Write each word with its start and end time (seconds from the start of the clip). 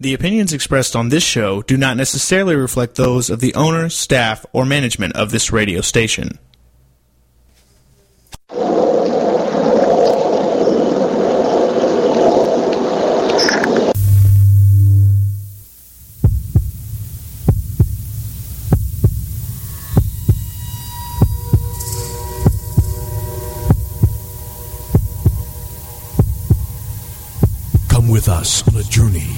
The 0.00 0.14
opinions 0.14 0.52
expressed 0.52 0.94
on 0.94 1.08
this 1.08 1.24
show 1.24 1.60
do 1.62 1.76
not 1.76 1.96
necessarily 1.96 2.54
reflect 2.54 2.94
those 2.94 3.30
of 3.30 3.40
the 3.40 3.52
owner, 3.56 3.88
staff, 3.88 4.46
or 4.52 4.64
management 4.64 5.16
of 5.16 5.32
this 5.32 5.50
radio 5.50 5.80
station. 5.80 6.38
Come 27.88 28.08
with 28.08 28.28
us 28.28 28.62
on 28.68 28.76
a 28.76 28.84
journey 28.84 29.37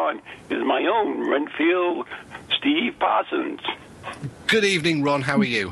the 0.17 0.21
pond, 0.21 0.59
is 0.61 0.65
my 0.65 0.83
own 0.85 1.29
Renfield, 1.29 2.07
Steve 2.57 2.95
Parsons. 2.99 3.59
Good 4.47 4.63
evening, 4.65 5.03
Ron. 5.03 5.21
How 5.21 5.37
are 5.37 5.43
you? 5.43 5.71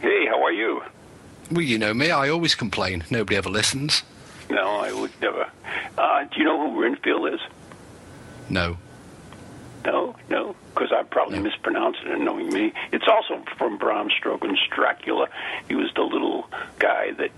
Hey, 0.00 0.26
how 0.26 0.42
are 0.42 0.52
you? 0.52 0.82
Well, 1.50 1.60
you 1.62 1.78
know 1.78 1.94
me. 1.94 2.10
I 2.10 2.28
always 2.28 2.54
complain. 2.54 3.04
Nobody 3.10 3.36
ever 3.36 3.50
listens. 3.50 4.02
No, 4.50 4.76
I 4.80 4.92
would 4.92 5.10
never. 5.20 5.46
Uh, 5.96 6.24
do 6.24 6.38
you 6.38 6.44
know 6.44 6.70
who 6.70 6.82
Renfield 6.82 7.32
is? 7.34 7.40
No. 8.48 8.76
No, 9.84 10.16
no, 10.30 10.56
because 10.74 10.90
I'm 10.96 11.06
probably 11.06 11.36
No. 11.38 11.44
mispronouncing 11.44 12.08
it, 12.08 12.18
knowing 12.20 12.50
me. 12.52 12.72
It's 12.92 13.06
also 13.06 13.42
from 13.58 13.76
Bram 13.76 14.08
Stoker's 14.18 14.58
Dracula. 14.74 15.28
He 15.68 15.74
was 15.74 15.90
the 15.94 16.02
little 16.02 16.48
guy 16.78 17.12
that 17.12 17.30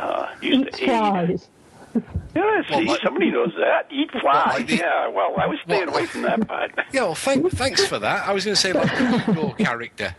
uh, 0.00 0.28
used 0.42 0.66
Eats 0.68 0.78
to 0.78 0.82
aid. 0.84 0.88
flies. 0.88 1.48
Yeah, 1.94 2.62
see, 2.68 2.74
Well, 2.74 2.84
like- 2.86 3.00
somebody 3.02 3.30
knows 3.30 3.52
that. 3.58 3.86
Eat 3.90 4.10
flies. 4.12 4.46
like 4.58 4.66
the- 4.66 4.76
yeah, 4.76 5.08
well, 5.08 5.34
I 5.38 5.46
was 5.46 5.58
staying 5.64 5.86
Well- 5.86 5.96
away 5.96 6.06
from 6.06 6.22
that 6.22 6.46
part. 6.46 6.70
Yeah, 6.92 7.02
well, 7.02 7.14
thank, 7.14 7.50
thanks 7.52 7.84
for 7.86 7.98
that. 7.98 8.28
I 8.28 8.32
was 8.32 8.44
going 8.44 8.54
to 8.54 8.60
say, 8.60 8.72
like, 8.72 8.90
your 9.36 9.54
character. 9.54 10.14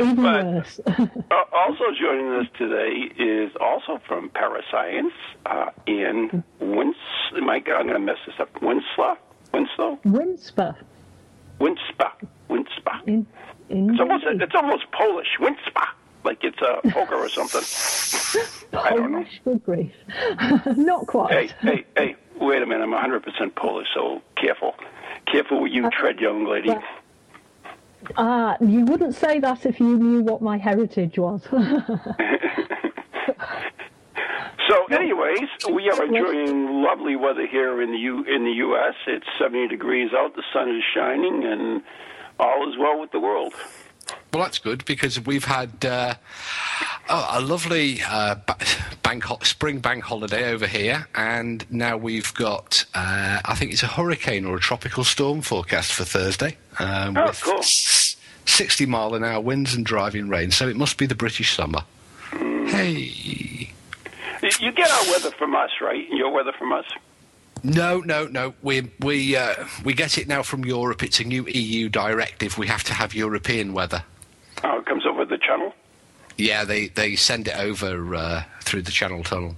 Even 0.00 0.16
But- 0.16 0.44
worse. 0.44 0.80
Uh, 0.86 1.06
also 1.52 1.84
joining 2.00 2.32
us 2.34 2.46
today 2.58 3.12
is 3.18 3.52
also 3.60 4.00
from 4.06 4.28
Parascience, 4.30 5.12
uh, 5.46 5.70
Ian 5.88 6.42
Wins. 6.60 6.96
Mike, 7.42 7.68
I'm 7.68 7.82
going 7.86 7.94
to 7.94 7.98
mess 8.00 8.16
this 8.26 8.34
up. 8.40 8.50
Winslow? 8.62 9.16
Winslow? 9.52 9.98
Winsper. 10.04 10.74
Winspa. 11.60 12.10
Winspa. 12.50 13.02
In, 13.06 13.26
in 13.68 13.90
It's 13.90 14.00
almost 14.00 14.24
it's 14.26 14.54
almost 14.54 14.84
Polish. 14.92 15.28
Winspa, 15.40 15.86
like 16.24 16.42
it's 16.42 16.58
a 16.60 16.80
poker 16.90 17.16
or 17.16 17.28
something. 17.28 17.62
I 18.72 18.90
don't 18.90 19.12
know. 19.12 19.18
Polish, 19.18 19.40
good 19.44 19.64
grief. 19.64 19.92
Not 20.76 21.06
quite. 21.06 21.52
hey, 21.52 21.54
hey! 21.60 21.84
Hey, 21.96 22.16
wait 22.40 22.62
a 22.62 22.66
minute. 22.66 22.82
I'm 22.84 22.92
100% 22.92 23.54
Polish, 23.54 23.86
so 23.94 24.20
careful. 24.40 24.74
Careful 25.30 25.60
what 25.60 25.70
you 25.70 25.88
tread, 25.90 26.18
young 26.20 26.46
lady. 26.46 26.68
Well- 26.70 26.82
Ah, 28.18 28.58
you 28.60 28.84
wouldn't 28.84 29.14
say 29.14 29.38
that 29.40 29.64
if 29.64 29.80
you 29.80 29.96
knew 29.96 30.20
what 30.20 30.42
my 30.42 30.58
heritage 30.58 31.16
was. 31.18 31.40
So, 34.68 34.86
anyways, 34.96 35.48
we 35.72 35.90
are 35.90 36.04
enjoying 36.04 36.82
lovely 36.82 37.16
weather 37.16 37.46
here 37.46 37.82
in 37.82 37.92
the 37.92 37.98
U 37.98 38.24
in 38.24 38.44
the 38.44 38.50
U.S. 38.52 38.94
It's 39.06 39.26
70 39.38 39.68
degrees 39.68 40.10
out. 40.16 40.34
The 40.34 40.42
sun 40.54 40.70
is 40.74 40.82
shining, 40.94 41.44
and 41.44 41.82
all 42.40 42.68
is 42.70 42.76
well 42.78 42.98
with 42.98 43.10
the 43.12 43.20
world. 43.20 43.52
Well, 44.32 44.42
that's 44.42 44.58
good 44.58 44.84
because 44.84 45.20
we've 45.24 45.44
had 45.44 45.84
uh, 45.84 46.14
oh, 47.08 47.28
a 47.32 47.40
lovely 47.40 48.00
uh, 48.06 48.34
bank 49.02 49.24
ho- 49.24 49.38
spring 49.42 49.78
bank 49.78 50.02
holiday 50.04 50.50
over 50.50 50.66
here, 50.66 51.06
and 51.14 51.64
now 51.70 51.96
we've 51.96 52.34
got 52.34 52.84
uh, 52.94 53.40
I 53.44 53.54
think 53.54 53.72
it's 53.72 53.82
a 53.82 53.86
hurricane 53.88 54.44
or 54.44 54.56
a 54.56 54.60
tropical 54.60 55.04
storm 55.04 55.40
forecast 55.40 55.92
for 55.92 56.04
Thursday. 56.04 56.56
Um, 56.78 57.16
Oh, 57.16 57.26
with 57.26 57.40
cool. 57.42 57.58
s- 57.58 58.16
60 58.46 58.86
mile 58.86 59.14
an 59.14 59.22
hour 59.24 59.40
winds 59.40 59.74
and 59.74 59.86
driving 59.86 60.28
rain, 60.28 60.50
so 60.50 60.68
it 60.68 60.76
must 60.76 60.98
be 60.98 61.06
the 61.06 61.14
British 61.14 61.54
summer. 61.54 61.82
Hmm. 62.30 62.66
Hey. 62.66 63.70
You 64.60 64.72
get 64.72 64.90
our 64.90 65.04
weather 65.12 65.30
from 65.38 65.54
us, 65.54 65.70
right? 65.80 66.06
Your 66.10 66.30
weather 66.30 66.52
from 66.58 66.72
us. 66.72 66.84
No, 67.64 68.00
no, 68.00 68.26
no. 68.26 68.54
We 68.62 68.90
we 69.00 69.36
uh, 69.36 69.54
we 69.84 69.94
get 69.94 70.18
it 70.18 70.28
now 70.28 70.42
from 70.42 70.64
Europe. 70.66 71.02
It's 71.02 71.18
a 71.18 71.24
new 71.24 71.46
EU 71.48 71.88
directive. 71.88 72.58
We 72.58 72.66
have 72.66 72.84
to 72.84 72.92
have 72.94 73.14
European 73.14 73.72
weather. 73.72 74.04
Oh, 74.62 74.78
it 74.78 74.86
comes 74.86 75.06
over 75.06 75.24
the 75.24 75.38
channel. 75.38 75.72
Yeah, 76.36 76.64
they 76.64 76.88
they 76.88 77.16
send 77.16 77.48
it 77.48 77.56
over 77.58 78.14
uh, 78.14 78.42
through 78.60 78.82
the 78.82 78.90
Channel 78.90 79.22
Tunnel. 79.22 79.56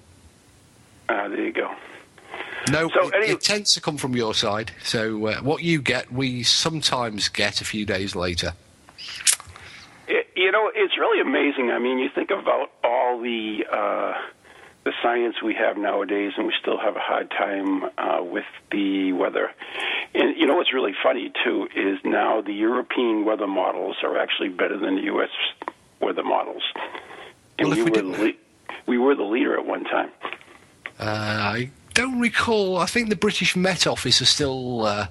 Ah, 1.09 1.27
there 1.29 1.45
you 1.47 1.53
go. 1.53 1.69
No, 2.71 2.89
So 2.91 3.09
it, 3.09 3.15
any- 3.15 3.27
it 3.33 3.41
tends 3.41 3.73
to 3.75 3.81
come 3.81 3.97
from 3.97 4.15
your 4.15 4.35
side. 4.35 4.71
So 4.83 5.27
uh, 5.27 5.37
what 5.41 5.63
you 5.63 5.81
get, 5.83 6.13
we 6.13 6.43
sometimes 6.45 7.29
get 7.29 7.61
a 7.61 7.65
few 7.65 7.85
days 7.87 8.15
later. 8.15 8.53
It, 10.09 10.29
you 10.37 10.53
know, 10.53 10.71
it's 10.75 10.97
really 10.99 11.21
amazing. 11.21 11.71
I 11.71 11.79
mean, 11.81 11.99
you 11.99 12.09
think 12.15 12.31
about 12.31 12.71
all 12.85 13.21
the 13.21 13.65
uh, 13.73 14.15
the 14.87 14.93
science 15.03 15.43
we 15.43 15.53
have 15.55 15.77
nowadays, 15.77 16.33
and 16.37 16.47
we 16.47 16.55
still 16.63 16.79
have 16.79 16.95
a 16.95 17.01
hard 17.01 17.29
time 17.31 17.83
uh, 17.99 18.23
with 18.23 18.45
the 18.71 19.13
weather. 19.13 19.51
And 20.15 20.37
you 20.39 20.47
know 20.47 20.55
what's 20.55 20.73
really 20.73 20.95
funny 21.03 21.33
too 21.45 21.67
is 21.75 21.99
now 22.05 22.41
the 22.41 22.53
European 22.55 23.25
weather 23.25 23.49
models 23.49 23.97
are 24.05 24.17
actually 24.17 24.51
better 24.51 24.79
than 24.79 24.95
the 24.95 25.03
U.S. 25.15 25.31
weather 26.01 26.23
models. 26.23 26.63
And 27.59 27.69
Well, 27.69 27.73
if 27.79 27.85
we 27.85 27.91
were 27.91 27.97
didn't- 27.97 28.13
the 28.13 28.25
le- 28.27 28.33
we 28.87 28.97
were 28.97 29.17
the 29.17 29.25
leader 29.25 29.59
at 29.59 29.67
one 29.67 29.83
time. 29.85 30.11
Uh, 31.01 31.05
I 31.59 31.71
don't 31.95 32.21
recall. 32.21 32.77
I 32.79 32.87
think 32.87 33.09
the 33.09 33.17
British 33.17 33.57
Met 33.57 33.89
Office 33.89 34.23
are 34.23 34.27
still 34.39 34.87
uh, 34.87 35.09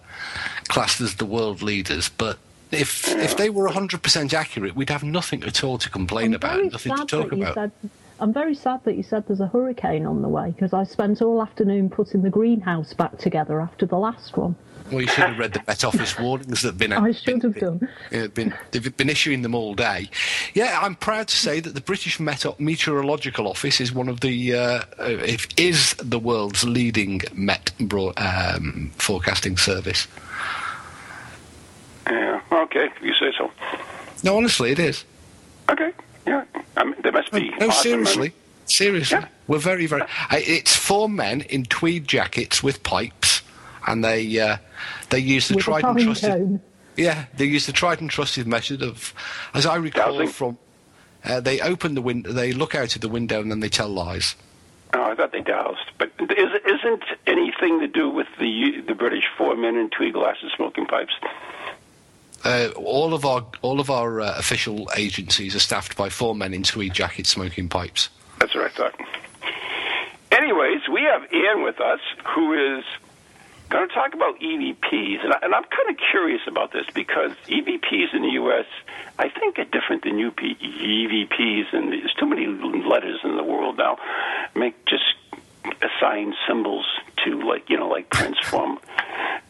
classed 0.69 1.02
as 1.02 1.16
the 1.16 1.25
world 1.25 1.62
leaders, 1.62 2.07
but. 2.09 2.38
If 2.72 3.07
if 3.07 3.38
they 3.38 3.50
were 3.52 3.69
100% 3.69 4.34
accurate, 4.34 4.75
we'd 4.75 4.90
have 4.90 5.03
nothing 5.03 5.44
at 5.44 5.63
all 5.63 5.78
to 5.78 5.90
complain 5.90 6.31
I'm 6.31 6.34
about, 6.34 6.63
nothing 6.72 6.96
to 6.97 7.06
talk 7.06 7.31
about. 7.31 7.53
said. 7.53 7.72
I'm 8.20 8.31
very 8.34 8.56
sad 8.56 8.84
that 8.86 8.96
you 8.96 9.03
said 9.03 9.28
there's 9.28 9.42
a 9.42 9.48
hurricane 9.48 10.06
on 10.06 10.22
the 10.22 10.28
way 10.30 10.52
because 10.52 10.74
I 10.74 10.84
spent 10.86 11.22
all 11.22 11.42
afternoon 11.42 11.90
putting 11.90 12.22
the 12.22 12.30
greenhouse 12.30 12.94
back 12.94 13.18
together 13.18 13.59
after 13.59 13.86
the 13.86 13.98
last 13.98 14.38
one. 14.38 14.56
Well, 14.92 15.02
you 15.02 15.08
should 15.08 15.24
have 15.26 15.40
read 15.40 15.53
the 15.53 15.64
Met 15.68 15.84
Office 15.84 16.18
warnings 16.20 16.62
that 16.62 16.70
have 16.70 16.78
been. 16.78 16.94
I 16.94 17.12
should 17.12 17.42
been- 17.42 17.54
have 17.54 17.59
done. 17.59 17.90
Yeah, 18.12 18.28
been, 18.28 18.54
they've 18.72 18.96
been 18.96 19.09
issuing 19.09 19.42
them 19.42 19.56
all 19.56 19.74
day. 19.74 20.09
Yeah, 20.54 20.80
I'm 20.81 20.96
proud 20.96 21.28
to 21.30 21.36
say 21.36 21.59
that 21.59 21.74
the 21.74 21.81
British 21.81 22.20
Met- 22.20 22.59
Meteorological 22.59 23.48
Office 23.48 23.81
is 23.81 23.92
one 23.92 24.08
of 24.08 24.20
the, 24.22 24.54
uh, 24.54 24.59
uh, 25.00 25.04
if 25.25 25.48
is 25.58 25.96
the 25.96 26.20
world's 26.20 26.64
leading 26.64 27.22
Met 27.34 27.72
broad, 27.80 28.13
um, 28.18 28.92
forecasting 28.98 29.57
service. 29.57 30.07
Yeah. 32.07 32.39
Okay, 32.51 32.86
if 32.95 33.01
you 33.01 33.13
say 33.16 33.34
so. 33.38 33.51
No, 34.24 34.38
honestly, 34.38 34.72
it 34.72 34.80
is. 34.80 35.04
Okay. 35.69 35.92
Yeah. 36.25 36.44
I 36.77 36.83
mean, 36.83 36.95
there 37.04 37.12
must 37.12 37.31
be. 37.31 37.50
No, 37.60 37.68
awesome- 37.68 37.81
seriously, 37.83 38.33
seriously, 38.66 39.18
Yeah. 39.19 39.27
we're 39.48 39.60
very, 39.60 39.86
very. 39.86 40.04
I- 40.30 40.44
It's 40.45 40.75
four 40.75 41.07
men 41.10 41.42
in 41.42 41.63
tweed 41.66 42.07
jackets 42.07 42.62
with 42.63 42.83
pipes, 42.83 43.42
and 43.88 44.04
they 44.04 44.39
uh, 44.39 44.57
they 45.10 45.19
use 45.19 45.48
the 45.48 45.56
With 45.56 45.63
a 45.63 45.66
tried 45.66 45.83
and 45.83 46.00
trusted. 46.01 46.30
cone. 46.31 46.62
Yeah, 46.98 47.25
they 47.38 47.45
use 47.45 47.66
the 47.66 47.74
tried 47.74 48.00
and 48.01 48.10
trusted 48.10 48.48
method 48.48 48.81
of, 48.81 49.13
as 49.54 49.66
I 49.66 49.75
recall 49.75 50.13
Dowsing. 50.13 50.30
from, 50.30 50.57
uh, 51.25 51.42
they 51.42 51.60
open 51.60 51.94
the 51.94 52.01
window, 52.01 52.31
they 52.31 52.54
look 52.54 52.74
out 52.74 52.95
of 52.95 53.01
the 53.01 53.10
window, 53.10 53.42
and 53.42 53.51
then 53.51 53.60
they 53.60 53.68
tell 53.69 53.89
lies. 53.89 54.36
Oh, 54.94 55.04
I 55.12 55.16
thought 55.16 55.33
they 55.33 55.42
doused. 55.42 55.92
But 55.98 56.12
is, 56.22 56.51
isn't 56.66 57.04
anything 57.27 57.81
to 57.81 57.88
do 57.88 58.10
with 58.10 58.27
the 58.39 58.81
the 58.88 58.95
British 58.95 59.25
four 59.38 59.56
men 59.57 59.75
in 59.75 59.89
tweed 59.89 60.13
glasses 60.13 60.51
smoking 60.56 60.86
pipes? 60.86 61.13
Uh, 62.45 62.69
all 62.75 63.15
of 63.15 63.25
our 63.25 63.44
all 63.63 63.80
of 63.80 63.89
our 63.89 64.21
uh, 64.21 64.36
official 64.38 64.88
agencies 64.95 65.56
are 65.56 65.59
staffed 65.59 65.97
by 65.97 66.09
four 66.09 66.36
men 66.36 66.53
in 66.53 66.62
tweed 66.62 66.94
jackets 66.94 67.30
smoking 67.30 67.68
pipes. 67.68 68.09
That's 68.39 68.53
what 68.53 68.65
I 68.65 68.69
thought. 68.69 68.94
anyways, 70.31 70.81
we 70.94 71.01
have 71.01 71.24
Ian 71.33 71.63
with 71.63 71.81
us, 71.81 72.00
who 72.36 72.77
is 72.77 72.83
going 73.69 73.89
to 73.89 73.94
talk 73.95 74.13
about 74.13 74.39
EVPs, 74.39 75.24
and, 75.24 75.33
I, 75.33 75.38
I'm 75.42 75.63
kind 75.63 75.89
of 75.89 75.97
curious 76.12 76.42
about 76.47 76.71
this 76.71 76.86
because 76.94 77.31
EVPs 77.47 78.13
in 78.13 78.21
the 78.21 78.33
U.S. 78.33 78.65
I 79.18 79.30
think 79.30 79.57
are 79.57 79.65
different 79.65 80.03
than 80.03 80.24
UP, 80.24 80.38
EVPs, 80.38 81.74
and 81.74 81.91
there's 81.91 82.13
too 82.13 82.27
many 82.27 82.45
letters 82.45 83.21
in 83.24 83.38
the 83.38 83.44
world 83.44 83.80
now. 83.80 83.98
Make 84.56 84.86
just 84.86 85.15
assign 85.81 86.36
symbols 86.48 86.86
to 87.25 87.48
like 87.48 87.69
you 87.69 87.77
know 87.77 87.88
like 87.88 88.10
Prince 88.10 88.38
from 88.44 88.80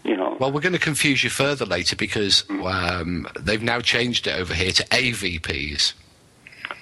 you 0.04 0.16
know. 0.18 0.38
Well, 0.40 0.52
we're 0.52 0.62
going 0.62 0.74
to 0.74 0.80
confuse 0.80 1.24
you 1.24 1.30
further 1.30 1.66
later 1.66 1.96
because 1.96 2.44
um, 2.50 3.28
they've 3.40 3.62
now 3.64 3.80
changed 3.82 4.28
it 4.28 4.36
over 4.40 4.54
here 4.54 4.72
to 4.72 4.84
AVPs. 4.86 5.94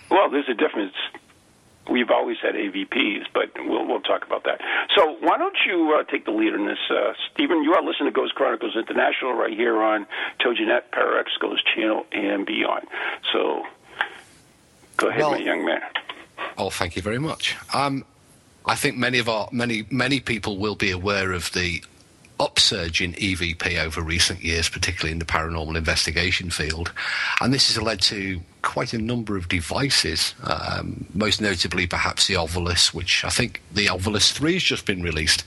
Well, 0.09 0.29
there's 0.29 0.49
a 0.49 0.53
difference. 0.53 0.93
We've 1.89 2.09
always 2.11 2.37
had 2.41 2.55
AVPs, 2.55 3.25
but 3.33 3.51
we'll 3.57 3.85
we'll 3.87 4.01
talk 4.01 4.25
about 4.25 4.43
that. 4.45 4.61
So 4.95 5.17
why 5.19 5.37
don't 5.37 5.55
you 5.65 5.97
uh, 5.99 6.03
take 6.09 6.23
the 6.25 6.31
lead 6.31 6.53
in 6.53 6.65
this, 6.65 6.77
uh, 6.89 7.13
Stephen? 7.33 7.63
You 7.63 7.73
are 7.73 7.83
listening 7.83 8.07
to 8.07 8.11
Ghost 8.15 8.35
Chronicles 8.35 8.75
International 8.77 9.33
right 9.33 9.51
here 9.53 9.81
on 9.81 10.05
TogiNet, 10.39 10.91
Parax 10.91 11.31
Ghost 11.39 11.63
Channel, 11.75 12.05
and 12.13 12.45
beyond. 12.45 12.87
So 13.33 13.63
go 14.97 15.07
ahead, 15.09 15.19
Well- 15.21 15.31
my 15.31 15.37
young 15.39 15.65
man. 15.65 15.81
Oh, 16.57 16.69
thank 16.69 16.95
you 16.95 17.01
very 17.01 17.19
much. 17.19 17.55
Um, 17.73 18.05
I 18.65 18.75
think 18.75 18.97
many 18.97 19.19
of 19.19 19.27
our 19.27 19.49
many 19.51 19.85
many 19.89 20.19
people 20.19 20.57
will 20.57 20.75
be 20.75 20.91
aware 20.91 21.31
of 21.31 21.51
the 21.53 21.83
upsurge 22.39 23.01
in 23.01 23.13
EVP 23.13 23.77
over 23.77 24.01
recent 24.01 24.43
years, 24.43 24.67
particularly 24.69 25.11
in 25.11 25.19
the 25.19 25.25
paranormal 25.25 25.77
investigation 25.77 26.49
field, 26.49 26.91
and 27.41 27.53
this 27.53 27.73
has 27.73 27.81
led 27.81 28.01
to 28.01 28.41
quite 28.61 28.93
a 28.93 28.97
number 28.97 29.37
of 29.37 29.47
devices. 29.47 30.33
Um, 30.43 31.05
most 31.13 31.41
notably, 31.41 31.87
perhaps 31.87 32.27
the 32.27 32.35
Ovilus, 32.35 32.93
which 32.93 33.23
I 33.23 33.29
think 33.29 33.61
the 33.71 33.87
Ovilus 33.87 34.31
Three 34.31 34.53
has 34.53 34.63
just 34.63 34.85
been 34.85 35.03
released. 35.03 35.43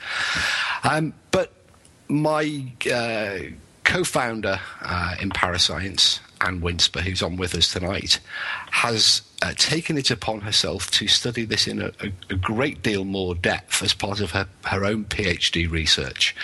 Um, 0.84 1.12
but 1.30 1.52
my 2.08 2.62
uh, 2.92 3.38
co-founder 3.84 4.60
uh, 4.82 5.14
in 5.20 5.30
Parascience, 5.30 6.20
Anne 6.40 6.60
Winsper, 6.60 7.00
who's 7.00 7.22
on 7.22 7.36
with 7.36 7.54
us 7.54 7.72
tonight, 7.72 8.20
has 8.70 9.22
uh, 9.42 9.52
taken 9.56 9.98
it 9.98 10.10
upon 10.10 10.40
herself 10.40 10.90
to 10.92 11.06
study 11.06 11.44
this 11.44 11.66
in 11.66 11.80
a, 11.80 11.92
a, 12.30 12.34
great 12.34 12.82
deal 12.82 13.04
more 13.04 13.34
depth 13.34 13.82
as 13.82 13.92
part 13.92 14.20
of 14.20 14.30
her, 14.30 14.46
her 14.64 14.84
own 14.84 15.04
PhD 15.04 15.70
research. 15.70 16.34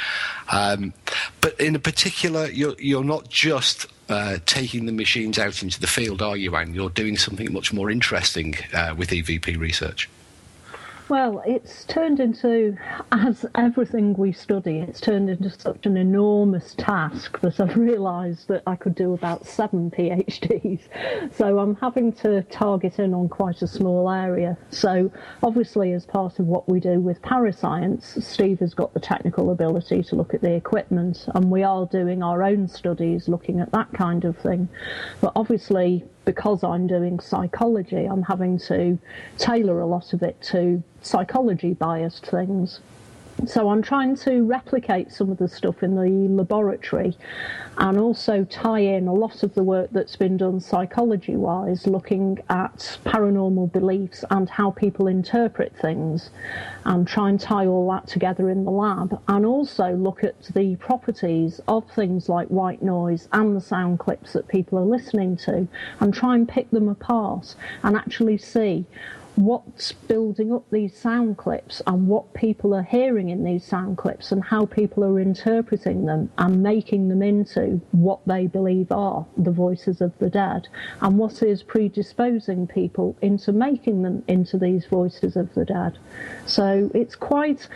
Um, 0.50 0.92
but 1.40 1.58
in 1.60 1.78
particular, 1.80 2.48
you're, 2.48 2.76
you're 2.78 3.04
not 3.04 3.28
just 3.28 3.86
uh, 4.08 4.38
taking 4.46 4.86
the 4.86 4.92
machines 4.92 5.38
out 5.38 5.62
into 5.62 5.80
the 5.80 5.86
field, 5.86 6.20
are 6.20 6.36
you, 6.36 6.54
Anne? 6.54 6.74
You're 6.74 6.90
doing 6.90 7.16
something 7.16 7.52
much 7.52 7.72
more 7.72 7.90
interesting 7.90 8.56
uh, 8.74 8.94
with 8.96 9.10
EVP 9.10 9.58
research. 9.58 10.08
Well, 11.12 11.43
it's 11.44 11.85
turned 11.85 12.20
into, 12.20 12.75
as 13.12 13.44
everything 13.55 14.14
we 14.14 14.32
study, 14.32 14.79
it's 14.79 14.99
turned 14.99 15.29
into 15.29 15.50
such 15.50 15.85
an 15.85 15.99
enormous 15.99 16.75
task 16.79 17.38
that 17.43 17.61
I've 17.61 17.76
realised 17.76 18.49
that 18.49 18.62
I 18.67 18.76
could 18.76 18.94
do 18.94 19.12
about 19.12 19.44
seven 19.44 19.91
PhDs. 19.91 20.81
So 21.35 21.59
I'm 21.59 21.76
having 21.76 22.14
to 22.14 22.41
target 22.44 22.99
in 22.99 23.12
on 23.12 23.29
quite 23.29 23.61
a 23.61 23.67
small 23.67 24.11
area. 24.11 24.56
So 24.70 25.12
obviously, 25.43 25.93
as 25.93 26.06
part 26.06 26.38
of 26.38 26.47
what 26.47 26.67
we 26.67 26.81
do 26.81 26.99
with 26.99 27.20
Parascience, 27.20 28.17
Steve 28.26 28.61
has 28.61 28.73
got 28.73 28.94
the 28.94 29.00
technical 29.00 29.50
ability 29.50 30.05
to 30.05 30.17
look 30.17 30.32
at 30.32 30.41
the 30.41 30.55
equipment, 30.55 31.26
and 31.35 31.50
we 31.50 31.62
are 31.62 31.85
doing 31.85 32.23
our 32.23 32.43
own 32.43 32.67
studies 32.69 33.29
looking 33.29 33.61
at 33.61 33.70
that 33.73 33.93
kind 33.93 34.25
of 34.25 34.38
thing. 34.38 34.67
But 35.20 35.32
obviously, 35.37 36.06
because 36.24 36.62
I'm 36.62 36.86
doing 36.86 37.20
psychology, 37.20 38.04
I'm 38.06 38.22
having 38.22 38.58
to 38.60 38.98
tailor 39.38 39.80
a 39.80 39.86
lot 39.86 40.12
of 40.12 40.22
it 40.22 40.40
to 40.50 40.82
psychology 41.02 41.74
biased 41.74 42.26
things. 42.26 42.80
So 43.44 43.70
I'm 43.70 43.82
trying 43.82 44.14
to 44.18 44.44
replicate 44.44 45.10
some 45.10 45.30
of 45.30 45.38
the 45.38 45.48
stuff 45.48 45.82
in 45.82 45.96
the 45.96 46.08
laboratory 46.32 47.16
and 47.76 47.98
also 47.98 48.44
tie 48.44 48.78
in 48.78 49.08
a 49.08 49.12
lot 49.12 49.42
of 49.42 49.54
the 49.54 49.64
work 49.64 49.90
that's 49.90 50.14
been 50.14 50.36
done 50.36 50.60
psychology 50.60 51.34
wise, 51.34 51.88
looking 51.88 52.38
at 52.48 52.98
paranormal 53.04 53.72
beliefs 53.72 54.24
and 54.30 54.48
how 54.48 54.70
people 54.70 55.08
interpret 55.08 55.74
things, 55.76 56.30
and 56.84 57.08
try 57.08 57.30
and 57.30 57.40
tie 57.40 57.66
all 57.66 57.90
that 57.90 58.06
together 58.06 58.48
in 58.48 58.64
the 58.64 58.70
lab, 58.70 59.20
and 59.26 59.44
also 59.44 59.96
look 59.96 60.22
at 60.22 60.40
the 60.54 60.76
properties 60.76 61.60
of 61.66 61.90
things 61.90 62.28
like 62.28 62.46
white 62.48 62.82
noise 62.82 63.28
and 63.32 63.56
the 63.56 63.60
sound 63.60 63.98
clips 63.98 64.34
that 64.34 64.46
people 64.46 64.78
are 64.78 64.84
listening 64.84 65.36
to, 65.36 65.66
and 65.98 66.14
try 66.14 66.36
and 66.36 66.48
pick 66.48 66.70
them 66.70 66.88
apart 66.88 67.56
and 67.82 67.96
actually 67.96 68.38
see 68.38 68.84
what's 69.37 69.93
building 69.93 70.52
up 70.52 70.64
these 70.70 70.96
sound 70.96 71.38
clips 71.38 71.81
and 71.87 72.06
what 72.06 72.34
people 72.34 72.75
are 72.75 72.82
hearing 72.82 73.31
in 73.31 73.44
these 73.44 73.64
sound 73.64 73.96
clips 73.96 74.31
and 74.31 74.44
how 74.44 74.67
people 74.67 75.02
are 75.02 75.19
interpreting 75.19 76.05
them 76.05 76.31
and 76.37 76.62
making 76.62 77.08
them 77.08 77.23
into 77.23 77.81
what 77.93 78.20
they 78.26 78.46
believe 78.46 78.93
are 78.93 79.25
the 79.38 79.50
voices 79.50 80.00
of 80.02 80.12
the 80.19 80.29
dead 80.29 80.69
and 81.00 81.17
what 81.17 81.43
is 81.43 81.62
predisposing 81.62 82.67
people 82.67 83.17
into 83.23 83.52
making 83.52 84.02
them 84.02 84.23
into 84.29 84.58
these 84.58 84.84
voices 84.87 85.35
of 85.35 85.52
the 85.55 85.64
dead. 85.64 85.96
So 86.46 86.90
it's 86.94 87.17
quite 87.17 87.69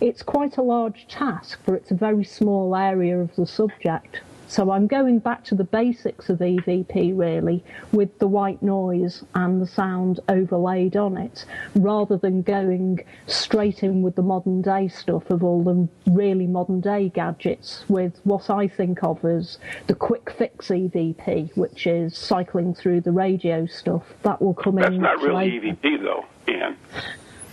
it's 0.00 0.22
quite 0.22 0.56
a 0.56 0.62
large 0.62 1.06
task 1.06 1.62
for 1.64 1.76
it's 1.76 1.92
a 1.92 1.94
very 1.94 2.24
small 2.24 2.74
area 2.74 3.18
of 3.18 3.34
the 3.36 3.46
subject. 3.46 4.20
So 4.52 4.70
I'm 4.70 4.86
going 4.86 5.18
back 5.18 5.44
to 5.44 5.54
the 5.54 5.64
basics 5.64 6.28
of 6.28 6.40
EVP 6.40 7.16
really, 7.16 7.64
with 7.90 8.18
the 8.18 8.28
white 8.28 8.62
noise 8.62 9.24
and 9.34 9.62
the 9.62 9.66
sound 9.66 10.20
overlaid 10.28 10.94
on 10.94 11.16
it, 11.16 11.46
rather 11.74 12.18
than 12.18 12.42
going 12.42 13.02
straight 13.26 13.82
in 13.82 14.02
with 14.02 14.14
the 14.14 14.22
modern 14.22 14.60
day 14.60 14.88
stuff 14.88 15.30
of 15.30 15.42
all 15.42 15.62
the 15.62 15.88
really 16.12 16.46
modern 16.46 16.82
day 16.82 17.08
gadgets 17.08 17.86
with 17.88 18.20
what 18.24 18.50
I 18.50 18.68
think 18.68 19.02
of 19.02 19.24
as 19.24 19.56
the 19.86 19.94
quick 19.94 20.30
fix 20.36 20.68
EVP, 20.68 21.56
which 21.56 21.86
is 21.86 22.14
cycling 22.14 22.74
through 22.74 23.00
the 23.00 23.12
radio 23.12 23.64
stuff. 23.64 24.02
That 24.22 24.42
will 24.42 24.52
come 24.52 24.74
That's 24.74 24.94
in. 24.94 25.00
not 25.00 25.16
really 25.22 25.60
later. 25.60 25.76
EVP 25.82 26.02
though, 26.02 26.26
Ian. 26.46 26.76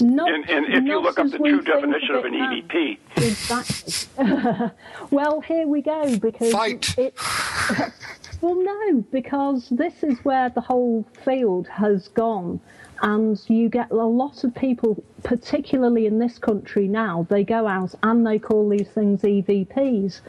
Not, 0.01 0.31
And, 0.31 0.49
and 0.49 0.73
if 0.73 0.83
you 0.85 0.99
look 1.01 1.19
up 1.19 1.29
the 1.29 1.37
true 1.37 1.61
definition 1.61 2.15
of 2.15 2.25
an 2.25 2.37
now. 2.37 2.53
EVP, 2.53 2.97
Exactly. 3.17 4.69
well, 5.11 5.41
here 5.41 5.67
we 5.67 5.81
go 5.81 6.17
because 6.17 6.51
Fight. 6.51 6.97
It, 6.97 7.13
well, 8.41 8.55
no, 8.55 9.01
because 9.11 9.67
this 9.69 10.03
is 10.03 10.17
where 10.23 10.49
the 10.49 10.61
whole 10.61 11.05
field 11.25 11.67
has 11.67 12.07
gone, 12.09 12.59
and 13.01 13.41
you 13.47 13.67
get 13.69 13.91
a 13.91 13.95
lot 13.95 14.43
of 14.43 14.55
people, 14.55 15.03
particularly 15.23 16.05
in 16.05 16.19
this 16.19 16.37
country 16.37 16.87
now. 16.87 17.25
They 17.29 17.43
go 17.43 17.67
out 17.67 17.93
and 18.03 18.25
they 18.25 18.39
call 18.39 18.69
these 18.69 18.87
things 18.89 19.21
EVPs, 19.21 20.21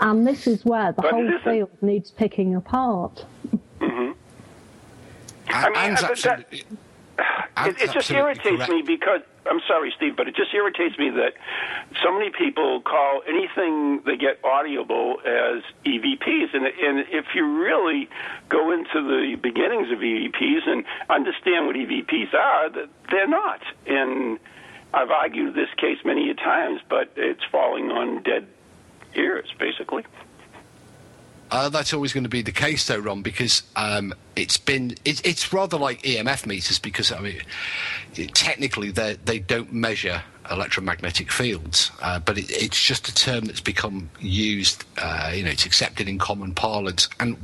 and 0.00 0.26
this 0.26 0.46
is 0.46 0.64
where 0.64 0.92
the 0.92 1.02
But 1.02 1.12
whole 1.12 1.38
field 1.42 1.70
needs 1.80 2.10
picking 2.10 2.54
apart. 2.54 3.24
Mhm. 3.80 4.14
I 5.48 5.88
mean, 5.88 5.96
Anne's 7.18 7.36
that- 7.56 7.56
absolutely, 7.56 7.56
Anne's 7.56 7.76
it, 7.76 7.90
it 7.90 7.92
just 7.92 8.10
irritates 8.10 8.56
correct. 8.66 8.70
me 8.70 8.82
because 8.82 9.20
I'm 9.48 9.60
sorry, 9.66 9.92
Steve, 9.96 10.16
but 10.16 10.28
it 10.28 10.34
just 10.34 10.52
irritates 10.52 10.98
me 10.98 11.10
that 11.10 11.34
so 12.02 12.12
many 12.12 12.30
people 12.30 12.80
call 12.80 13.22
anything 13.28 14.02
they 14.04 14.16
get 14.16 14.40
audible 14.44 15.20
as 15.24 15.62
EVPs, 15.84 16.54
and 16.54 16.66
and 16.66 17.06
if 17.10 17.26
you 17.34 17.62
really 17.62 18.08
go 18.48 18.72
into 18.72 19.00
the 19.02 19.36
beginnings 19.36 19.90
of 19.92 19.98
EVPs 19.98 20.68
and 20.68 20.84
understand 21.08 21.66
what 21.66 21.76
EVPs 21.76 22.34
are, 22.34 22.70
that 22.70 22.88
they're 23.10 23.28
not. 23.28 23.60
And 23.86 24.38
I've 24.92 25.10
argued 25.10 25.54
this 25.54 25.68
case 25.76 25.98
many 26.04 26.30
a 26.30 26.34
times, 26.34 26.80
but 26.88 27.10
it's 27.16 27.44
falling 27.50 27.90
on 27.90 28.22
dead 28.22 28.46
ears, 29.14 29.52
basically. 29.58 30.04
Uh, 31.50 31.68
that's 31.68 31.92
always 31.92 32.12
going 32.12 32.24
to 32.24 32.30
be 32.30 32.42
the 32.42 32.52
case, 32.52 32.86
though, 32.86 32.98
Ron, 32.98 33.22
because 33.22 33.62
um, 33.76 34.12
it's 34.34 34.58
been 34.58 34.92
it, 35.04 35.24
it's 35.24 35.52
rather 35.52 35.76
like 35.76 36.02
EMF 36.02 36.44
meters 36.46 36.78
because 36.78 37.12
I 37.12 37.20
mean, 37.20 37.40
technically 38.34 38.90
they 38.90 39.14
they 39.24 39.38
don't 39.38 39.72
measure 39.72 40.22
electromagnetic 40.50 41.30
fields, 41.30 41.90
uh, 42.02 42.18
but 42.18 42.38
it, 42.38 42.50
it's 42.50 42.82
just 42.82 43.08
a 43.08 43.14
term 43.14 43.44
that's 43.44 43.60
become 43.60 44.10
used. 44.20 44.84
Uh, 44.98 45.32
you 45.34 45.44
know, 45.44 45.50
it's 45.50 45.66
accepted 45.66 46.08
in 46.08 46.18
common 46.18 46.52
parlance, 46.54 47.08
and 47.20 47.36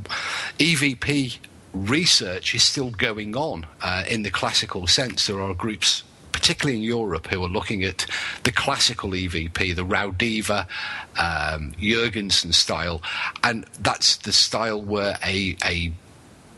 EVP 0.59 1.38
research 1.73 2.54
is 2.54 2.62
still 2.62 2.90
going 2.90 3.37
on 3.37 3.66
uh, 3.82 4.04
in 4.09 4.23
the 4.23 4.30
classical 4.30 4.87
sense. 4.87 5.26
There 5.26 5.40
are 5.40 5.54
groups 5.54 6.02
particularly 6.32 6.78
in 6.78 6.82
Europe, 6.82 7.26
who 7.28 7.42
are 7.44 7.48
looking 7.48 7.84
at 7.84 8.06
the 8.44 8.52
classical 8.52 9.10
EVP, 9.10 9.76
the 9.76 9.84
Raudive, 9.84 10.50
um, 10.50 11.72
Jurgenson 11.78 12.52
style, 12.52 13.02
and 13.44 13.64
that's 13.80 14.16
the 14.16 14.32
style 14.32 14.80
where 14.80 15.18
a, 15.24 15.56
a 15.64 15.92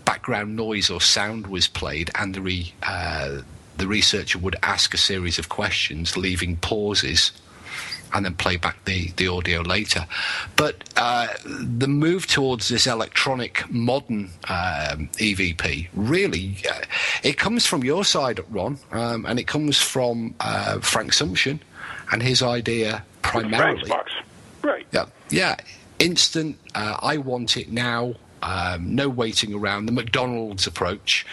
background 0.04 0.56
noise 0.56 0.90
or 0.90 1.00
sound 1.00 1.46
was 1.46 1.68
played, 1.68 2.10
and 2.14 2.34
the 2.34 2.40
re, 2.40 2.72
uh, 2.82 3.40
the 3.76 3.86
researcher 3.86 4.38
would 4.38 4.56
ask 4.62 4.94
a 4.94 4.98
series 4.98 5.38
of 5.38 5.48
questions, 5.48 6.16
leaving 6.16 6.56
pauses. 6.56 7.32
And 8.14 8.24
then 8.24 8.34
play 8.34 8.56
back 8.56 8.82
the, 8.84 9.10
the 9.16 9.28
audio 9.28 9.60
later. 9.60 10.06
But 10.56 10.84
uh, 10.96 11.28
the 11.44 11.88
move 11.88 12.26
towards 12.26 12.68
this 12.68 12.86
electronic 12.86 13.68
modern 13.70 14.30
um, 14.48 15.08
EVP 15.18 15.88
really 15.92 16.56
uh, 16.70 16.82
it 17.22 17.36
comes 17.36 17.66
from 17.66 17.84
your 17.84 18.04
side, 18.04 18.40
Ron, 18.50 18.78
um, 18.92 19.26
and 19.26 19.38
it 19.38 19.46
comes 19.46 19.80
from 19.80 20.34
uh, 20.40 20.78
Frank 20.80 21.12
Sumption 21.12 21.58
and 22.12 22.22
his 22.22 22.42
idea 22.42 23.04
primarily. 23.22 23.86
Frank's 23.86 23.88
box. 23.88 24.12
Right. 24.62 24.86
Yeah, 24.92 25.06
yeah, 25.30 25.56
instant. 25.98 26.58
Uh, 26.74 26.96
I 27.02 27.18
want 27.18 27.56
it 27.56 27.70
now. 27.70 28.14
Um, 28.42 28.94
no 28.94 29.08
waiting 29.08 29.54
around. 29.54 29.86
The 29.86 29.92
McDonald's 29.92 30.66
approach. 30.66 31.26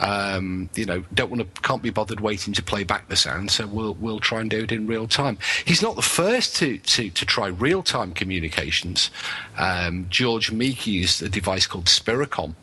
Um, 0.00 0.68
you 0.74 0.84
know, 0.86 1.04
don't 1.14 1.30
want 1.30 1.54
to, 1.54 1.60
can't 1.62 1.82
be 1.82 1.90
bothered 1.90 2.20
waiting 2.20 2.52
to 2.54 2.62
play 2.62 2.82
back 2.82 3.08
the 3.08 3.16
sound, 3.16 3.50
so 3.50 3.66
we'll 3.66 3.94
we'll 3.94 4.18
try 4.20 4.40
and 4.40 4.50
do 4.50 4.60
it 4.64 4.72
in 4.72 4.86
real 4.86 5.06
time. 5.06 5.38
He's 5.64 5.82
not 5.82 5.96
the 5.96 6.02
first 6.02 6.56
to 6.56 6.78
to, 6.78 7.10
to 7.10 7.26
try 7.26 7.48
real 7.48 7.82
time 7.82 8.12
communications. 8.12 9.10
Um, 9.58 10.06
George 10.10 10.50
Meek 10.50 10.86
used 10.86 11.22
a 11.22 11.28
device 11.28 11.66
called 11.66 11.86
Spiricom. 11.86 12.54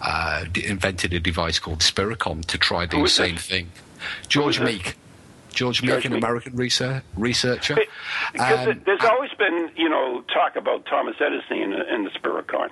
Uh, 0.00 0.44
d- 0.52 0.64
invented 0.64 1.12
a 1.12 1.18
device 1.18 1.58
called 1.58 1.80
Spiricom 1.80 2.44
to 2.44 2.56
try 2.58 2.86
the 2.86 3.04
same 3.08 3.36
thing. 3.36 3.70
George? 4.28 4.60
Meek. 4.60 4.96
George 5.52 5.82
Meek, 5.82 6.04
an 6.04 6.12
American 6.12 6.54
research, 6.54 7.02
researcher. 7.16 7.76
Because 8.32 8.68
Um, 8.68 8.82
there's 8.86 9.02
always 9.02 9.32
been, 9.32 9.70
you 9.76 9.88
know, 9.88 10.22
talk 10.32 10.54
about 10.54 10.86
Thomas 10.86 11.16
Edison 11.20 11.62
and, 11.62 11.72
the- 11.72 11.88
and 11.92 12.06
the 12.06 12.10
Spiricom. 12.10 12.68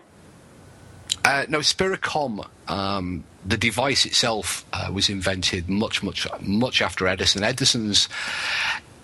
Uh, 1.24 1.46
no, 1.48 1.58
Spiricom, 1.58 2.46
um, 2.68 3.24
the 3.46 3.56
device 3.56 4.04
itself 4.04 4.64
uh, 4.72 4.90
was 4.92 5.08
invented 5.08 5.68
much, 5.68 6.02
much, 6.02 6.26
much 6.40 6.82
after 6.82 7.06
Edison. 7.06 7.44
Edison's 7.44 8.08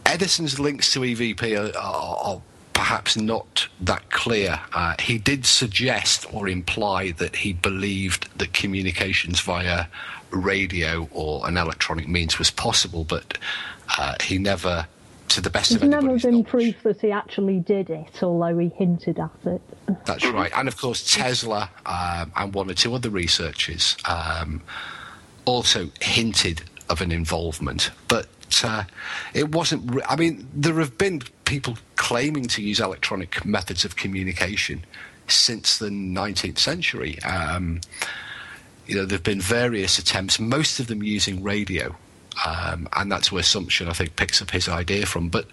Edison's 0.04 0.58
links 0.58 0.92
to 0.92 1.00
EVP 1.00 1.56
are, 1.56 1.78
are, 1.78 2.16
are 2.16 2.42
perhaps 2.72 3.16
not 3.16 3.68
that 3.80 4.10
clear. 4.10 4.60
Uh, 4.72 4.94
he 4.98 5.16
did 5.16 5.46
suggest 5.46 6.26
or 6.34 6.48
imply 6.48 7.12
that 7.12 7.36
he 7.36 7.52
believed 7.52 8.28
that 8.38 8.52
communications 8.52 9.40
via 9.40 9.86
radio 10.30 11.08
or 11.12 11.46
an 11.46 11.56
electronic 11.56 12.08
means 12.08 12.38
was 12.38 12.50
possible, 12.50 13.04
but 13.04 13.38
uh, 13.98 14.14
he 14.22 14.38
never, 14.38 14.86
to 15.34 15.40
the 15.40 15.50
best 15.50 15.70
There's 15.70 15.82
of 15.82 15.88
never 15.88 16.02
anybody's 16.02 16.22
been 16.22 16.32
knowledge, 16.32 16.48
proof 16.48 16.82
that 16.82 17.00
he 17.00 17.10
actually 17.10 17.60
did 17.60 17.90
it, 17.90 18.22
although 18.22 18.56
he 18.58 18.68
hinted 18.68 19.18
at 19.18 19.30
it. 19.46 19.62
That's 20.04 20.26
right. 20.26 20.50
And 20.56 20.68
of 20.68 20.76
course, 20.76 21.14
Tesla 21.14 21.70
um, 21.86 22.32
and 22.36 22.54
one 22.54 22.70
or 22.70 22.74
two 22.74 22.94
other 22.94 23.10
researchers 23.10 23.96
um, 24.08 24.62
also 25.44 25.90
hinted 26.00 26.62
of 26.88 27.00
an 27.00 27.12
involvement. 27.12 27.90
But 28.08 28.28
uh, 28.62 28.84
it 29.34 29.50
wasn't. 29.52 29.94
Re- 29.94 30.02
I 30.08 30.16
mean, 30.16 30.48
there 30.54 30.74
have 30.74 30.98
been 30.98 31.22
people 31.44 31.78
claiming 31.96 32.46
to 32.48 32.62
use 32.62 32.80
electronic 32.80 33.44
methods 33.44 33.84
of 33.84 33.96
communication 33.96 34.84
since 35.28 35.78
the 35.78 35.88
19th 35.88 36.58
century. 36.58 37.20
Um, 37.22 37.80
you 38.86 38.96
know, 38.96 39.04
there 39.04 39.16
have 39.16 39.24
been 39.24 39.40
various 39.40 39.98
attempts, 39.98 40.38
most 40.38 40.80
of 40.80 40.88
them 40.88 41.02
using 41.02 41.42
radio. 41.42 41.94
Um, 42.44 42.88
and 42.94 43.10
that's 43.10 43.30
where 43.30 43.40
Assumption, 43.40 43.88
I 43.88 43.92
think, 43.92 44.16
picks 44.16 44.42
up 44.42 44.50
his 44.50 44.68
idea 44.68 45.06
from. 45.06 45.28
But 45.28 45.46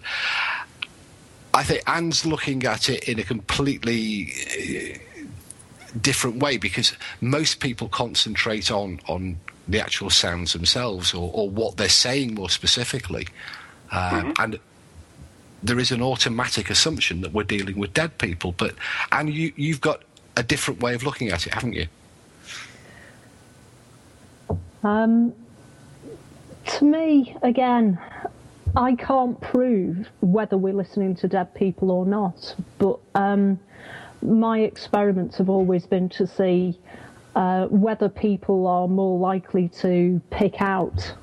I 1.52 1.62
think 1.62 1.82
Anne's 1.86 2.24
looking 2.24 2.64
at 2.64 2.88
it 2.88 3.08
in 3.08 3.18
a 3.18 3.24
completely 3.24 4.32
uh, 4.32 5.24
different 6.00 6.36
way 6.38 6.56
because 6.56 6.92
most 7.20 7.60
people 7.60 7.88
concentrate 7.88 8.70
on 8.70 9.00
on 9.08 9.38
the 9.68 9.80
actual 9.80 10.10
sounds 10.10 10.52
themselves 10.52 11.14
or, 11.14 11.30
or 11.32 11.48
what 11.48 11.76
they're 11.76 11.88
saying 11.88 12.34
more 12.34 12.50
specifically, 12.50 13.26
um, 13.92 14.34
and 14.38 14.58
there 15.62 15.78
is 15.78 15.92
an 15.92 16.02
automatic 16.02 16.70
assumption 16.70 17.20
that 17.20 17.32
we're 17.32 17.44
dealing 17.44 17.78
with 17.78 17.92
dead 17.94 18.18
people. 18.18 18.52
But 18.52 18.74
and 19.12 19.32
you 19.32 19.52
you've 19.56 19.80
got 19.80 20.02
a 20.36 20.42
different 20.42 20.80
way 20.80 20.94
of 20.94 21.02
looking 21.02 21.28
at 21.28 21.46
it, 21.46 21.54
haven't 21.54 21.74
you? 21.74 21.86
Um, 24.82 25.34
to 26.66 26.84
me, 26.84 27.36
again, 27.42 27.98
I 28.76 28.94
can't 28.94 29.40
prove 29.40 30.08
whether 30.20 30.56
we're 30.56 30.74
listening 30.74 31.16
to 31.16 31.28
dead 31.28 31.54
people 31.54 31.90
or 31.90 32.06
not, 32.06 32.54
but 32.78 32.98
um, 33.14 33.58
my 34.22 34.60
experiments 34.60 35.38
have 35.38 35.48
always 35.48 35.86
been 35.86 36.08
to 36.10 36.26
see 36.26 36.78
uh, 37.34 37.66
whether 37.66 38.08
people 38.08 38.66
are 38.66 38.88
more 38.88 39.18
likely 39.18 39.68
to 39.68 40.20
pick 40.30 40.60
out 40.60 41.14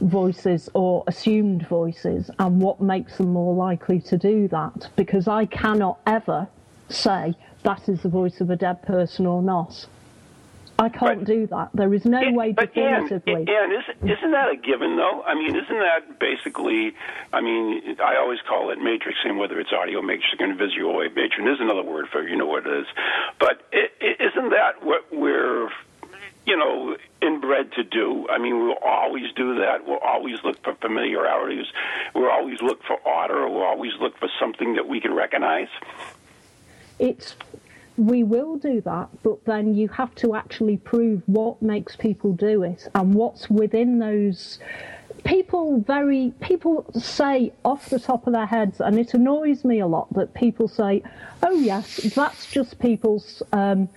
voices 0.00 0.68
or 0.74 1.02
assumed 1.06 1.66
voices 1.66 2.30
and 2.38 2.60
what 2.60 2.80
makes 2.80 3.16
them 3.16 3.32
more 3.32 3.54
likely 3.54 3.98
to 3.98 4.18
do 4.18 4.46
that 4.48 4.88
because 4.94 5.26
I 5.26 5.46
cannot 5.46 5.98
ever 6.06 6.46
say 6.90 7.34
that 7.62 7.88
is 7.88 8.02
the 8.02 8.08
voice 8.08 8.40
of 8.40 8.50
a 8.50 8.56
dead 8.56 8.82
person 8.82 9.26
or 9.26 9.42
not. 9.42 9.86
I 10.78 10.88
can't 10.90 11.20
But- 11.20 11.24
do 11.26 11.46
that. 11.46 11.70
There 11.72 11.92
is 11.94 12.04
no 12.04 12.30
way 12.32 12.52
but 12.52 12.76
Anne, 12.76 13.04
definitively. 13.04 13.46
Anne, 13.54 13.72
isn't, 13.72 14.10
isn't 14.10 14.30
that 14.32 14.50
a 14.50 14.56
given, 14.56 14.96
though? 14.96 15.22
I 15.26 15.34
mean, 15.34 15.56
isn't 15.56 15.78
that 15.78 16.18
basically? 16.18 16.94
I 17.32 17.40
mean, 17.40 17.96
I 17.98 18.16
always 18.16 18.40
call 18.46 18.70
it 18.70 18.78
matrixing, 18.78 19.38
whether 19.38 19.58
it's 19.58 19.72
audio 19.72 20.02
matrixing 20.02 20.50
or 20.50 20.54
visual 20.54 20.94
wave 20.96 21.12
matrixing. 21.12 21.44
There's 21.44 21.60
another 21.60 21.82
word 21.82 22.08
for 22.10 22.20
it, 22.22 22.30
you 22.30 22.36
know 22.36 22.46
what 22.46 22.66
it 22.66 22.72
is. 22.80 22.86
But 23.38 23.62
isn't 23.72 24.50
that 24.50 24.82
what 24.84 25.06
we're, 25.12 25.70
you 26.44 26.56
know, 26.58 26.96
inbred 27.22 27.72
to 27.72 27.82
do? 27.82 28.28
I 28.28 28.36
mean, 28.36 28.58
we'll 28.58 28.76
always 28.84 29.32
do 29.34 29.54
that. 29.60 29.86
We'll 29.86 29.98
always 29.98 30.36
look 30.44 30.62
for 30.62 30.74
familiarities. 30.74 31.66
We'll 32.14 32.30
always 32.30 32.60
look 32.60 32.82
for 32.84 32.96
order. 32.96 33.48
We'll 33.48 33.62
always 33.62 33.92
look 33.98 34.18
for 34.18 34.28
something 34.38 34.74
that 34.74 34.86
we 34.86 35.00
can 35.00 35.14
recognize. 35.14 35.68
it's 36.98 37.34
we 37.96 38.22
will 38.22 38.56
do 38.56 38.80
that, 38.82 39.08
but 39.22 39.44
then 39.44 39.74
you 39.74 39.88
have 39.88 40.14
to 40.16 40.34
actually 40.34 40.76
prove 40.76 41.22
what 41.26 41.60
makes 41.62 41.96
people 41.96 42.32
do 42.32 42.62
it 42.62 42.88
and 42.94 43.14
what's 43.14 43.48
within 43.50 43.98
those. 43.98 44.58
People 45.24 45.80
very 45.80 46.32
people 46.40 46.86
say 46.94 47.52
off 47.64 47.88
the 47.90 47.98
top 47.98 48.26
of 48.26 48.32
their 48.32 48.46
heads, 48.46 48.80
and 48.80 48.98
it 48.98 49.14
annoys 49.14 49.64
me 49.64 49.80
a 49.80 49.86
lot 49.86 50.12
that 50.14 50.34
people 50.34 50.68
say, 50.68 51.02
"Oh 51.42 51.52
yes, 51.58 51.96
that's 52.14 52.50
just 52.50 52.78
people's." 52.78 53.42
Um, 53.52 53.88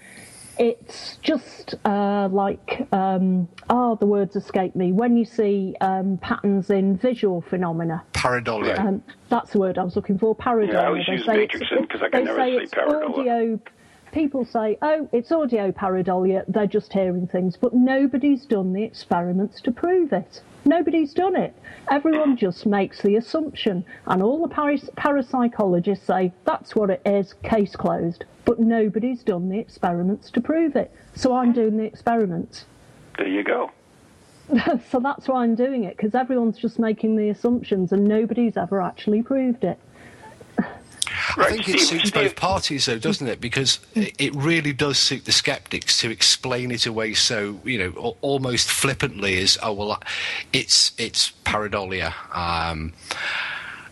it's 0.58 1.18
just 1.22 1.76
uh, 1.86 2.28
like 2.32 2.86
um, 2.92 3.48
oh, 3.70 3.96
the 3.96 4.06
words 4.06 4.36
escape 4.36 4.76
me. 4.76 4.92
When 4.92 5.16
you 5.16 5.24
see 5.24 5.76
um, 5.82 6.18
patterns 6.22 6.70
in 6.70 6.98
visual 6.98 7.42
phenomena, 7.42 8.04
Pareidolia. 8.14 8.78
um, 8.80 9.04
that's 9.30 9.52
the 9.52 9.60
word 9.60 9.78
I 9.78 9.84
was 9.84 9.96
looking 9.96 10.18
for. 10.18 10.36
Pareidolia. 10.36 10.74
Yeah, 10.74 10.80
I 10.82 10.86
always 10.88 11.06
They 11.06 11.14
use 11.14 11.26
say 11.26 11.44
it's- 11.44 11.62
matrixing 11.62 11.90
'cause 11.90 12.02
I 12.02 12.10
can 12.10 12.24
never 12.26 12.40
say 12.40 12.66
pareidolia. 12.76 13.10
Audio. 13.20 13.60
People 14.12 14.44
say, 14.44 14.78
"Oh, 14.82 15.08
it's 15.12 15.32
audio 15.32 15.72
pareidolia." 15.72 16.44
They're 16.48 16.66
just 16.68 16.94
hearing 16.94 17.28
things, 17.28 17.58
but 17.58 17.74
nobody's 17.74 18.46
done 18.46 18.74
the 18.74 18.84
experiments 18.84 19.62
to 19.62 19.72
prove 19.72 20.12
it. 20.12 20.42
Nobody's 20.66 21.14
done 21.14 21.36
it. 21.36 21.54
Everyone 21.90 22.36
just 22.36 22.66
makes 22.66 23.02
the 23.02 23.16
assumption, 23.16 23.86
and 24.08 24.22
all 24.22 24.42
the 24.42 24.54
paras- 24.54 24.90
parapsychologists 24.98 26.06
say 26.06 26.34
that's 26.46 26.76
what 26.76 26.90
it 26.90 27.02
is. 27.06 27.34
Case 27.44 27.76
closed. 27.76 28.26
But 28.46 28.60
nobody's 28.60 29.24
done 29.24 29.50
the 29.50 29.60
experiments 29.60 30.32
to 30.32 30.42
prove 30.42 30.76
it. 30.76 30.92
So 31.14 31.36
I'm 31.36 31.54
doing 31.54 31.78
the 31.78 31.84
experiments. 31.84 32.66
There 33.18 33.28
you 33.28 33.44
go. 33.44 33.72
So 34.90 35.00
that's 35.00 35.28
why 35.28 35.44
I'm 35.44 35.54
doing 35.54 35.84
it 35.84 35.96
because 35.96 36.16
everyone's 36.16 36.58
just 36.58 36.80
making 36.80 37.16
the 37.16 37.30
assumptions 37.30 37.92
and 37.92 38.06
nobody's 38.06 38.58
ever 38.58 38.82
actually 38.82 39.22
proved 39.22 39.64
it. 39.64 39.78
I 41.38 41.52
think 41.52 41.70
it 41.70 41.80
suits 41.80 42.10
Steve- 42.10 42.14
both 42.14 42.36
parties, 42.36 42.86
though, 42.86 43.00
doesn't 43.00 43.28
it? 43.28 43.42
Because 43.42 43.80
it 43.96 44.34
really 44.36 44.74
does 44.74 44.98
suit 44.98 45.26
the 45.26 45.32
skeptics 45.32 46.00
to 46.02 46.10
explain 46.10 46.72
it 46.72 46.86
away 46.86 47.14
so, 47.14 47.60
you 47.64 47.78
know, 47.78 48.16
almost 48.22 48.70
flippantly 48.70 49.38
as, 49.40 49.58
oh, 49.62 49.74
well, 49.74 50.02
it's 50.54 50.92
it's 50.98 51.32
pareidolia. 51.46 52.14
Um, 52.36 52.94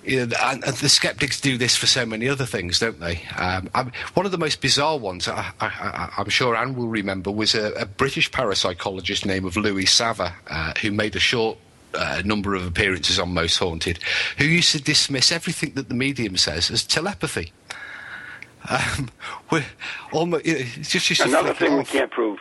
you 0.04 0.26
know, 0.26 0.36
and, 0.42 0.64
and 0.64 0.76
the 0.78 0.90
skeptics 0.90 1.42
do 1.42 1.58
this 1.58 1.76
for 1.76 1.86
so 1.86 2.06
many 2.06 2.30
other 2.30 2.46
things, 2.46 2.80
don't 2.80 3.00
they? 3.00 3.24
Um, 3.38 3.70
one 4.14 4.26
of 4.26 4.32
the 4.32 4.38
most 4.38 4.62
bizarre 4.62 4.98
ones, 4.98 5.28
I, 5.28 5.52
I, 5.60 5.68
I, 5.68 6.14
I'm 6.18 6.30
sure 6.30 6.56
Anne 6.56 6.76
will 6.76 6.88
remember, 6.88 7.30
was 7.30 7.54
a, 7.54 7.74
a 7.74 7.86
British 7.86 8.32
parapsychologist 8.32 9.26
named 9.26 9.46
of 9.46 9.58
Louie 9.58 9.86
Savva, 9.86 10.34
uh, 10.50 10.74
who 10.82 10.92
made 10.92 11.16
a 11.18 11.20
short 11.20 11.58
uh, 11.98 12.22
number 12.24 12.56
of 12.56 12.66
appearances 12.66 13.20
on 13.20 13.34
Most 13.34 13.58
Haunted, 13.58 14.00
who 14.38 14.46
used 14.46 14.72
to 14.72 14.82
dismiss 14.82 15.32
everything 15.32 15.74
that 15.74 15.90
the 15.90 15.96
medium 15.96 16.38
says 16.38 16.70
as 16.72 16.84
telepathy. 16.84 17.52
Um, 18.70 19.10
we're 19.52 19.66
almost, 20.12 20.46
it's 20.46 20.90
just 20.90 21.08
to 21.22 21.24
Another 21.24 21.54
thing 21.54 21.78
we 21.78 21.84
can't 21.84 22.12
prove. 22.12 22.40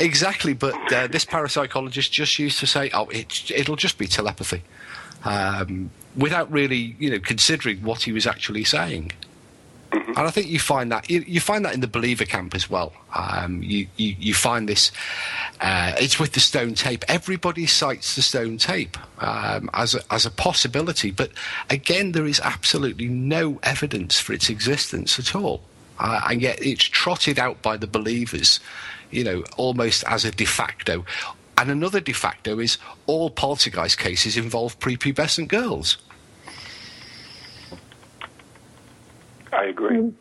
Exactly, 0.00 0.52
but 0.52 0.92
uh, 0.92 1.06
this 1.06 1.24
parapsychologist 1.24 2.10
just 2.10 2.38
used 2.38 2.58
to 2.60 2.66
say, 2.66 2.90
"Oh, 2.92 3.06
it, 3.08 3.50
it'll 3.50 3.76
just 3.76 3.98
be 3.98 4.06
telepathy," 4.06 4.62
um, 5.24 5.90
without 6.14 6.50
really, 6.50 6.96
you 6.98 7.10
know, 7.10 7.18
considering 7.18 7.82
what 7.82 8.02
he 8.02 8.12
was 8.12 8.26
actually 8.26 8.64
saying. 8.64 9.12
Mm-hmm. 9.90 10.10
And 10.10 10.18
I 10.18 10.30
think 10.30 10.48
you 10.48 10.58
find 10.58 10.90
that 10.92 11.08
you, 11.08 11.24
you, 11.26 11.40
find 11.40 11.64
that 11.64 11.74
in 11.74 11.80
the 11.80 11.86
believer 11.86 12.24
camp 12.24 12.54
as 12.54 12.68
well. 12.68 12.92
Um, 13.14 13.62
you, 13.62 13.86
you, 13.96 14.16
you 14.18 14.34
find 14.34 14.68
this. 14.68 14.90
Uh, 15.60 15.92
it's 15.98 16.18
with 16.18 16.32
the 16.32 16.40
stone 16.40 16.74
tape. 16.74 17.04
Everybody 17.08 17.66
cites 17.66 18.16
the 18.16 18.22
stone 18.22 18.58
tape 18.58 18.96
um, 19.22 19.70
as 19.74 19.94
a, 19.94 20.00
as 20.10 20.26
a 20.26 20.30
possibility, 20.30 21.10
but 21.10 21.30
again, 21.70 22.12
there 22.12 22.26
is 22.26 22.40
absolutely 22.40 23.08
no 23.08 23.58
evidence 23.62 24.18
for 24.18 24.32
its 24.32 24.50
existence 24.50 25.18
at 25.18 25.34
all. 25.34 25.62
Uh, 25.98 26.20
and 26.28 26.42
yet, 26.42 26.58
it's 26.60 26.84
trotted 26.84 27.38
out 27.38 27.62
by 27.62 27.76
the 27.76 27.86
believers, 27.86 28.60
you 29.10 29.24
know, 29.24 29.42
almost 29.56 30.04
as 30.06 30.24
a 30.24 30.30
de 30.30 30.44
facto. 30.44 31.04
And 31.58 31.70
another 31.70 32.00
de 32.00 32.12
facto 32.12 32.58
is 32.58 32.76
all 33.06 33.30
poltergeist 33.30 33.98
cases 33.98 34.36
involve 34.36 34.78
prepubescent 34.78 35.48
girls. 35.48 35.96
I 39.56 39.64
agree. 39.64 40.12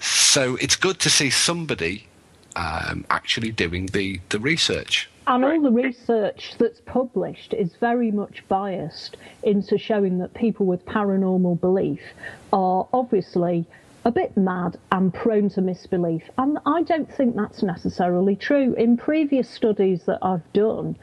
So 0.00 0.56
it's 0.56 0.76
good 0.76 0.98
to 1.00 1.08
see 1.08 1.30
somebody 1.30 2.08
um, 2.56 3.04
actually 3.10 3.52
doing 3.52 3.86
the, 3.86 4.20
the 4.30 4.40
research. 4.40 5.08
And 5.28 5.44
all 5.44 5.60
the 5.60 5.70
research 5.70 6.54
that's 6.58 6.80
published 6.80 7.54
is 7.54 7.76
very 7.76 8.10
much 8.10 8.42
biased 8.48 9.16
into 9.42 9.78
showing 9.78 10.18
that 10.18 10.34
people 10.34 10.66
with 10.66 10.84
paranormal 10.86 11.60
belief 11.60 12.00
are 12.52 12.88
obviously 12.92 13.66
a 14.04 14.10
bit 14.10 14.36
mad 14.36 14.78
and 14.90 15.12
prone 15.12 15.50
to 15.50 15.60
misbelief. 15.60 16.22
And 16.38 16.58
I 16.64 16.82
don't 16.82 17.12
think 17.12 17.36
that's 17.36 17.62
necessarily 17.62 18.36
true. 18.36 18.74
In 18.74 18.96
previous 18.96 19.48
studies 19.48 20.04
that 20.04 20.18
I've 20.22 20.50
done, 20.54 20.96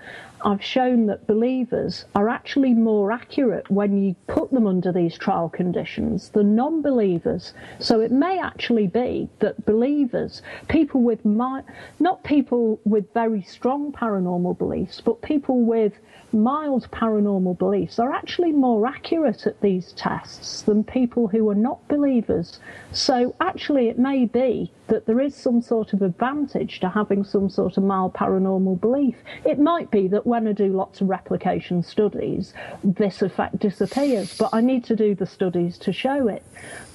I've 0.44 0.64
shown 0.64 1.06
that 1.08 1.28
believers 1.28 2.06
are 2.14 2.30
actually 2.30 2.74
more 2.74 3.12
accurate 3.12 3.70
when 3.70 3.98
you 4.02 4.16
put 4.28 4.52
them 4.52 4.68
under 4.68 4.92
these 4.92 5.18
trial 5.18 5.50
conditions 5.50 6.30
than 6.30 6.56
non 6.56 6.82
believers. 6.82 7.54
So 7.80 8.02
it 8.02 8.12
may 8.12 8.40
actually 8.40 8.88
be 8.88 9.30
that 9.40 9.66
believers, 9.66 10.42
people 10.68 11.02
with, 11.02 11.24
my, 11.26 11.64
not 12.00 12.24
people 12.24 12.80
with 12.86 13.12
very 13.14 13.42
strong 13.44 13.92
paranormal 13.92 14.58
beliefs, 14.58 15.02
but 15.02 15.22
people 15.22 15.62
with 15.62 15.94
mild 16.36 16.90
paranormal 16.92 17.58
beliefs 17.58 17.98
are 17.98 18.12
actually 18.12 18.52
more 18.52 18.86
accurate 18.86 19.48
at 19.48 19.60
these 19.62 19.94
tests 19.94 20.62
than 20.62 20.84
people 20.84 21.28
who 21.28 21.50
are 21.50 21.56
not 21.56 21.88
believers. 21.88 22.60
So 22.92 23.36
actually, 23.40 23.88
it 23.88 23.98
may 23.98 24.26
be 24.26 24.72
that 24.88 25.06
there 25.06 25.20
is 25.20 25.36
some 25.36 25.62
sort 25.62 25.94
of 25.94 26.02
advantage 26.02 26.80
to 26.80 26.90
having 26.90 27.24
some 27.24 27.50
sort 27.50 27.78
of 27.78 27.84
mild 27.84 28.14
paranormal 28.14 28.80
belief. 28.80 29.16
It 29.46 29.60
might 29.60 29.90
be 29.90 30.08
that 30.10 30.28
when 30.28 30.48
I 30.48 30.52
do 30.52 30.68
lots 30.68 31.02
of 31.02 31.10
replication 31.10 31.82
studies, 31.82 32.54
this 32.84 33.22
effect 33.22 33.60
disappears, 33.60 34.38
but 34.38 34.50
I 34.54 34.62
need 34.62 34.84
to 34.86 34.96
do 34.96 35.16
the 35.16 35.26
studies 35.26 35.78
to 35.80 35.92
show 35.92 36.28
it. 36.28 36.44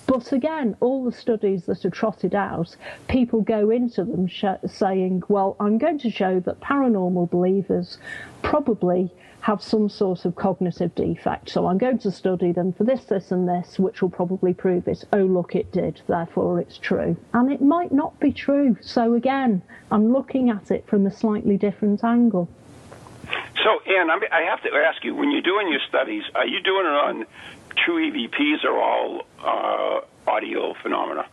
But 0.07 0.33
again, 0.33 0.77
all 0.81 1.05
the 1.05 1.13
studies 1.13 1.67
that 1.67 1.85
are 1.85 1.91
trotted 1.91 2.35
out, 2.35 2.75
people 3.09 3.43
go 3.43 3.71
into 3.71 4.05
them 4.05 4.27
sh- 4.27 4.45
saying, 4.67 5.23
well, 5.29 5.57
I'm 5.61 5.79
going 5.79 5.99
to 6.01 6.11
show 6.11 6.41
that 6.41 6.61
paranormal 6.61 7.31
believers 7.31 7.99
probably 8.43 9.13
have 9.41 9.63
some 9.63 9.89
sort 9.89 10.25
of 10.25 10.35
cognitive 10.35 10.95
defect. 10.95 11.51
So 11.51 11.67
I'm 11.67 11.79
going 11.79 11.99
to 12.01 12.11
study 12.11 12.53
them 12.53 12.73
for 12.73 12.85
this, 12.85 13.05
this, 13.05 13.31
and 13.31 13.49
this, 13.49 13.79
which 13.79 14.03
will 14.03 14.11
probably 14.11 14.53
prove 14.53 14.87
it. 14.87 15.05
Oh, 15.13 15.19
look, 15.19 15.55
it 15.55 15.73
did, 15.73 16.03
therefore 16.07 16.61
it's 16.61 16.79
true. 16.79 17.17
And 17.33 17.51
it 17.51 17.63
might 17.63 17.93
not 17.93 18.19
be 18.21 18.33
true. 18.33 18.77
So 18.81 19.15
again, 19.15 19.63
I'm 19.91 20.13
looking 20.13 20.51
at 20.51 20.71
it 20.71 20.87
from 20.87 21.07
a 21.07 21.11
slightly 21.11 21.57
different 21.57 22.05
angle. 22.05 22.49
So, 23.63 23.81
Anne, 23.87 24.11
I 24.11 24.43
have 24.49 24.63
to 24.63 24.71
ask 24.71 25.05
you, 25.05 25.15
when 25.15 25.31
you're 25.31 25.43
doing 25.43 25.69
your 25.69 25.81
studies, 25.89 26.23
are 26.35 26.47
you 26.47 26.63
doing 26.63 26.87
it 26.87 26.89
on 26.89 27.27
true 27.77 28.11
EVPs 28.11 28.65
or 28.65 28.79
all 28.81 29.23
uh, 29.39 30.31
audio 30.31 30.75
phenomena? 30.83 31.27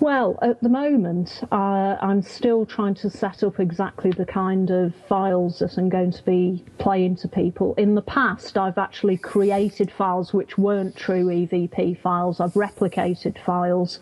Well, 0.00 0.38
at 0.40 0.62
the 0.62 0.70
moment, 0.70 1.42
uh, 1.52 1.96
I'm 2.00 2.22
still 2.22 2.64
trying 2.64 2.94
to 2.94 3.10
set 3.10 3.42
up 3.42 3.60
exactly 3.60 4.10
the 4.10 4.24
kind 4.24 4.70
of 4.70 4.94
files 4.94 5.58
that 5.58 5.76
I'm 5.76 5.90
going 5.90 6.10
to 6.12 6.24
be 6.24 6.64
playing 6.78 7.16
to 7.16 7.28
people. 7.28 7.74
In 7.74 7.94
the 7.94 8.02
past, 8.02 8.56
I've 8.56 8.78
actually 8.78 9.18
created 9.18 9.92
files 9.92 10.32
which 10.32 10.56
weren't 10.56 10.96
true 10.96 11.26
EVP 11.26 11.98
files. 11.98 12.40
I've 12.40 12.54
replicated 12.54 13.38
files 13.44 14.00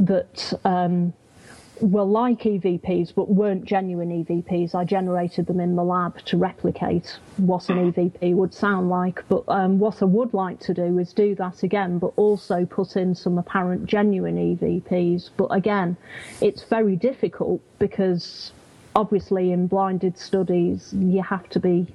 that 0.00 0.52
um, 0.64 1.12
were 1.80 2.04
like 2.04 2.40
EVPs 2.40 3.14
but 3.14 3.28
weren't 3.30 3.64
genuine 3.64 4.24
EVPs. 4.24 4.74
I 4.74 4.84
generated 4.84 5.46
them 5.46 5.60
in 5.60 5.76
the 5.76 5.84
lab 5.84 6.22
to 6.26 6.36
replicate 6.36 7.18
what 7.36 7.68
an 7.68 7.92
EVP 7.92 8.34
would 8.34 8.54
sound 8.54 8.88
like. 8.88 9.22
But 9.28 9.44
um, 9.48 9.78
what 9.78 10.02
I 10.02 10.06
would 10.06 10.32
like 10.34 10.60
to 10.60 10.74
do 10.74 10.98
is 10.98 11.12
do 11.12 11.34
that 11.36 11.62
again, 11.62 11.98
but 11.98 12.12
also 12.16 12.64
put 12.64 12.96
in 12.96 13.14
some 13.14 13.38
apparent 13.38 13.86
genuine 13.86 14.36
EVPs. 14.36 15.30
But 15.36 15.46
again, 15.46 15.96
it's 16.40 16.62
very 16.62 16.96
difficult 16.96 17.60
because 17.78 18.52
obviously 18.94 19.52
in 19.52 19.66
blinded 19.66 20.18
studies 20.18 20.92
you 20.94 21.22
have 21.22 21.48
to 21.50 21.60
be 21.60 21.86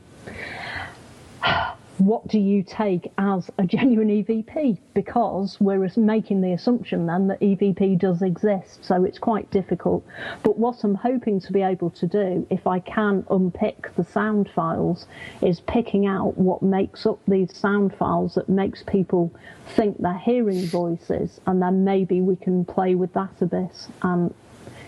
what 2.05 2.27
do 2.27 2.39
you 2.39 2.63
take 2.63 3.11
as 3.17 3.49
a 3.57 3.65
genuine 3.65 4.07
EVP? 4.07 4.77
Because 4.93 5.57
we're 5.59 5.89
making 5.97 6.41
the 6.41 6.53
assumption 6.53 7.05
then 7.05 7.27
that 7.27 7.39
EVP 7.41 7.99
does 7.99 8.21
exist, 8.21 8.83
so 8.83 9.03
it's 9.03 9.19
quite 9.19 9.49
difficult. 9.51 10.05
But 10.43 10.57
what 10.57 10.83
I'm 10.83 10.95
hoping 10.95 11.39
to 11.41 11.51
be 11.51 11.61
able 11.61 11.89
to 11.91 12.07
do, 12.07 12.47
if 12.49 12.65
I 12.65 12.79
can 12.79 13.25
unpick 13.29 13.95
the 13.95 14.03
sound 14.03 14.49
files, 14.49 15.05
is 15.41 15.59
picking 15.61 16.07
out 16.07 16.37
what 16.37 16.61
makes 16.61 17.05
up 17.05 17.19
these 17.27 17.55
sound 17.55 17.93
files 17.95 18.35
that 18.35 18.49
makes 18.49 18.83
people 18.83 19.31
think 19.67 19.97
they're 19.99 20.17
hearing 20.17 20.65
voices, 20.65 21.39
and 21.45 21.61
then 21.61 21.83
maybe 21.83 22.21
we 22.21 22.35
can 22.35 22.65
play 22.65 22.95
with 22.95 23.13
that 23.13 23.41
a 23.41 23.45
bit 23.45 23.87
and, 24.01 24.33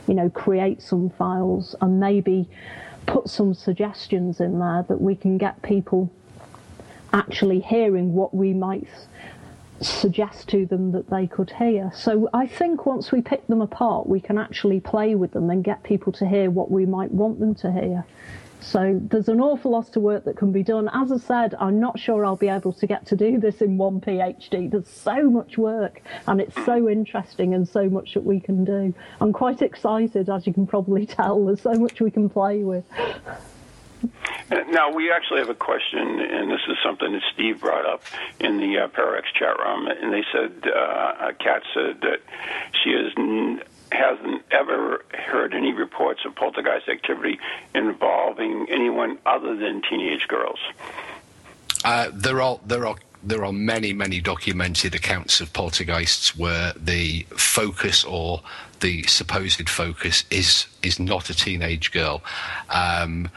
you 0.07 0.13
know, 0.13 0.29
create 0.29 0.81
some 0.81 1.09
files 1.11 1.75
and 1.81 1.99
maybe 1.99 2.47
put 3.05 3.29
some 3.29 3.53
suggestions 3.53 4.39
in 4.39 4.59
there 4.59 4.83
that 4.87 5.01
we 5.01 5.15
can 5.15 5.37
get 5.37 5.61
people 5.61 6.09
actually 7.13 7.59
hearing 7.59 8.13
what 8.13 8.33
we 8.33 8.53
might 8.53 8.87
suggest 9.81 10.49
to 10.49 10.65
them 10.65 10.91
that 10.91 11.09
they 11.09 11.27
could 11.27 11.51
hear. 11.51 11.91
So 11.95 12.29
I 12.33 12.47
think 12.47 12.85
once 12.85 13.11
we 13.11 13.21
pick 13.21 13.45
them 13.47 13.61
apart, 13.61 14.07
we 14.07 14.19
can 14.19 14.37
actually 14.37 14.79
play 14.79 15.15
with 15.15 15.31
them 15.31 15.49
and 15.49 15.63
get 15.63 15.83
people 15.83 16.11
to 16.13 16.27
hear 16.27 16.49
what 16.49 16.71
we 16.71 16.85
might 16.85 17.11
want 17.11 17.39
them 17.39 17.55
to 17.55 17.71
hear. 17.71 18.05
So 18.63 18.97
there's 19.09 19.27
an 19.27 19.41
awful 19.41 19.71
lot 19.71 19.93
of 19.95 20.01
work 20.01 20.23
that 20.23 20.37
can 20.37 20.53
be 20.53 20.63
done. 20.63 20.89
As 20.93 21.11
I 21.11 21.17
said, 21.17 21.53
I'm 21.59 21.81
not 21.81 21.99
sure 21.99 22.25
I'll 22.25 22.37
be 22.37 22.47
able 22.47 22.71
to 22.73 22.87
get 22.87 23.05
to 23.07 23.15
do 23.15 23.37
this 23.37 23.61
in 23.61 23.77
one 23.77 23.99
PhD. 23.99 24.71
There's 24.71 24.87
so 24.87 25.29
much 25.29 25.57
work 25.57 26.01
and 26.27 26.39
it's 26.39 26.55
so 26.63 26.87
interesting 26.87 27.53
and 27.53 27.67
so 27.67 27.89
much 27.89 28.13
that 28.13 28.23
we 28.23 28.39
can 28.39 28.63
do. 28.63 28.93
I'm 29.19 29.33
quite 29.33 29.61
excited, 29.61 30.29
as 30.29 30.47
you 30.47 30.53
can 30.53 30.65
probably 30.65 31.05
tell. 31.19 31.45
There's 31.45 31.61
so 31.61 31.73
much 31.73 31.99
we 31.99 32.09
can 32.09 32.29
play 32.29 32.63
with. 32.63 32.85
Now, 34.69 34.91
we 34.91 35.11
actually 35.11 35.39
have 35.39 35.49
a 35.49 35.55
question, 35.55 36.19
and 36.19 36.51
this 36.51 36.61
is 36.67 36.77
something 36.83 37.11
that 37.13 37.21
Steve 37.33 37.59
brought 37.59 37.85
up 37.85 38.03
in 38.39 38.57
the 38.57 38.77
uh, 38.79 38.87
chat 39.37 39.57
room, 39.59 39.87
and 39.87 40.13
they 40.13 40.23
said, 40.31 40.71
uh, 40.71 41.31
Kat 41.39 41.63
said 41.73 42.01
that 42.01 42.19
she 42.83 42.91
has 42.91 43.11
n- 43.17 43.61
hasn't 43.91 44.41
ever 44.51 45.05
heard 45.13 45.53
any 45.53 45.71
reports 45.71 46.21
of 46.25 46.35
poltergeist 46.35 46.89
activity 46.89 47.39
involving 47.75 48.67
anyone 48.69 49.17
other 49.25 49.55
than 49.55 49.81
teenage 49.87 50.27
girls. 50.27 50.59
Uh, 51.85 52.09
there 52.13 52.41
are 52.41 52.59
there 52.65 52.87
are 52.87 52.95
there 53.23 53.45
are 53.45 53.53
many 53.53 53.93
many 53.93 54.19
documented 54.19 54.95
accounts 54.95 55.41
of 55.41 55.53
poltergeists 55.53 56.35
where 56.35 56.73
the 56.75 57.23
focus 57.37 58.03
or 58.03 58.41
the 58.79 59.03
supposed 59.03 59.69
focus 59.69 60.25
is 60.29 60.67
is 60.81 60.99
not 60.99 61.29
a 61.29 61.33
teenage 61.33 61.91
girl. 61.91 62.21
Um, 62.69 63.29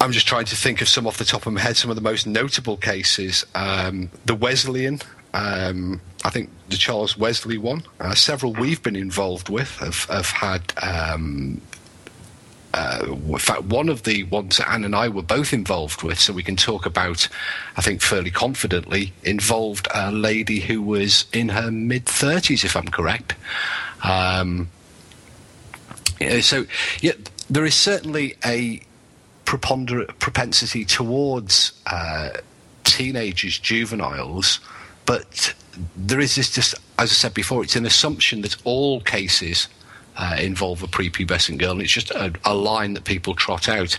I'm 0.00 0.12
just 0.12 0.28
trying 0.28 0.44
to 0.46 0.56
think 0.56 0.80
of 0.80 0.88
some 0.88 1.06
off 1.06 1.18
the 1.18 1.24
top 1.24 1.46
of 1.46 1.52
my 1.52 1.60
head. 1.60 1.76
Some 1.76 1.90
of 1.90 1.96
the 1.96 2.02
most 2.02 2.26
notable 2.26 2.76
cases: 2.76 3.44
um, 3.54 4.10
the 4.24 4.34
Wesleyan. 4.34 5.00
Um, 5.34 6.00
I 6.24 6.30
think 6.30 6.50
the 6.68 6.76
Charles 6.76 7.16
Wesley 7.16 7.58
one. 7.58 7.82
Uh, 8.00 8.14
several 8.14 8.52
we've 8.52 8.82
been 8.82 8.96
involved 8.96 9.48
with 9.48 9.76
have, 9.78 10.04
have 10.04 10.30
had. 10.30 10.72
Um, 10.82 11.60
uh, 12.74 13.06
in 13.08 13.38
fact, 13.38 13.62
one 13.64 13.88
of 13.88 14.02
the 14.02 14.24
ones 14.24 14.58
that 14.58 14.70
Anne 14.70 14.84
and 14.84 14.94
I 14.94 15.08
were 15.08 15.22
both 15.22 15.52
involved 15.52 16.02
with, 16.02 16.20
so 16.20 16.32
we 16.34 16.42
can 16.42 16.54
talk 16.54 16.84
about, 16.84 17.26
I 17.76 17.80
think, 17.80 18.02
fairly 18.02 18.30
confidently, 18.30 19.12
involved 19.24 19.88
a 19.94 20.12
lady 20.12 20.60
who 20.60 20.82
was 20.82 21.24
in 21.32 21.48
her 21.48 21.70
mid 21.70 22.04
30s, 22.04 22.64
if 22.64 22.76
I'm 22.76 22.88
correct. 22.88 23.34
Um, 24.04 24.68
so, 26.40 26.66
yeah, 27.00 27.12
there 27.48 27.64
is 27.64 27.74
certainly 27.74 28.36
a 28.44 28.82
preponderant 29.48 30.18
propensity 30.18 30.84
towards 30.84 31.72
uh, 31.86 32.28
teenagers, 32.84 33.58
juveniles, 33.58 34.60
but 35.06 35.54
there 35.96 36.20
is 36.20 36.36
this 36.36 36.50
just, 36.50 36.74
as 36.98 37.10
I 37.10 37.14
said 37.14 37.32
before, 37.32 37.64
it's 37.64 37.74
an 37.74 37.86
assumption 37.86 38.42
that 38.42 38.56
all 38.64 39.00
cases 39.00 39.68
uh, 40.18 40.36
involve 40.38 40.82
a 40.82 40.86
prepubescent 40.86 41.56
girl, 41.56 41.70
and 41.70 41.80
it's 41.80 41.92
just 41.92 42.10
a, 42.10 42.30
a, 42.44 42.54
line 42.54 42.92
that 42.92 43.04
people 43.04 43.34
trot 43.34 43.70
out. 43.70 43.98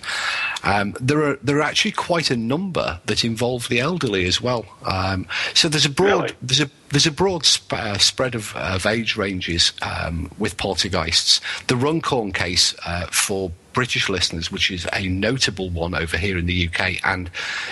Um, 0.64 0.96
there 1.02 1.24
are 1.24 1.40
there 1.42 1.58
are 1.58 1.64
actually 1.64 1.94
quite 1.94 2.30
a 2.30 2.38
number 2.38 3.00
that 3.08 3.26
involve 3.26 3.70
the 3.70 3.80
elderly 3.80 4.26
as 4.26 4.40
well. 4.40 4.66
Um, 4.86 5.26
so 5.56 5.68
there's 5.68 5.86
a 5.86 5.90
broad 5.90 6.24
Really? 6.26 6.34
there's 6.44 6.62
a 6.62 6.70
there's 6.90 7.08
a 7.08 7.12
broad 7.12 7.46
sp- 7.50 7.74
uh, 7.74 7.98
spread 7.98 8.36
of, 8.36 8.56
of 8.56 8.86
age 8.86 9.16
ranges 9.16 9.74
um, 9.82 10.30
with 10.38 10.58
poltergeists. 10.58 11.42
The 11.66 11.76
Runcorn 11.76 12.34
case 12.34 12.76
uh, 12.86 13.08
for 13.08 13.52
British 13.74 14.10
listeners, 14.10 14.52
which 14.52 14.72
is 14.72 14.88
a 14.94 15.08
notable 15.08 15.70
one 15.70 15.94
over 15.96 16.18
here 16.18 16.38
in 16.38 16.46
the 16.46 16.68
UK, 16.68 16.96
and 17.06 17.30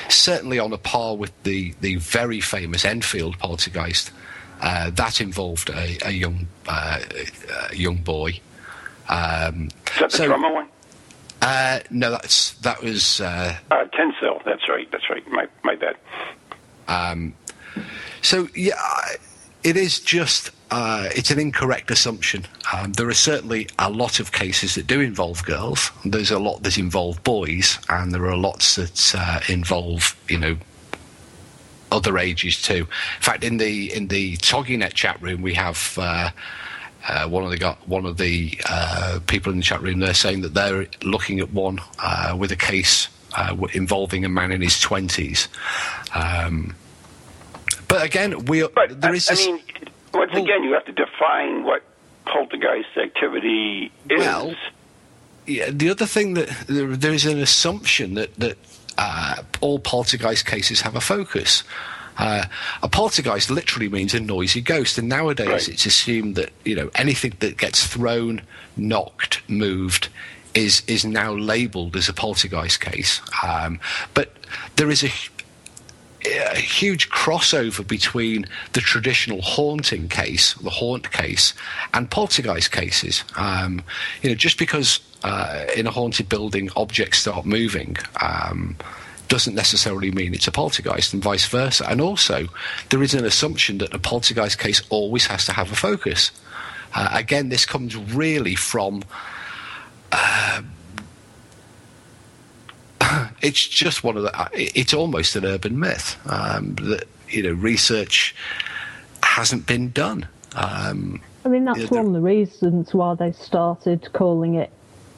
certainly 0.09 0.59
on 0.59 0.71
a 0.73 0.77
par 0.77 1.15
with 1.15 1.31
the 1.43 1.73
the 1.81 1.95
very 1.97 2.39
famous 2.41 2.85
Enfield 2.85 3.37
poltergeist. 3.39 4.11
Uh, 4.61 4.89
that 4.91 5.21
involved 5.21 5.69
a, 5.69 5.97
a 6.05 6.11
young 6.11 6.47
uh, 6.67 6.99
a 7.71 7.75
young 7.75 7.97
boy. 7.97 8.39
Um, 9.09 9.69
Is 9.93 9.99
that 9.99 10.11
the 10.11 10.17
so- 10.17 10.25
drummer 10.27 10.51
one? 10.53 10.67
uh, 11.41 11.79
no, 11.91 12.11
that's 12.11 12.53
that 12.61 12.81
was 12.81 13.21
uh, 13.21 13.55
Uh. 13.71 13.85
That's 14.45 14.67
right. 14.67 14.87
That's 14.91 15.09
right. 15.09 15.27
My 15.31 15.47
my 15.63 15.75
bad. 15.75 15.95
Um, 16.87 17.33
So 18.21 18.47
yeah, 18.55 18.73
I- 18.77 19.15
it 19.67 19.75
is 19.75 19.99
just 19.99 20.51
uh, 20.71 21.09
it's 21.13 21.29
an 21.29 21.39
incorrect 21.39 21.91
assumption. 21.91 22.45
Um, 22.73 22.93
there 22.93 23.09
are 23.09 23.13
certainly 23.13 23.67
a 23.77 23.89
lot 23.89 24.21
of 24.21 24.31
cases 24.31 24.75
that 24.75 24.87
do 24.87 25.01
involve 25.01 25.43
girls. 25.43 25.91
There's 26.05 26.31
a 26.31 26.39
lot 26.39 26.63
that 26.63 26.77
involve 26.77 27.21
boys, 27.25 27.77
and 27.89 28.13
there 28.13 28.25
are 28.27 28.37
lots 28.37 28.77
that 28.77 29.13
uh, 29.13 29.41
involve 29.49 30.15
you 30.29 30.39
know 30.39 30.57
other 31.91 32.17
ages 32.17 32.61
too. 32.61 32.87
In 33.17 33.21
fact, 33.21 33.43
in 33.43 33.57
the 33.57 33.93
in 33.93 34.07
the 34.07 34.37
TogiNet 34.37 34.93
chat 34.93 35.21
room, 35.21 35.41
we 35.41 35.53
have. 35.53 35.97
Uh, 35.99 36.31
uh, 37.09 37.25
one 37.25 37.41
of 37.41 37.51
the 37.51 37.57
got 37.57 37.87
one 37.87 38.05
of 38.05 38.17
the 38.17 38.51
uh, 38.69 39.19
people 39.27 39.49
in 39.49 39.59
the 39.59 39.63
chat 39.63 39.81
room. 39.81 39.99
They're 39.99 40.13
saying 40.13 40.41
that 40.41 40.53
they're 40.53 40.87
looking 41.03 41.39
at 41.39 41.53
one 41.53 41.79
uh, 41.99 42.35
with 42.37 42.51
a 42.51 42.57
case 42.57 43.07
involving 43.73 44.25
a 44.25 44.29
man 44.29 44.51
in 44.51 44.61
his 44.61 44.77
twenties. 44.77 45.47
Um, 46.13 46.75
but 47.87 48.03
again, 48.03 48.45
we 48.45 48.67
But 48.67 49.01
there 49.01 49.11
I, 49.11 49.15
is 49.15 49.29
I 49.29 49.35
mean, 49.35 49.61
once 50.13 50.31
Well- 50.33 50.43
again, 50.43 50.63
you 50.63 50.73
have 50.73 50.85
to 50.85 50.91
define 50.91 51.63
what 51.63 51.83
poltergeist 52.25 52.97
activity 52.97 53.91
is. 54.09 54.19
Well, 54.19 54.55
yeah, 55.45 55.69
the 55.71 55.89
other 55.89 56.05
thing 56.05 56.33
that 56.33 56.49
there, 56.67 56.87
there 56.87 57.13
is 57.13 57.25
an 57.25 57.39
assumption 57.39 58.15
that 58.15 58.35
that 58.35 58.57
uh, 58.97 59.35
all 59.61 59.79
poltergeist 59.79 60.45
cases 60.45 60.81
have 60.81 60.95
a 60.95 61.01
focus. 61.01 61.63
Uh, 62.17 62.43
a 62.81 62.89
poltergeist 62.89 63.51
literally 63.51 63.87
means 63.87 64.13
a 64.15 64.19
noisy 64.19 64.59
ghost, 64.59 64.97
and 64.97 65.07
nowadays 65.07 65.47
Right. 65.47 65.69
it's 65.69 65.85
assumed 65.85 66.35
that 66.35 66.49
you 66.65 66.75
know 66.75 66.89
anything 66.95 67.33
that 67.39 67.57
gets 67.57 67.85
thrown, 67.85 68.41
knocked, 68.75 69.47
moved 69.47 70.09
is 70.55 70.81
is 70.87 71.05
now 71.05 71.31
labelled 71.33 71.95
as 71.95 72.09
a 72.09 72.13
poltergeist 72.13 72.81
case. 72.81 73.21
Um, 73.43 73.79
but 74.15 74.33
there 74.77 74.89
is 74.89 75.03
a 75.03 75.09
a 76.35 76.59
huge 76.59 77.09
crossover 77.09 77.87
between 77.87 78.45
the 78.73 78.81
traditional 78.81 79.41
haunting 79.41 80.07
case, 80.09 80.53
the 80.55 80.69
haunt 80.69 81.11
case, 81.11 81.53
and 81.93 82.09
poltergeist 82.09 82.71
cases. 82.71 83.23
Um, 83.35 83.83
you 84.21 84.29
know, 84.29 84.35
just 84.35 84.57
because 84.57 84.99
uh, 85.23 85.65
in 85.75 85.87
a 85.87 85.91
haunted 85.91 86.29
building 86.29 86.69
objects 86.75 87.19
start 87.19 87.45
moving. 87.45 87.97
Um, 88.21 88.77
doesn't 89.27 89.55
necessarily 89.55 90.09
mean 90.09 90.33
it's 90.33 90.47
a 90.47 90.51
poltergeist, 90.51 91.13
and 91.13 91.21
vice 91.21 91.45
versa. 91.47 91.85
And 91.89 91.99
also, 91.99 92.47
there 92.89 93.03
is 93.03 93.13
an 93.13 93.25
assumption 93.25 93.79
that 93.79 93.93
a 93.93 93.99
poltergeist 93.99 94.57
case 94.57 94.81
always 94.89 95.25
has 95.25 95.45
to 95.47 95.51
have 95.51 95.69
a 95.69 95.75
focus. 95.75 96.31
Uh, 96.95 97.09
again, 97.11 97.49
this 97.49 97.65
comes 97.65 97.95
really 97.95 98.55
from 98.55 99.03
it's 103.41 103.67
just 103.67 104.03
one 104.03 104.17
of 104.17 104.23
the. 104.23 104.39
uh, 104.39 104.47
It's 104.53 104.93
almost 104.93 105.35
an 105.35 105.45
urban 105.45 105.79
myth 105.79 106.17
um, 106.29 106.75
that 106.81 107.05
you 107.29 107.43
know 107.43 107.53
research 107.53 108.35
hasn't 109.23 109.65
been 109.67 109.91
done. 109.91 110.27
Um, 110.55 111.21
I 111.45 111.49
mean, 111.49 111.65
that's 111.65 111.79
Yeah, 111.79 111.85
the- 111.87 111.95
one 111.95 112.05
of 112.07 112.13
the 112.13 112.21
reasons 112.21 112.93
why 112.93 113.15
they 113.15 113.31
started 113.31 114.09
calling 114.13 114.55
it 114.55 114.71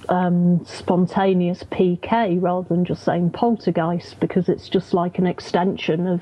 um, 0.10 0.66
spontaneous 0.66 1.64
PK 1.64 2.42
rather 2.42 2.68
than 2.68 2.84
just 2.86 3.04
saying 3.04 3.32
poltergeist, 3.32 4.20
because 4.20 4.50
it's 4.50 4.68
just 4.70 4.94
like 4.94 5.20
an 5.20 5.28
extension 5.28 6.08
of 6.08 6.22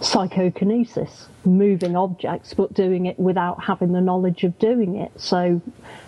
psychokinesis, 0.00 1.28
moving 1.44 1.96
objects, 1.96 2.54
but 2.54 2.72
doing 2.72 3.06
it 3.06 3.18
without 3.18 3.62
having 3.64 3.92
the 3.92 4.00
knowledge 4.00 4.44
of 4.44 4.58
doing 4.58 4.96
it. 4.96 5.10
So, 5.16 5.60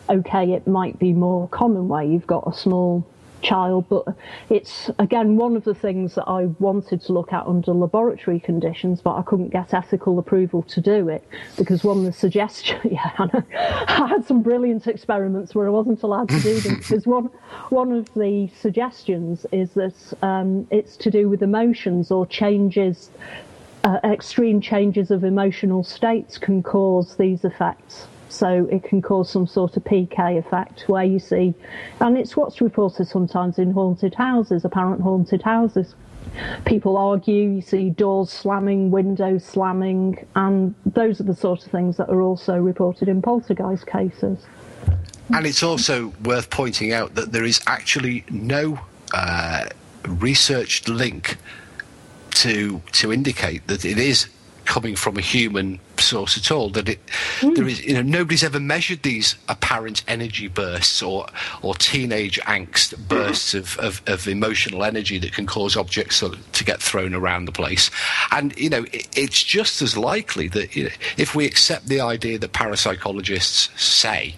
okay, 0.09 0.53
it 0.53 0.67
might 0.67 0.99
be 0.99 1.13
more 1.13 1.49
common 1.49 1.89
where 1.89 2.03
you've 2.03 2.27
got 2.27 2.45
a 2.47 2.57
small 2.57 3.07
child, 3.43 3.87
but 3.89 4.05
it's 4.49 4.91
again 4.99 5.37
one 5.37 5.57
of 5.57 5.65
the 5.65 5.75
things 5.75 6.15
that 6.15 6.25
I 6.29 6.47
wanted 6.59 7.01
to 7.03 7.13
look 7.13 7.33
at 7.33 7.47
under 7.47 7.73
laboratory 7.73 8.41
conditions, 8.41 9.01
but 9.01 9.17
I 9.17 9.23
couldn't 9.23 9.51
get 9.51 9.75
ethical 9.75 10.19
approval 10.19 10.63
to 10.63 10.81
do 10.81 11.09
it 11.09 11.27
because 11.57 11.85
one 11.85 11.99
of 11.99 12.05
the 12.05 12.13
suggestions, 12.13 12.81
yeah, 12.91 13.11
I, 13.19 14.07
had 14.09 14.25
some 14.25 14.43
brilliant 14.43 14.87
experiments 14.87 15.55
where 15.55 15.67
I 15.67 15.71
wasn't 15.71 16.03
allowed 16.03 16.29
to 16.31 16.41
do 16.41 16.61
them 16.61 16.77
because 16.77 17.07
one 17.07 17.31
one 17.71 17.93
of 17.93 18.13
the 18.15 18.49
suggestions 18.59 19.47
is 19.53 19.73
that 19.73 19.95
um, 20.23 20.67
it's 20.71 20.97
to 20.99 21.11
do 21.11 21.29
with 21.29 21.43
emotions 21.43 22.11
or 22.11 22.27
changes. 22.27 23.11
Uh, 23.85 23.99
extreme 24.05 24.61
changes 24.61 25.11
of 25.11 25.25
emotional 25.25 25.83
states 25.83 26.39
can 26.39 26.63
cause 26.63 27.17
these 27.17 27.45
effects. 27.45 28.07
So 28.33 28.67
it 28.71 28.83
can 28.83 29.03
cause 29.03 29.31
some 29.31 29.47
sort 29.47 29.77
of 29.77 29.85
PK 29.85 30.39
effect 30.39 30.89
where 30.89 31.05
you 31.05 31.19
see, 31.19 31.55
and 32.01 32.17
it's 32.17 32.37
what's 32.37 32.61
reported 32.61 33.07
sometimes 33.07 33.59
in 33.59 33.73
haunted 33.73 34.15
houses, 34.15 34.65
apparent 34.65 35.03
haunted 35.03 35.43
houses. 35.43 35.95
People 36.65 36.97
argue, 36.97 37.51
you 37.51 37.61
see 37.61 37.91
doors 37.91 38.31
slamming, 38.31 38.91
windows 38.91 39.45
slamming, 39.45 40.25
and 40.35 40.75
those 40.87 41.21
are 41.21 41.25
the 41.25 41.35
sort 41.35 41.65
of 41.65 41.71
things 41.71 41.99
that 41.99 42.09
are 42.09 42.23
also 42.23 42.57
reported 42.57 43.09
in 43.09 43.21
poltergeist 43.21 43.87
cases. 43.87 44.47
and 45.35 45.47
it's 45.47 45.63
also 45.63 46.13
worth 46.25 46.49
pointing 46.51 46.93
out 46.93 47.15
that 47.15 47.33
there 47.33 47.45
is 47.45 47.61
actually 47.67 48.25
no 48.31 48.81
uh, 49.13 49.67
researched 50.07 50.89
link 50.89 51.37
to 52.31 52.81
to 52.93 53.13
indicate 53.13 53.67
that 53.67 53.85
it 53.85 53.99
is 53.99 54.29
coming 54.65 54.97
from 54.97 55.17
a 55.17 55.21
human 55.21 55.81
source 55.99 56.37
at 56.37 56.51
all. 56.51 56.71
That 56.71 56.89
it 56.89 57.01
hmm. 57.41 57.55
there 57.55 57.67
is 57.67 57.85
you 57.85 57.95
know 57.95 58.03
nobody's 58.03 58.45
ever 58.45 58.61
measured 58.61 59.03
these 59.03 59.37
apparent 59.49 60.03
energy 60.09 60.49
bursts 60.49 61.03
or 61.03 61.27
or 61.63 61.75
teenage 61.75 62.41
angst 62.41 62.97
bursts 63.09 63.55
of, 63.55 63.79
of, 63.79 64.03
of 64.07 64.27
emotional 64.29 64.85
energy 64.85 65.19
that 65.19 65.33
can 65.33 65.47
cause 65.47 65.77
objects 65.77 66.23
of 66.23 66.53
to 66.53 66.65
get 66.65 66.83
thrown 66.83 67.15
around 67.15 67.47
the 67.47 67.53
place. 67.53 67.91
And 68.31 68.57
you 68.59 68.71
know 68.71 68.85
it, 68.93 69.09
it's 69.17 69.43
just 69.43 69.83
as 69.83 69.97
likely 69.97 70.49
that 70.49 70.75
you 70.77 70.85
know, 70.85 70.91
if 71.17 71.35
we 71.35 71.47
accept 71.47 71.87
the 71.87 72.01
idea 72.01 72.39
that 72.39 72.53
parapsychologists 72.53 73.77
say 73.79 74.35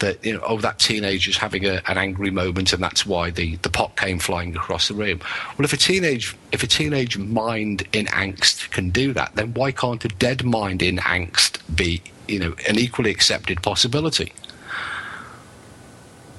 that 0.00 0.24
you 0.24 0.34
know, 0.34 0.42
oh, 0.46 0.58
that 0.58 0.78
teenager's 0.78 1.36
having 1.36 1.64
a, 1.66 1.82
an 1.86 1.98
angry 1.98 2.30
moment, 2.30 2.72
and 2.72 2.82
that's 2.82 3.06
why 3.06 3.30
the, 3.30 3.56
the 3.56 3.70
pot 3.70 3.96
came 3.96 4.18
flying 4.18 4.54
across 4.56 4.88
the 4.88 4.94
room. 4.94 5.20
Well, 5.56 5.64
if 5.64 5.72
a 5.72 5.76
teenage 5.76 6.36
if 6.52 6.62
a 6.62 6.66
teenage 6.66 7.18
mind 7.18 7.86
in 7.92 8.06
angst 8.06 8.70
can 8.70 8.90
do 8.90 9.12
that, 9.12 9.34
then 9.34 9.54
why 9.54 9.72
can't 9.72 10.04
a 10.04 10.08
dead 10.08 10.44
mind 10.44 10.82
in 10.82 10.96
angst 10.98 11.58
be 11.74 12.02
you 12.28 12.38
know 12.38 12.54
an 12.68 12.78
equally 12.78 13.10
accepted 13.10 13.62
possibility? 13.62 14.32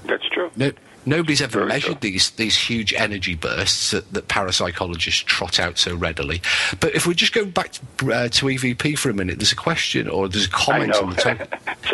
That's 0.06 0.28
true. 0.30 0.52
No, 0.56 0.72
nobody's 1.06 1.41
ever 1.41 1.60
Very 1.60 1.70
measured 1.70 2.02
these 2.02 2.32
these 2.32 2.58
huge 2.58 2.94
energy 2.94 3.36
bursts 3.36 3.91
that, 3.91 4.12
that 4.13 4.28
parapsychologists 4.28 5.24
trot 5.26 5.60
out 5.60 5.78
so 5.78 5.96
readily. 5.96 6.41
But 6.80 6.96
if 6.96 7.06
we 7.08 7.15
just 7.15 7.34
go 7.34 7.46
back 7.46 7.74
to, 7.74 8.13
uh, 8.13 8.28
to 8.30 8.46
EVP 8.46 8.98
for 8.98 9.10
a 9.10 9.13
minute, 9.13 9.39
there's 9.39 9.52
a 9.52 9.56
question 9.56 10.10
or 10.10 10.28
there's 10.28 10.46
a 10.46 10.50
comment 10.50 10.96
on 10.96 11.12
the 11.12 11.22
Sorry 11.22 11.39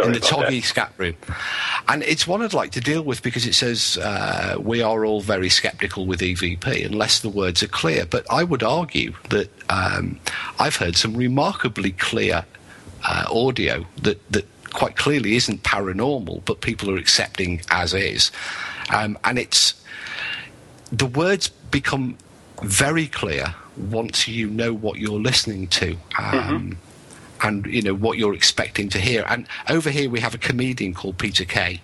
in 0.04 0.13
the 0.13 0.19
Togi 0.21 0.62
scat 0.62 0.93
room, 0.97 1.15
and 1.88 2.04
it's 2.04 2.28
one 2.28 2.41
I'd 2.41 2.54
like 2.54 2.71
to 2.71 2.82
deal 2.82 3.04
with 3.04 3.21
because 3.21 3.45
it 3.45 3.54
says 3.54 3.97
uh, 3.97 4.58
we 4.60 4.82
are 4.82 5.06
all 5.06 5.21
very 5.21 5.50
sceptical 5.50 6.06
with 6.06 6.19
EVP 6.21 6.86
unless 6.86 7.19
the 7.19 7.30
words 7.30 7.63
are 7.63 7.67
clear. 7.67 8.06
But 8.06 8.26
I 8.32 8.43
would 8.43 8.63
argue 8.63 9.13
that 9.30 9.50
um, 9.69 10.19
I've 10.60 10.76
heard 10.76 10.95
some 10.95 11.15
remarkably 11.15 11.91
clear 11.91 12.45
uh, 13.08 13.26
audio 13.30 13.86
that 14.02 14.32
that 14.32 14.45
quite 14.71 14.95
clearly 14.95 15.36
isn't 15.36 15.63
paranormal, 15.63 16.43
but 16.45 16.62
people 16.62 16.89
are 16.89 16.97
accepting 16.97 17.62
as 17.69 17.93
is, 17.93 18.32
um, 18.89 19.17
and 19.24 19.38
it's 19.38 19.74
the 20.91 21.06
words 21.06 21.50
become 21.72 22.17
very 22.62 23.08
clear 23.08 23.56
once 23.78 24.28
you 24.28 24.48
know 24.48 24.74
what 24.74 24.98
you're 25.00 25.20
listening 25.20 25.67
to. 25.67 25.98
Um, 26.17 26.78
And 27.44 27.65
you 27.65 27.82
know 27.82 27.96
what 27.96 28.20
you're 28.20 28.36
expecting 28.36 28.88
to 28.89 29.00
hear. 29.00 29.26
And 29.28 29.48
over 29.67 29.89
here 29.89 30.12
we 30.12 30.20
have 30.20 30.36
a 30.36 30.38
comedian 30.38 30.94
called 30.94 31.17
Peter 31.17 31.44
Kay, 31.44 31.82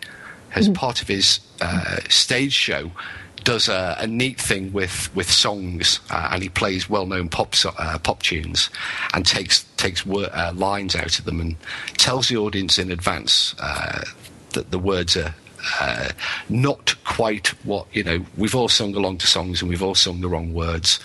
as 0.54 0.70
part 0.70 1.02
of 1.02 1.08
his 1.08 1.40
uh, 1.62 1.98
stage 2.10 2.54
show, 2.54 2.92
does 3.44 3.68
a, 3.68 3.96
a 3.98 4.06
neat 4.06 4.40
thing 4.40 4.72
with 4.72 5.10
with 5.16 5.32
songs, 5.32 6.00
uh, 6.12 6.30
and 6.32 6.44
he 6.44 6.50
plays 6.50 6.88
well-known 6.88 7.30
pop 7.30 7.56
uh, 7.66 7.98
pop 7.98 8.22
tunes, 8.22 8.70
and 9.16 9.26
takes 9.26 9.66
takes 9.78 10.06
wor- 10.06 10.30
uh, 10.32 10.54
lines 10.54 10.96
out 10.96 11.18
of 11.18 11.26
them, 11.26 11.42
and 11.42 11.56
tells 11.98 12.28
the 12.28 12.38
audience 12.38 12.78
in 12.78 12.92
advance 12.92 13.56
uh, 13.60 14.04
that 14.54 14.70
the 14.70 14.78
words 14.80 15.18
are 15.18 15.34
uh, 15.80 16.10
not 16.49 16.95
quite 17.03 17.47
what 17.65 17.88
you 17.93 18.03
know. 18.03 18.25
We've 18.38 18.56
all 18.56 18.69
sung 18.69 18.95
along 18.95 19.19
to 19.19 19.27
songs 19.27 19.62
and 19.62 19.69
we've 19.69 19.84
all 19.84 19.95
sung 19.95 20.21
the 20.21 20.27
wrong 20.27 20.53
words. 20.53 20.99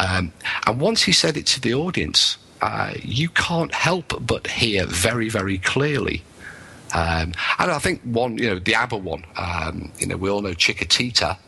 Um, 0.00 0.32
and 0.66 0.80
once 0.80 1.02
he 1.02 1.12
said 1.12 1.36
it 1.36 1.46
to 1.46 1.60
the 1.60 1.74
audience, 1.74 2.38
uh, 2.62 2.94
you 3.02 3.28
can't 3.28 3.74
help 3.74 4.14
but 4.24 4.46
hear 4.46 4.86
very, 4.86 5.28
very 5.28 5.58
clearly. 5.58 6.22
Um, 6.94 7.32
and 7.58 7.70
I 7.70 7.78
think 7.78 8.02
one, 8.02 8.38
you 8.38 8.50
know, 8.50 8.58
the 8.58 8.74
ABBA 8.74 8.98
one, 8.98 9.24
um, 9.36 9.90
you 9.98 10.06
know, 10.06 10.16
we 10.16 10.28
all 10.28 10.42
know 10.42 10.50
Chiquitita, 10.50 11.38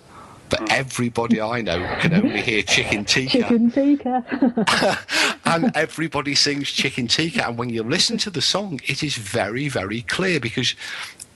but 0.49 0.61
mm. 0.61 0.69
everybody 0.71 1.41
I 1.41 1.61
know 1.61 1.87
can 2.01 2.15
only 2.15 2.41
hear 2.41 2.63
Chicken 2.63 3.05
Tikka. 3.05 3.39
Chicken 3.39 3.71
Tikka. 3.71 4.99
and 5.45 5.77
everybody 5.77 6.35
sings 6.35 6.71
Chicken 6.71 7.09
Tikka. 7.09 7.47
And 7.47 7.59
when 7.59 7.71
you 7.71 7.83
listen 7.83 8.17
to 8.19 8.31
the 8.31 8.43
song, 8.43 8.81
it 8.85 9.03
is 9.03 9.17
very, 9.17 9.69
very 9.69 10.03
clear 10.03 10.41
because 10.41 10.75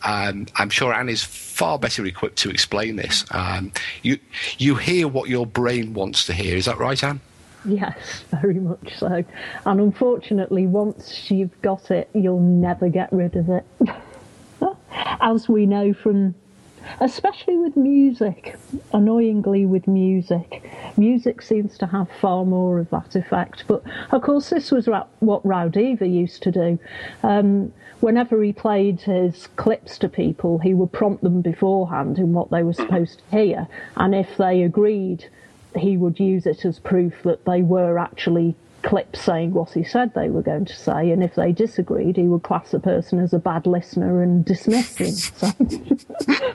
um, 0.03 0.47
I'm 0.57 0.71
sure 0.71 0.93
Anne 0.93 1.09
is 1.09 1.25
far 1.25 1.79
better 1.79 2.05
equipped 2.07 2.37
to 2.39 2.51
explain 2.51 2.97
this. 2.97 3.25
Um, 3.31 3.73
you 4.03 4.19
you 4.59 4.77
hear 4.77 5.09
what 5.09 5.29
your 5.29 5.47
brain 5.47 5.95
wants 5.95 6.27
to 6.27 6.33
hear. 6.33 6.57
Is 6.57 6.67
that 6.67 6.79
right, 6.79 7.03
Anne? 7.03 7.21
Yes, 7.65 8.25
very 8.31 8.61
much 8.61 8.99
so. 8.99 9.25
And 9.67 9.81
unfortunately, 9.81 10.67
once 10.67 11.31
you've 11.31 11.61
got 11.63 11.91
it, 11.91 12.09
you'll 12.15 12.41
never 12.41 12.89
get 12.89 13.13
rid 13.13 13.37
of 13.37 13.49
it. 13.51 13.65
As 15.21 15.49
we 15.49 15.67
know 15.67 15.93
from 15.93 16.35
especially 17.01 17.57
with 17.57 17.77
music. 17.77 18.57
Annoyingly, 18.93 19.67
with 19.67 19.87
music, 19.87 20.71
music 20.97 21.43
seems 21.43 21.79
to 21.79 21.87
have 21.87 22.09
far 22.21 22.45
more 22.45 22.79
of 22.79 22.91
that 22.91 23.15
effect. 23.17 23.65
But 23.67 23.83
of 24.11 24.23
course, 24.23 24.51
this 24.51 24.71
was 24.71 24.87
what 24.87 25.43
Raudive 25.45 26.01
used 26.01 26.43
to 26.45 26.51
do. 26.51 26.79
Um, 27.23 27.73
whenever 28.01 28.43
he 28.43 28.53
played 28.53 29.01
his 29.01 29.49
clips 29.57 29.99
to 29.99 30.09
people, 30.09 30.59
he 30.59 30.75
would 30.75 30.93
prompt 30.93 31.23
them 31.23 31.41
beforehand 31.41 32.19
in 32.19 32.33
what 32.33 32.51
they 32.51 32.63
were 32.63 32.73
supposed 32.85 33.19
to 33.19 33.37
hear, 33.37 33.69
and 33.97 34.15
if 34.15 34.37
they 34.37 34.63
agreed, 34.63 35.29
he 35.77 35.97
would 35.97 36.19
use 36.19 36.47
it 36.47 36.65
as 36.65 36.79
proof 36.79 37.15
that 37.25 37.45
they 37.45 37.63
were 37.63 37.99
actually 37.99 38.55
clips 38.83 39.21
saying 39.21 39.53
what 39.53 39.71
he 39.73 39.83
said 39.83 40.15
they 40.15 40.29
were 40.29 40.43
going 40.43 40.65
to 40.65 40.77
say, 40.77 41.11
and 41.11 41.23
if 41.23 41.35
they 41.35 41.53
disagreed, 41.53 42.17
he 42.17 42.29
would 42.29 42.43
class 42.43 42.71
the 42.71 42.81
person 42.81 43.19
as 43.19 43.33
a 43.33 43.39
bad 43.39 43.67
listener 43.67 44.23
and 44.23 44.45
dismiss 44.45 44.95
them. 44.95 46.55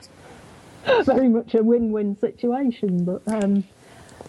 So 0.84 1.14
very 1.14 1.28
much 1.28 1.54
a 1.54 1.62
win-win 1.62 2.16
situation. 2.18 3.04
But 3.04 3.22
um, 3.26 3.64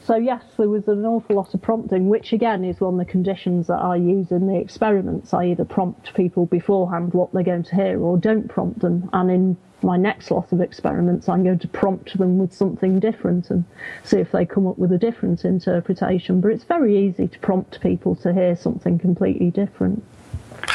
so 0.05 0.17
yes, 0.17 0.43
there 0.57 0.69
was 0.69 0.87
an 0.87 1.03
awful 1.05 1.35
lot 1.35 1.53
of 1.53 1.61
prompting, 1.61 2.09
which 2.09 2.31
again 2.31 2.63
is 2.63 2.79
one 2.79 2.93
of 2.93 2.99
the 2.99 3.11
conditions 3.11 3.67
that 3.67 3.79
I 3.79 3.95
use 3.95 4.29
in 4.31 4.45
the 4.45 4.55
experiments. 4.55 5.33
I 5.33 5.45
either 5.45 5.65
prompt 5.65 6.13
people 6.13 6.45
beforehand 6.45 7.13
what 7.13 7.33
they're 7.33 7.43
going 7.43 7.63
to 7.63 7.75
hear, 7.75 7.99
or 7.99 8.17
don't 8.17 8.47
prompt 8.47 8.79
them. 8.79 9.09
And 9.13 9.31
in 9.31 9.57
my 9.81 9.97
next 9.97 10.29
lot 10.29 10.51
of 10.51 10.61
experiments, 10.61 11.27
I'm 11.27 11.43
going 11.43 11.59
to 11.59 11.67
prompt 11.67 12.17
them 12.17 12.37
with 12.37 12.53
something 12.53 12.99
different 12.99 13.49
and 13.49 13.65
see 14.03 14.17
if 14.17 14.31
they 14.31 14.45
come 14.45 14.67
up 14.67 14.77
with 14.77 14.91
a 14.91 14.97
different 14.99 15.43
interpretation. 15.43 16.39
But 16.39 16.51
it's 16.51 16.63
very 16.65 16.97
easy 16.97 17.27
to 17.27 17.39
prompt 17.39 17.81
people 17.81 18.15
to 18.17 18.31
hear 18.31 18.55
something 18.55 18.99
completely 18.99 19.49
different. 19.49 20.03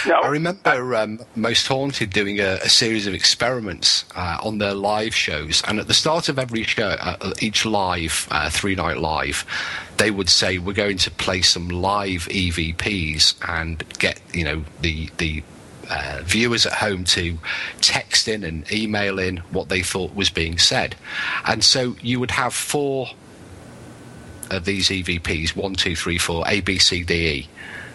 No. 0.06 0.14
I 0.14 0.28
remember 0.28 0.94
um, 0.96 1.20
Most 1.36 1.66
Haunted 1.66 2.10
doing 2.10 2.40
a, 2.40 2.58
a 2.62 2.68
series 2.68 3.06
of 3.06 3.14
experiments 3.14 4.04
uh, 4.14 4.38
on 4.42 4.58
their 4.58 4.74
live 4.74 5.14
shows, 5.14 5.62
and 5.66 5.78
at 5.78 5.88
the 5.88 5.94
start 5.94 6.28
of 6.28 6.38
every 6.38 6.62
show, 6.62 6.96
uh, 7.00 7.32
each 7.40 7.66
live 7.66 8.26
uh, 8.30 8.48
three 8.48 8.74
night 8.74 8.98
live, 8.98 9.44
they 9.98 10.10
would 10.10 10.28
say 10.28 10.58
we're 10.58 10.72
going 10.72 10.96
to 10.98 11.10
play 11.10 11.42
some 11.42 11.68
live 11.68 12.28
EVPs 12.30 13.34
and 13.46 13.84
get 13.98 14.20
you 14.32 14.44
know 14.44 14.64
the 14.80 15.10
the 15.18 15.42
uh, 15.90 16.20
viewers 16.24 16.66
at 16.66 16.74
home 16.74 17.04
to 17.04 17.38
text 17.80 18.28
in 18.28 18.44
and 18.44 18.70
email 18.72 19.18
in 19.18 19.38
what 19.50 19.68
they 19.68 19.82
thought 19.82 20.14
was 20.14 20.30
being 20.30 20.56
said. 20.56 20.94
And 21.44 21.62
so 21.64 21.96
you 22.00 22.20
would 22.20 22.30
have 22.30 22.54
four 22.54 23.08
of 24.50 24.64
these 24.64 24.88
EVPs 24.88 25.54
one, 25.54 25.74
two, 25.74 25.94
three, 25.94 26.18
four, 26.18 26.44
A, 26.46 26.60
B, 26.60 26.78
C, 26.78 27.02
D, 27.02 27.28
E 27.28 27.48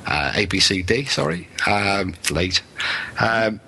uh, 0.06 0.32
ABCD, 0.34 1.08
sorry, 1.10 1.48
um, 1.68 2.16
late. 2.32 2.62
Um, 3.20 3.60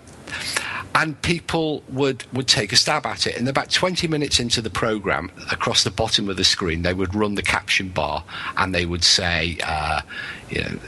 and 0.95 1.21
people 1.21 1.83
would, 1.89 2.25
would 2.33 2.47
take 2.47 2.71
a 2.73 2.75
stab 2.75 3.05
at 3.05 3.27
it. 3.27 3.37
And 3.37 3.47
about 3.47 3.69
20 3.69 4.07
minutes 4.07 4.39
into 4.39 4.61
the 4.61 4.71
program, 4.71 5.31
across 5.51 5.83
the 5.83 5.91
bottom 5.91 6.27
of 6.27 6.37
the 6.37 6.43
screen, 6.43 6.81
they 6.81 6.93
would 6.93 7.13
run 7.13 7.35
the 7.35 7.43
caption 7.43 7.89
bar 7.89 8.23
and 8.57 8.73
they 8.73 8.85
would 8.85 9.03
say, 9.03 9.59
uh, 9.63 10.01
you 10.49 10.61
know, 10.63 10.79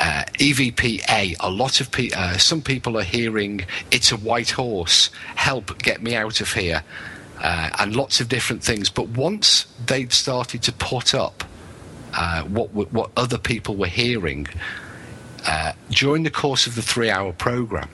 uh, 0.00 0.24
a 0.40 1.50
lot 1.50 1.80
of 1.80 1.92
people, 1.92 2.18
uh, 2.18 2.36
some 2.36 2.60
people 2.60 2.98
are 2.98 3.04
hearing, 3.04 3.64
it's 3.92 4.10
a 4.10 4.16
white 4.16 4.50
horse, 4.50 5.10
help, 5.36 5.78
get 5.78 6.02
me 6.02 6.16
out 6.16 6.40
of 6.40 6.52
here, 6.52 6.82
uh, 7.40 7.70
and 7.78 7.94
lots 7.94 8.20
of 8.20 8.28
different 8.28 8.64
things. 8.64 8.90
But 8.90 9.08
once 9.10 9.66
they'd 9.86 10.12
started 10.12 10.62
to 10.64 10.72
put 10.72 11.14
up 11.14 11.44
uh, 12.14 12.42
what, 12.42 12.72
what 12.72 13.10
other 13.16 13.38
people 13.38 13.76
were 13.76 13.86
hearing, 13.86 14.48
uh, 15.46 15.72
during 15.90 16.22
the 16.22 16.30
course 16.30 16.66
of 16.66 16.74
the 16.74 16.82
three 16.82 17.10
hour 17.10 17.32
program, 17.32 17.88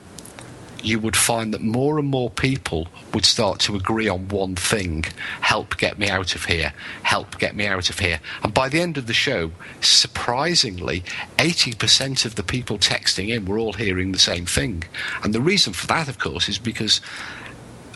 you 0.83 0.99
would 0.99 1.15
find 1.15 1.53
that 1.53 1.61
more 1.61 1.99
and 1.99 2.07
more 2.07 2.29
people 2.29 2.87
would 3.13 3.25
start 3.25 3.59
to 3.59 3.75
agree 3.75 4.07
on 4.07 4.27
one 4.29 4.55
thing 4.55 5.03
help 5.41 5.77
get 5.77 5.97
me 5.97 6.09
out 6.09 6.35
of 6.35 6.45
here, 6.45 6.73
help 7.03 7.37
get 7.37 7.55
me 7.55 7.67
out 7.67 7.89
of 7.89 7.99
here. 7.99 8.19
And 8.43 8.53
by 8.53 8.69
the 8.69 8.79
end 8.79 8.97
of 8.97 9.07
the 9.07 9.13
show, 9.13 9.51
surprisingly, 9.81 11.03
80% 11.37 12.25
of 12.25 12.35
the 12.35 12.43
people 12.43 12.77
texting 12.77 13.29
in 13.29 13.45
were 13.45 13.59
all 13.59 13.73
hearing 13.73 14.11
the 14.11 14.19
same 14.19 14.45
thing. 14.45 14.83
And 15.23 15.33
the 15.33 15.41
reason 15.41 15.73
for 15.73 15.87
that, 15.87 16.07
of 16.07 16.19
course, 16.19 16.47
is 16.47 16.57
because 16.57 17.01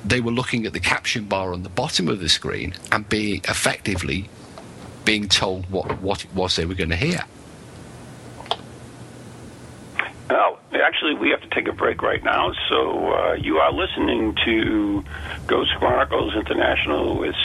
they 0.04 0.20
were 0.20 0.32
looking 0.32 0.66
at 0.66 0.74
the 0.74 0.80
caption 0.80 1.26
bar 1.26 1.54
on 1.54 1.64
the 1.64 1.70
bottom 1.70 2.10
of 2.10 2.20
the 2.20 2.30
screen 2.30 2.74
and 2.92 3.08
being 3.08 3.42
effectively 3.48 4.30
being 5.06 5.28
told 5.28 5.70
what, 5.70 6.02
what 6.02 6.24
it 6.24 6.34
was 6.34 6.56
they 6.56 6.66
were 6.66 6.76
going 6.76 6.90
to 6.90 6.96
hear. 6.96 7.22
Well, 10.30 10.60
actually, 10.94 11.16
we 11.16 11.32
have 11.32 11.42
to 11.42 11.50
take 11.50 11.68
a 11.68 11.74
break 11.74 12.04
right 12.04 12.24
now. 12.24 12.52
So 12.70 13.14
uh, 13.14 13.34
you 13.34 13.58
are 13.58 13.72
listening 13.72 14.38
to 14.46 15.04
Ghost 15.48 15.72
Chronicles 15.80 16.36
International 16.36 17.18
with 17.18 17.36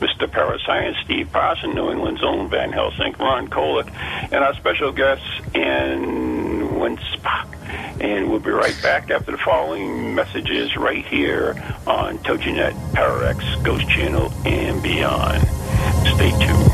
Mr. 0.00 0.30
Parascience 0.30 0.96
Steve 1.04 1.30
Parson, 1.30 1.74
New 1.74 1.90
England's 1.90 2.24
own 2.24 2.48
Van 2.48 2.72
Helsing, 2.72 3.14
Ron 3.18 3.48
Kolek, 3.48 3.92
and 4.32 4.42
our 4.42 4.54
special 4.54 4.90
guest, 4.90 5.22
Ann 5.54 6.78
Winsper. 6.78 8.00
And 8.00 8.30
we'll 8.30 8.40
be 8.40 8.50
right 8.50 8.78
back 8.82 9.10
after 9.10 9.32
the 9.32 9.38
following 9.38 10.14
messages 10.14 10.74
right 10.74 11.04
here 11.04 11.50
on 11.86 12.18
TogiNet, 12.18 12.94
Parax, 12.94 13.44
Ghost 13.62 13.86
Channel, 13.90 14.32
and 14.46 14.82
beyond. 14.82 15.42
Stay 16.06 16.30
tuned. 16.30 16.73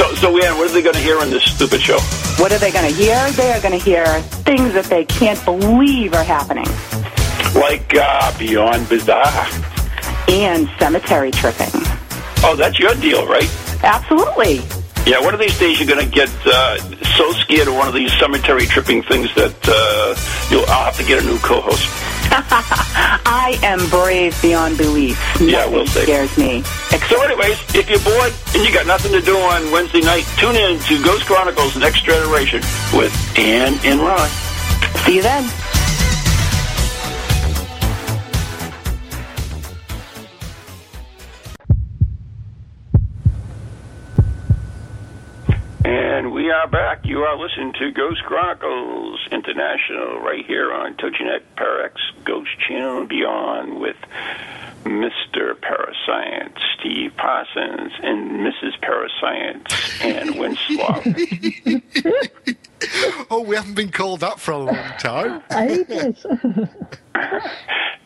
So, 0.00 0.14
so 0.14 0.38
Ann, 0.38 0.56
what 0.56 0.70
are 0.70 0.72
they 0.72 0.80
going 0.80 0.94
to 0.94 1.02
hear 1.02 1.18
on 1.18 1.28
this 1.28 1.44
stupid 1.44 1.82
show? 1.82 1.98
What 2.38 2.52
are 2.52 2.58
they 2.58 2.72
going 2.72 2.90
to 2.90 2.96
hear? 2.96 3.30
They 3.32 3.52
are 3.52 3.60
going 3.60 3.78
to 3.78 3.84
hear 3.84 4.06
things 4.22 4.72
that 4.72 4.86
they 4.86 5.04
can't 5.04 5.44
believe 5.44 6.14
are 6.14 6.24
happening. 6.24 6.64
Like 7.54 7.94
uh, 7.94 8.38
Beyond 8.38 8.88
Bizarre. 8.88 9.46
And 10.26 10.70
cemetery 10.78 11.30
tripping. 11.32 11.68
Oh, 12.42 12.54
that's 12.56 12.78
your 12.78 12.94
deal, 12.94 13.26
right? 13.26 13.50
Absolutely. 13.84 14.62
Yeah, 15.06 15.20
one 15.20 15.34
of 15.34 15.40
these 15.40 15.58
days 15.58 15.80
you're 15.80 15.88
going 15.88 16.04
to 16.04 16.10
get 16.10 16.30
uh, 16.46 16.78
so 17.16 17.32
scared 17.32 17.68
of 17.68 17.74
one 17.74 17.88
of 17.88 17.94
these 17.94 18.12
cemetery 18.18 18.66
tripping 18.66 19.02
things 19.02 19.34
that 19.34 19.56
uh, 19.66 20.14
you'll, 20.50 20.64
I'll 20.68 20.84
have 20.84 20.96
to 20.98 21.04
get 21.04 21.22
a 21.22 21.26
new 21.26 21.38
co-host. 21.38 21.88
I 22.32 23.58
am 23.62 23.88
brave 23.90 24.40
beyond 24.40 24.78
belief. 24.78 25.18
Yeah, 25.40 25.66
we'll 25.66 25.86
see. 25.86 26.02
scares 26.02 26.36
me. 26.38 26.62
So 27.08 27.20
anyways, 27.22 27.58
if 27.74 27.90
you're 27.90 27.98
bored 28.00 28.32
and 28.54 28.62
you 28.64 28.72
got 28.72 28.86
nothing 28.86 29.10
to 29.12 29.20
do 29.20 29.36
on 29.36 29.72
Wednesday 29.72 30.00
night, 30.00 30.24
tune 30.38 30.54
in 30.54 30.78
to 30.78 31.02
Ghost 31.02 31.26
Chronicles 31.26 31.76
Next 31.76 32.04
Generation 32.04 32.60
with 32.92 33.12
Ann 33.36 33.80
and 33.82 34.00
Ron. 34.00 34.28
See 35.04 35.16
you 35.16 35.22
then. 35.22 35.50
And 45.84 46.32
we 46.32 46.50
are 46.50 46.66
back. 46.68 47.04
You 47.04 47.20
are 47.22 47.36
listening 47.38 47.72
to 47.74 47.90
Ghost 47.92 48.22
Chronicles 48.24 49.18
International 49.32 50.20
right 50.20 50.44
here 50.46 50.72
on 50.72 50.94
TogiNet 50.94 51.40
Parax 51.56 52.00
Ghost 52.24 52.50
Channel 52.68 52.98
and 53.00 53.08
Beyond 53.08 53.80
with 53.80 53.96
Mr. 54.84 55.58
Parascience, 55.60 56.58
Steve 56.78 57.12
Parsons, 57.16 57.92
and 58.02 58.40
Mrs. 58.40 58.78
Parascience, 58.82 60.02
Ann 60.02 60.34
Winsper. 60.38 61.82
Oh, 63.30 63.42
we 63.42 63.54
haven't 63.56 63.74
been 63.74 63.90
called 63.90 64.20
that 64.20 64.40
for 64.40 64.52
a 64.52 64.58
long 64.58 64.74
time. 64.98 65.42
Ages. 65.52 66.24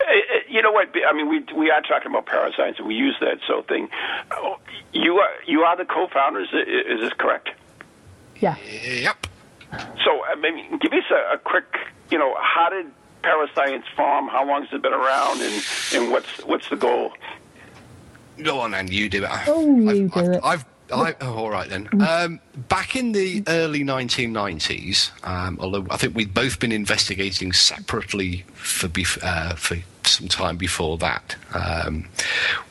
Eh, 0.07 0.13
eh, 0.17 0.41
you 0.51 0.61
know 0.61 0.71
what? 0.71 0.89
I 1.09 1.13
mean, 1.15 1.29
we 1.31 1.43
we 1.57 1.71
are 1.71 1.81
talking 1.81 2.11
about 2.11 2.27
parasites, 2.27 2.79
and 2.79 2.87
we 2.87 2.95
use 2.95 3.17
that 3.21 3.39
so 3.49 3.63
thing. 3.63 3.89
Oh, 4.33 4.57
You 4.93 5.15
are 5.19 5.31
you 5.47 5.61
are 5.63 5.77
the 5.79 5.87
co-founders. 5.87 6.49
Is 6.53 7.01
this 7.01 7.13
correct? 7.15 7.49
Yeah. 8.41 8.57
Yep. 8.85 9.27
So, 10.05 10.25
I 10.25 10.35
mean, 10.37 10.79
give 10.79 10.93
us 10.93 11.05
a, 11.11 11.35
a 11.35 11.39
quick, 11.39 11.65
you 12.11 12.19
know, 12.19 12.37
how 12.41 12.69
did 12.71 12.87
Parascience 13.23 13.87
form? 13.97 14.29
How 14.29 14.47
long 14.47 14.63
has 14.65 14.73
it 14.73 14.83
been 14.83 14.93
around, 14.93 15.41
and 15.41 15.65
and 15.95 16.11
what's 16.13 16.39
what's 16.45 16.69
the 16.69 16.77
goal? 16.77 17.13
Go 18.43 18.61
on, 18.61 18.75
and 18.75 18.91
you 18.91 19.09
do 19.09 19.25
it. 19.25 19.31
Oh, 19.47 19.77
you 19.77 19.89
I've, 19.89 20.13
do 20.13 20.21
I've, 20.21 20.29
it. 20.29 20.41
I've, 20.45 20.65
I, 20.93 21.17
oh, 21.23 21.35
all 21.35 21.51
right 21.51 21.69
then. 21.69 21.89
Um, 22.07 22.41
back 22.69 22.95
in 22.95 23.13
the 23.13 23.43
early 23.49 23.83
1990s, 23.83 25.11
um, 25.27 25.57
although 25.61 25.87
I 25.91 25.97
think 25.97 26.15
we'd 26.15 26.35
both 26.35 26.61
been 26.61 26.73
investigating 26.73 27.53
separately 27.53 28.45
for 28.53 28.89
bef- 28.89 29.19
uh, 29.23 29.55
for 29.55 29.79
some 30.07 30.29
time 30.29 30.57
before 30.57 30.99
that, 30.99 31.37
um, 31.55 32.07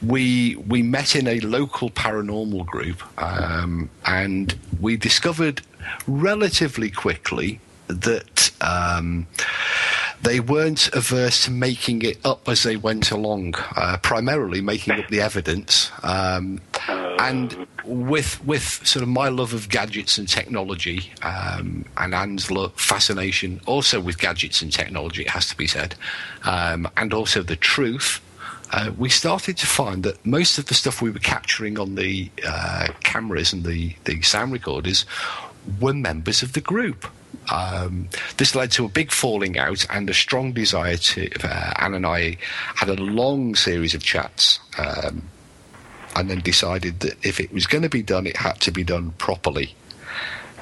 we 0.02 0.56
we 0.67 0.82
met 0.82 1.15
in 1.15 1.28
a 1.28 1.39
local 1.41 1.89
paranormal 1.89 2.65
group, 2.65 3.02
um, 3.22 3.89
and 4.06 4.56
we 4.80 4.98
discovered 4.98 5.62
relatively 6.08 6.89
quickly 6.89 7.60
that. 7.88 8.52
Um, 8.62 9.28
they 10.23 10.39
weren't 10.39 10.89
averse 10.93 11.45
to 11.45 11.51
making 11.51 12.01
it 12.01 12.17
up 12.25 12.47
as 12.47 12.63
they 12.63 12.77
went 12.77 13.12
along, 13.12 13.55
uh, 13.75 13.97
primarily 13.97 14.62
making 14.62 14.93
up 14.93 15.07
the 15.09 15.19
evidence. 15.19 15.91
Um, 16.01 16.62
and 16.88 17.67
with 17.86 18.43
with 18.45 18.63
sort 18.88 19.03
of 19.03 19.09
my 19.09 19.27
love 19.27 19.53
of 19.53 19.69
gadgets 19.69 20.17
and 20.17 20.27
technology, 20.27 21.12
um, 21.21 21.86
and 21.97 22.15
Anne's 22.15 22.49
lo- 22.49 22.71
fascination 22.75 23.59
also 23.65 23.99
with 23.99 24.17
gadgets 24.17 24.62
and 24.62 24.71
technology, 24.71 25.23
it 25.23 25.29
has 25.29 25.47
to 25.49 25.57
be 25.57 25.67
said, 25.67 25.95
um, 26.43 26.88
and 26.97 27.13
also 27.13 27.43
the 27.43 27.57
truth. 27.57 28.21
Uh, 28.71 28.91
we 28.97 29.07
started 29.07 29.55
to 29.55 29.67
find 29.67 30.01
that 30.01 30.25
most 30.25 30.57
of 30.57 30.65
the 30.65 30.73
stuff 30.73 30.99
we 30.99 31.12
were 31.12 31.19
capturing 31.19 31.77
on 31.77 31.93
the 31.93 32.31
uh, 32.47 32.88
cameras 33.03 33.53
and 33.53 33.65
the, 33.65 33.95
the 34.05 34.19
sound 34.23 34.51
recorders 34.51 35.05
were 35.80 35.93
members 35.93 36.43
of 36.43 36.54
the 36.54 36.62
group. 36.62 37.06
Um, 37.52 38.08
this 38.38 38.56
led 38.56 38.71
to 38.71 38.86
a 38.86 38.89
big 38.89 39.12
falling 39.12 39.58
out 39.58 39.86
and 39.89 40.10
a 40.10 40.13
strong 40.13 40.54
desire 40.54 40.97
to. 40.97 41.30
Uh, 41.43 41.73
Anne 41.78 41.93
and 41.93 42.06
I 42.06 42.38
had 42.76 42.89
a 42.89 42.95
long 42.95 43.56
series 43.56 43.93
of 43.93 44.04
chats, 44.04 44.60
um, 44.78 45.23
and 46.15 46.30
then 46.30 46.39
decided 46.39 47.02
that 47.02 47.26
if 47.26 47.39
it 47.39 47.52
was 47.52 47.67
going 47.67 47.82
to 47.82 47.89
be 47.89 48.04
done, 48.04 48.28
it 48.28 48.38
had 48.38 48.60
to 48.62 48.71
be 48.71 48.84
done 48.84 49.12
properly. 49.17 49.76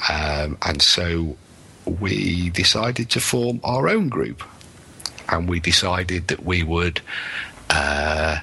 Um, 0.09 0.57
and 0.63 0.81
so 0.81 1.37
we 1.85 2.49
decided 2.49 3.09
to 3.11 3.19
form 3.19 3.59
our 3.63 3.87
own 3.87 4.09
group, 4.09 4.43
and 5.29 5.47
we 5.47 5.59
decided 5.59 6.29
that 6.29 6.43
we 6.45 6.63
would 6.63 7.01
uh, 7.69 8.39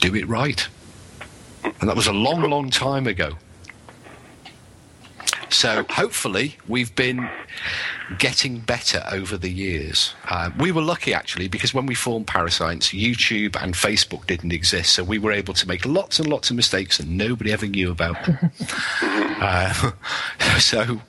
do 0.00 0.14
it 0.14 0.28
right. 0.28 0.68
And 1.80 1.88
that 1.88 1.96
was 1.96 2.06
a 2.06 2.12
long, 2.12 2.42
long 2.42 2.70
time 2.70 3.06
ago. 3.06 3.32
So 5.50 5.84
hopefully 5.88 6.56
we've 6.66 6.94
been 6.94 7.28
getting 8.18 8.60
better 8.60 9.02
over 9.10 9.36
the 9.36 9.50
years. 9.50 10.14
Uh, 10.28 10.50
we 10.58 10.72
were 10.72 10.82
lucky 10.82 11.14
actually 11.14 11.48
because 11.48 11.72
when 11.72 11.86
we 11.86 11.94
formed 11.94 12.26
Parascience, 12.26 12.88
YouTube 12.88 13.60
and 13.62 13.74
Facebook 13.74 14.26
didn't 14.26 14.52
exist, 14.52 14.94
so 14.94 15.04
we 15.04 15.18
were 15.18 15.32
able 15.32 15.54
to 15.54 15.66
make 15.66 15.84
lots 15.86 16.18
and 16.18 16.28
lots 16.28 16.50
of 16.50 16.56
mistakes 16.56 17.00
and 17.00 17.16
nobody 17.16 17.52
ever 17.52 17.66
knew 17.66 17.90
about 17.90 18.22
them. 18.24 18.50
uh, 19.02 19.90
so 20.58 21.00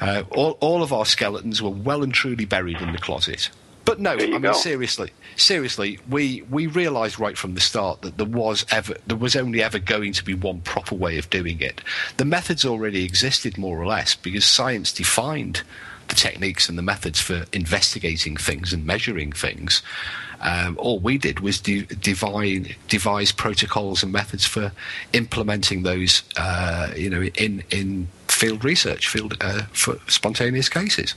uh, 0.00 0.22
all, 0.30 0.58
all 0.60 0.82
of 0.82 0.92
our 0.92 1.06
skeletons 1.06 1.62
were 1.62 1.70
well 1.70 2.02
and 2.02 2.14
truly 2.14 2.44
buried 2.44 2.80
in 2.80 2.92
the 2.92 2.98
closet. 2.98 3.50
But 3.88 4.00
no, 4.00 4.12
I 4.12 4.16
mean 4.16 4.42
go. 4.42 4.52
seriously, 4.52 5.10
seriously, 5.36 5.98
we 6.08 6.42
we 6.50 6.66
realised 6.66 7.18
right 7.18 7.38
from 7.38 7.54
the 7.54 7.60
start 7.60 8.02
that 8.02 8.18
there 8.18 8.26
was 8.26 8.66
ever 8.70 8.96
there 9.06 9.16
was 9.16 9.34
only 9.34 9.62
ever 9.62 9.78
going 9.78 10.12
to 10.12 10.24
be 10.24 10.34
one 10.34 10.60
proper 10.60 10.94
way 10.94 11.16
of 11.18 11.30
doing 11.30 11.60
it. 11.60 11.80
The 12.18 12.24
methods 12.24 12.64
already 12.64 13.04
existed 13.04 13.56
more 13.56 13.80
or 13.80 13.86
less 13.86 14.14
because 14.14 14.44
science 14.44 14.92
defined 14.92 15.62
the 16.08 16.14
techniques 16.14 16.68
and 16.68 16.76
the 16.76 16.82
methods 16.82 17.20
for 17.20 17.46
investigating 17.52 18.36
things 18.36 18.72
and 18.72 18.84
measuring 18.84 19.32
things. 19.32 19.82
Um, 20.40 20.76
all 20.78 21.00
we 21.00 21.18
did 21.18 21.40
was 21.40 21.58
de- 21.60 21.82
divine, 21.82 22.76
devise 22.88 23.32
protocols 23.32 24.02
and 24.02 24.12
methods 24.12 24.44
for 24.46 24.72
implementing 25.12 25.82
those, 25.82 26.22
uh, 26.36 26.92
you 26.96 27.10
know, 27.10 27.22
in 27.22 27.64
in 27.70 28.08
field 28.28 28.64
research, 28.64 29.08
field 29.08 29.36
uh, 29.40 29.62
for 29.72 29.98
spontaneous 30.08 30.68
cases. 30.68 31.14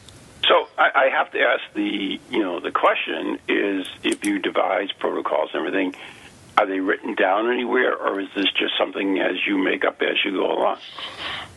I 0.95 1.09
have 1.09 1.31
to 1.31 1.39
ask 1.39 1.61
the 1.73 2.19
you 2.29 2.39
know 2.39 2.59
the 2.59 2.71
question 2.71 3.39
is 3.47 3.87
if 4.03 4.25
you 4.25 4.39
devise 4.39 4.91
protocols 4.91 5.51
and 5.53 5.65
everything, 5.65 5.95
are 6.57 6.65
they 6.65 6.79
written 6.79 7.15
down 7.15 7.51
anywhere, 7.51 7.95
or 7.95 8.19
is 8.19 8.29
this 8.35 8.51
just 8.51 8.77
something 8.77 9.19
as 9.19 9.45
you 9.45 9.57
make 9.57 9.85
up 9.85 10.01
as 10.01 10.17
you 10.23 10.31
go 10.31 10.51
along? 10.51 10.77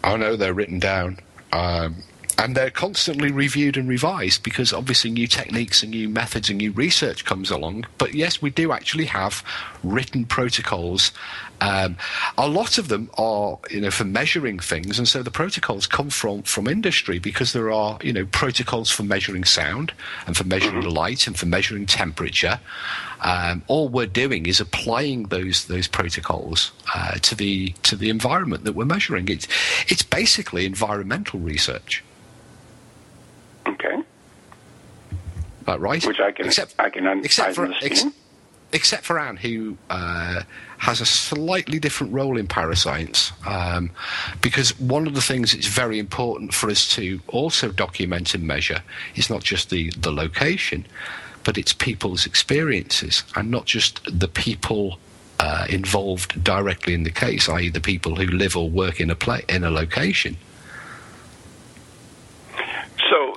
Oh 0.02 0.16
no, 0.16 0.36
they're 0.36 0.54
written 0.54 0.78
down. 0.78 1.18
Um, 1.52 2.02
and 2.38 2.56
they're 2.56 2.70
constantly 2.70 3.30
reviewed 3.30 3.76
and 3.76 3.88
revised 3.88 4.42
because 4.42 4.72
obviously 4.72 5.10
new 5.10 5.26
techniques 5.26 5.82
and 5.82 5.92
new 5.92 6.08
methods 6.08 6.50
and 6.50 6.58
new 6.58 6.72
research 6.72 7.24
comes 7.24 7.50
along. 7.50 7.86
But 7.98 8.14
yes, 8.14 8.42
we 8.42 8.50
do 8.50 8.72
actually 8.72 9.06
have 9.06 9.44
written 9.82 10.24
protocols. 10.24 11.12
Um, 11.60 11.96
a 12.36 12.48
lot 12.48 12.78
of 12.78 12.88
them 12.88 13.10
are, 13.16 13.58
you 13.70 13.80
know, 13.80 13.90
for 13.90 14.04
measuring 14.04 14.58
things, 14.58 14.98
and 14.98 15.08
so 15.08 15.22
the 15.22 15.30
protocols 15.30 15.86
come 15.86 16.10
from 16.10 16.42
from 16.42 16.66
industry 16.66 17.18
because 17.18 17.52
there 17.52 17.70
are, 17.70 17.98
you 18.02 18.12
know, 18.12 18.26
protocols 18.26 18.90
for 18.90 19.02
measuring 19.02 19.44
sound 19.44 19.92
and 20.26 20.36
for 20.36 20.44
measuring 20.44 20.82
mm-hmm. 20.82 20.90
light 20.90 21.26
and 21.26 21.38
for 21.38 21.46
measuring 21.46 21.86
temperature. 21.86 22.60
Um, 23.20 23.62
all 23.68 23.88
we're 23.88 24.06
doing 24.06 24.46
is 24.46 24.60
applying 24.60 25.24
those 25.24 25.66
those 25.66 25.88
protocols 25.88 26.72
uh, 26.94 27.12
to 27.22 27.34
the 27.34 27.70
to 27.84 27.96
the 27.96 28.10
environment 28.10 28.64
that 28.64 28.74
we're 28.74 28.84
measuring. 28.84 29.28
It's 29.28 29.48
it's 29.88 30.02
basically 30.02 30.66
environmental 30.66 31.40
research. 31.40 32.04
Okay. 33.66 34.02
That 35.66 35.80
right? 35.80 36.04
Which 36.04 36.20
I 36.20 36.32
can 36.32 36.46
except, 36.46 36.74
I 36.78 36.90
can 36.90 37.06
un- 37.06 37.24
except 37.24 37.54
for 37.54 37.72
ex- 37.80 38.04
except 38.74 39.04
for 39.04 39.18
Anne, 39.18 39.36
who 39.36 39.78
uh, 39.88 40.42
has 40.78 41.00
a 41.00 41.06
slightly 41.06 41.78
different 41.78 42.12
role 42.12 42.36
in 42.36 42.48
parascience, 42.48 43.32
um, 43.46 43.90
because 44.42 44.78
one 44.80 45.06
of 45.06 45.14
the 45.14 45.22
things 45.22 45.52
that's 45.52 45.68
very 45.68 45.98
important 45.98 46.52
for 46.52 46.68
us 46.68 46.88
to 46.96 47.20
also 47.28 47.70
document 47.70 48.34
and 48.34 48.44
measure 48.44 48.82
is 49.14 49.30
not 49.30 49.44
just 49.44 49.70
the, 49.70 49.90
the 49.96 50.10
location, 50.10 50.84
but 51.44 51.56
it's 51.56 51.72
people's 51.72 52.26
experiences, 52.26 53.22
and 53.36 53.48
not 53.48 53.64
just 53.64 54.00
the 54.18 54.28
people 54.28 54.98
uh, 55.38 55.66
involved 55.70 56.42
directly 56.42 56.94
in 56.94 57.04
the 57.04 57.10
case, 57.10 57.48
i.e., 57.48 57.68
the 57.68 57.80
people 57.80 58.16
who 58.16 58.26
live 58.26 58.56
or 58.56 58.68
work 58.68 59.00
in 59.00 59.08
a 59.08 59.14
play 59.14 59.44
in 59.48 59.62
a 59.62 59.70
location. 59.70 60.36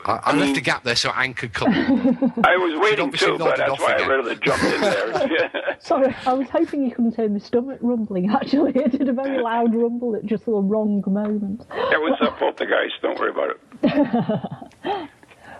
I, 0.07 0.21
I 0.23 0.31
mean, 0.31 0.47
left 0.47 0.57
a 0.57 0.61
gap 0.61 0.83
there 0.83 0.95
so 0.95 1.09
Anne 1.11 1.33
could 1.33 1.53
come. 1.53 1.69
I 2.43 2.55
was 2.55 2.79
waiting 2.79 3.11
too, 3.11 3.37
but 3.37 3.57
that's 3.57 3.79
why 3.79 3.93
again. 3.93 4.09
I 4.09 4.13
really 4.13 4.35
jumped 4.37 4.63
in 4.63 4.81
there. 4.81 5.77
Sorry, 5.79 6.15
I 6.25 6.33
was 6.33 6.47
hoping 6.49 6.83
you 6.83 6.91
couldn't 6.91 7.15
hear 7.15 7.29
my 7.29 7.39
stomach 7.39 7.79
rumbling. 7.81 8.29
Actually, 8.29 8.71
it 8.75 8.91
did 8.91 9.09
a 9.09 9.13
very 9.13 9.41
loud 9.41 9.75
rumble 9.75 10.15
at 10.15 10.25
just 10.25 10.45
the 10.45 10.51
wrong 10.51 11.03
moment. 11.05 11.61
It 11.71 12.01
was 12.01 12.17
a 12.21 12.31
poltergeist. 12.31 12.95
Don't 13.01 13.19
worry 13.19 13.31
about 13.31 13.57
it. 13.83 15.09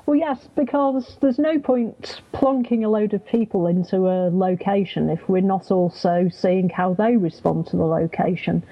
Well, 0.07 0.15
yes, 0.15 0.47
because 0.55 1.17
there's 1.19 1.37
no 1.37 1.59
point 1.59 2.21
plonking 2.33 2.85
a 2.85 2.87
load 2.87 3.13
of 3.13 3.25
people 3.25 3.67
into 3.67 4.07
a 4.07 4.31
location 4.31 5.09
if 5.09 5.27
we're 5.27 5.41
not 5.41 5.69
also 5.69 6.29
seeing 6.31 6.69
how 6.69 6.93
they 6.93 7.17
respond 7.17 7.67
to 7.67 7.75
the 7.75 7.83
location. 7.83 8.63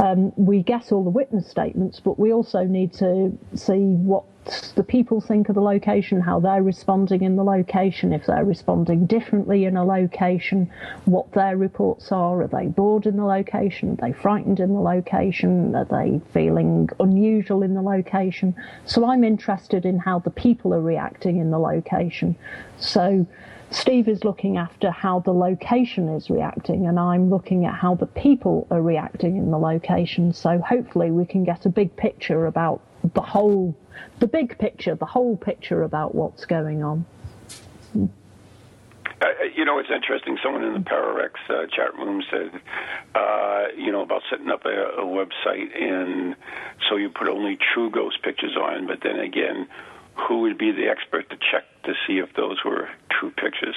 Um, 0.00 0.32
we 0.36 0.62
get 0.62 0.92
all 0.92 1.04
the 1.04 1.10
witness 1.10 1.46
statements, 1.46 2.00
but 2.00 2.18
we 2.18 2.32
also 2.32 2.64
need 2.64 2.94
to 2.94 3.36
see 3.54 3.80
what 3.80 4.24
the 4.74 4.82
people 4.82 5.20
think 5.20 5.50
of 5.50 5.54
the 5.54 5.60
location, 5.60 6.22
how 6.22 6.40
they're 6.40 6.62
responding 6.62 7.22
in 7.22 7.36
the 7.36 7.44
location, 7.44 8.14
if 8.14 8.24
they're 8.24 8.44
responding 8.44 9.04
differently 9.04 9.66
in 9.66 9.76
a 9.76 9.84
location, 9.84 10.70
what 11.04 11.30
their 11.32 11.54
reports 11.54 12.10
are. 12.12 12.40
Are 12.40 12.48
they 12.48 12.66
bored 12.66 13.04
in 13.04 13.18
the 13.18 13.26
location? 13.26 13.90
Are 13.90 14.08
they 14.08 14.12
frightened 14.14 14.58
in 14.58 14.72
the 14.72 14.80
location? 14.80 15.76
Are 15.76 15.84
they 15.84 16.22
feeling 16.32 16.88
unusual 16.98 17.62
in 17.62 17.74
the 17.74 17.82
location? 17.82 18.54
So 18.86 19.04
I'm 19.04 19.22
interested 19.22 19.84
in 19.84 19.98
how 19.98 20.20
the 20.20 20.30
people 20.30 20.72
are 20.72 20.80
reacting 20.80 21.36
in 21.36 21.50
the 21.50 21.58
location. 21.58 22.36
So 22.78 23.26
Steve 23.70 24.08
is 24.08 24.24
looking 24.24 24.56
after 24.56 24.90
how 24.90 25.20
the 25.20 25.32
location 25.32 26.08
is 26.08 26.28
reacting, 26.28 26.86
and 26.86 26.98
I'm 26.98 27.30
looking 27.30 27.64
at 27.66 27.74
how 27.74 27.94
the 27.94 28.06
people 28.06 28.66
are 28.70 28.82
reacting 28.82 29.36
in 29.36 29.50
the 29.52 29.58
location. 29.58 30.32
So 30.32 30.58
hopefully, 30.58 31.12
we 31.12 31.24
can 31.24 31.44
get 31.44 31.66
a 31.66 31.68
big 31.68 31.94
picture 31.94 32.46
about 32.46 32.80
the 33.14 33.20
whole, 33.20 33.76
the 34.18 34.26
big 34.26 34.58
picture, 34.58 34.96
the 34.96 35.06
whole 35.06 35.36
picture 35.36 35.84
about 35.84 36.16
what's 36.16 36.46
going 36.46 36.82
on. 36.82 37.04
Uh, 37.96 38.06
uh 39.22 39.28
you 39.56 39.64
know, 39.64 39.78
it's 39.78 39.90
interesting. 39.94 40.36
Someone 40.42 40.64
in 40.64 40.74
the 40.74 40.80
Parax 40.80 41.38
uh, 41.48 41.66
chat 41.74 41.94
room 41.96 42.22
said, 42.28 42.60
uh, 43.14 43.66
you 43.76 43.92
know, 43.92 44.02
about 44.02 44.22
setting 44.30 44.50
up 44.50 44.64
a, 44.64 45.00
a 45.00 45.04
website, 45.04 45.80
and 45.80 46.34
so 46.88 46.96
you 46.96 47.08
put 47.08 47.28
only 47.28 47.56
true 47.72 47.88
ghost 47.88 48.20
pictures 48.24 48.56
on, 48.56 48.88
but 48.88 48.98
then 49.04 49.20
again, 49.20 49.68
who 50.26 50.40
would 50.40 50.58
be 50.58 50.72
the 50.72 50.88
expert 50.88 51.28
to 51.30 51.36
check 51.36 51.64
to 51.84 51.94
see 52.06 52.18
if 52.18 52.32
those 52.34 52.58
were 52.64 52.88
true 53.10 53.30
pictures 53.30 53.76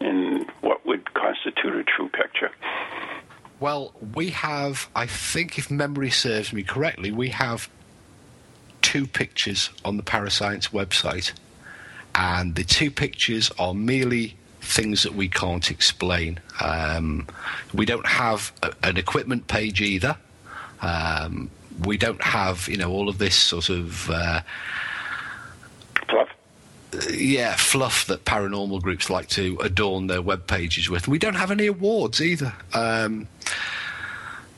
and 0.00 0.46
what 0.60 0.84
would 0.86 1.12
constitute 1.14 1.74
a 1.74 1.84
true 1.84 2.08
picture? 2.08 2.50
Well, 3.60 3.94
we 4.14 4.30
have, 4.30 4.88
I 4.94 5.06
think, 5.06 5.58
if 5.58 5.70
memory 5.70 6.10
serves 6.10 6.52
me 6.52 6.62
correctly, 6.62 7.10
we 7.10 7.28
have 7.30 7.68
two 8.82 9.06
pictures 9.06 9.70
on 9.84 9.96
the 9.96 10.02
Parascience 10.02 10.68
website, 10.68 11.32
and 12.14 12.54
the 12.54 12.64
two 12.64 12.90
pictures 12.90 13.50
are 13.58 13.72
merely 13.72 14.36
things 14.60 15.02
that 15.02 15.14
we 15.14 15.28
can't 15.28 15.70
explain. 15.70 16.40
Um, 16.60 17.26
we 17.72 17.86
don't 17.86 18.06
have 18.06 18.52
a, 18.62 18.72
an 18.82 18.96
equipment 18.96 19.46
page 19.46 19.80
either. 19.80 20.16
Um, 20.82 21.50
we 21.84 21.96
don't 21.96 22.22
have, 22.22 22.68
you 22.68 22.76
know, 22.76 22.90
all 22.90 23.08
of 23.08 23.18
this 23.18 23.36
sort 23.36 23.68
of. 23.70 24.10
Uh, 24.10 24.40
yeah, 27.10 27.54
fluff 27.56 28.06
that 28.06 28.24
paranormal 28.24 28.82
groups 28.82 29.10
like 29.10 29.28
to 29.30 29.58
adorn 29.62 30.06
their 30.06 30.22
web 30.22 30.46
pages 30.46 30.88
with. 30.88 31.08
We 31.08 31.18
don't 31.18 31.34
have 31.34 31.50
any 31.50 31.66
awards 31.66 32.20
either. 32.20 32.54
Um, 32.72 33.28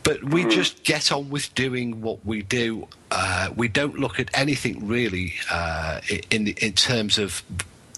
but 0.03 0.23
we 0.23 0.45
mm. 0.45 0.51
just 0.51 0.85
get 0.85 1.11
on 1.11 1.31
with 1.31 1.53
doing 1.57 2.01
what 2.01 2.25
we 2.25 2.43
do. 2.43 2.87
Uh, 3.11 3.49
we 3.57 3.67
don't 3.67 3.99
look 3.99 4.21
at 4.21 4.31
anything 4.35 4.87
really 4.87 5.35
uh, 5.51 6.01
in 6.31 6.49
in 6.49 6.73
terms 6.75 7.19
of 7.19 7.43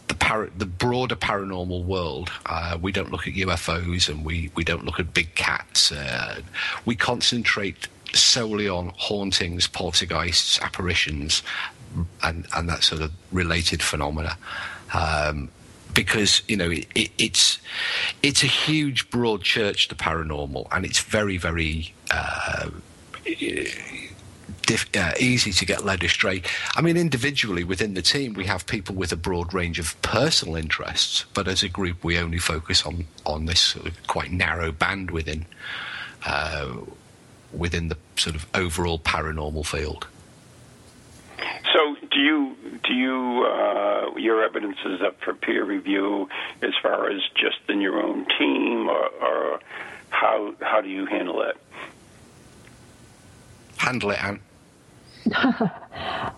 the 0.09 0.15
para- 0.15 0.51
the 0.57 0.67
broader 0.67 1.17
paranormal 1.17 1.85
world. 1.85 2.31
Uh, 2.47 2.79
we 2.81 2.93
don't 2.93 3.13
look 3.13 3.27
at 3.29 3.35
UFOs 3.35 4.09
and 4.09 4.25
we, 4.25 4.51
we 4.55 4.65
don't 4.65 4.85
look 4.85 4.99
at 4.99 5.15
big 5.15 5.35
cats. 5.35 5.93
Uh, 5.93 6.41
we 6.85 6.97
concentrate 6.97 7.89
solely 8.15 8.69
on 8.69 8.93
hauntings, 8.97 9.67
poltergeists, 9.67 10.59
apparitions, 10.61 11.43
and, 12.23 12.47
and 12.57 12.69
that 12.69 12.83
sort 12.83 13.03
of 13.03 13.13
related 13.33 13.83
phenomena. 13.83 14.37
Um, 14.93 15.51
because 15.95 16.43
you 16.47 16.57
know 16.57 16.71
it, 16.71 16.87
it, 16.95 17.11
it's 17.19 17.59
it's 18.23 18.43
a 18.43 18.47
huge 18.47 19.11
broad 19.11 19.43
church 19.43 19.89
the 19.89 19.95
paranormal 19.95 20.67
and 20.71 20.85
it's 20.85 21.01
very 21.01 21.37
very 21.37 21.93
uh, 22.13 22.71
diff, 24.63 24.89
uh, 24.97 25.13
easy 25.19 25.51
to 25.51 25.65
get 25.65 25.85
led 25.85 26.05
astray 26.05 26.43
i 26.77 26.81
mean 26.81 26.97
individually 26.97 27.65
within 27.65 27.95
the 27.95 28.03
team 28.03 28.35
we 28.35 28.45
have 28.45 28.67
people 28.67 28.95
with 28.95 29.11
a 29.13 29.17
broad 29.17 29.53
range 29.53 29.79
of 29.79 30.01
personal 30.03 30.55
interests 30.55 31.25
but 31.35 31.49
as 31.49 31.63
a 31.63 31.69
group 31.69 32.05
we 32.05 32.17
only 32.19 32.39
focus 32.39 32.85
on 32.85 33.05
on 33.27 33.47
this 33.47 33.61
sort 33.61 33.87
of 33.87 34.07
quite 34.07 34.31
narrow 34.31 34.71
band 34.71 35.11
within 35.11 35.47
uh, 36.27 36.77
within 37.53 37.89
the 37.89 37.97
sort 38.17 38.37
of 38.37 38.47
overall 38.55 38.99
paranormal 38.99 39.67
field 39.67 40.07
so, 41.73 41.97
do 42.11 42.21
you 42.21 42.57
do 42.85 42.95
you 42.95 43.47
uh, 43.47 44.17
your 44.17 44.45
evidence 44.45 44.79
is 44.85 45.01
up 45.03 45.21
for 45.23 45.35
peer 45.35 45.65
review 45.65 46.29
as 46.63 46.73
far 46.83 47.11
as 47.11 47.21
just 47.35 47.59
in 47.69 47.81
your 47.81 48.03
own 48.03 48.27
team, 48.39 48.89
or, 48.89 49.09
or 49.21 49.61
how 50.11 50.55
how 50.61 50.81
do 50.81 50.89
you 50.89 51.07
handle 51.07 51.43
it? 51.43 51.57
Handle 53.79 54.11
it, 54.11 54.23
Anne. 54.23 54.41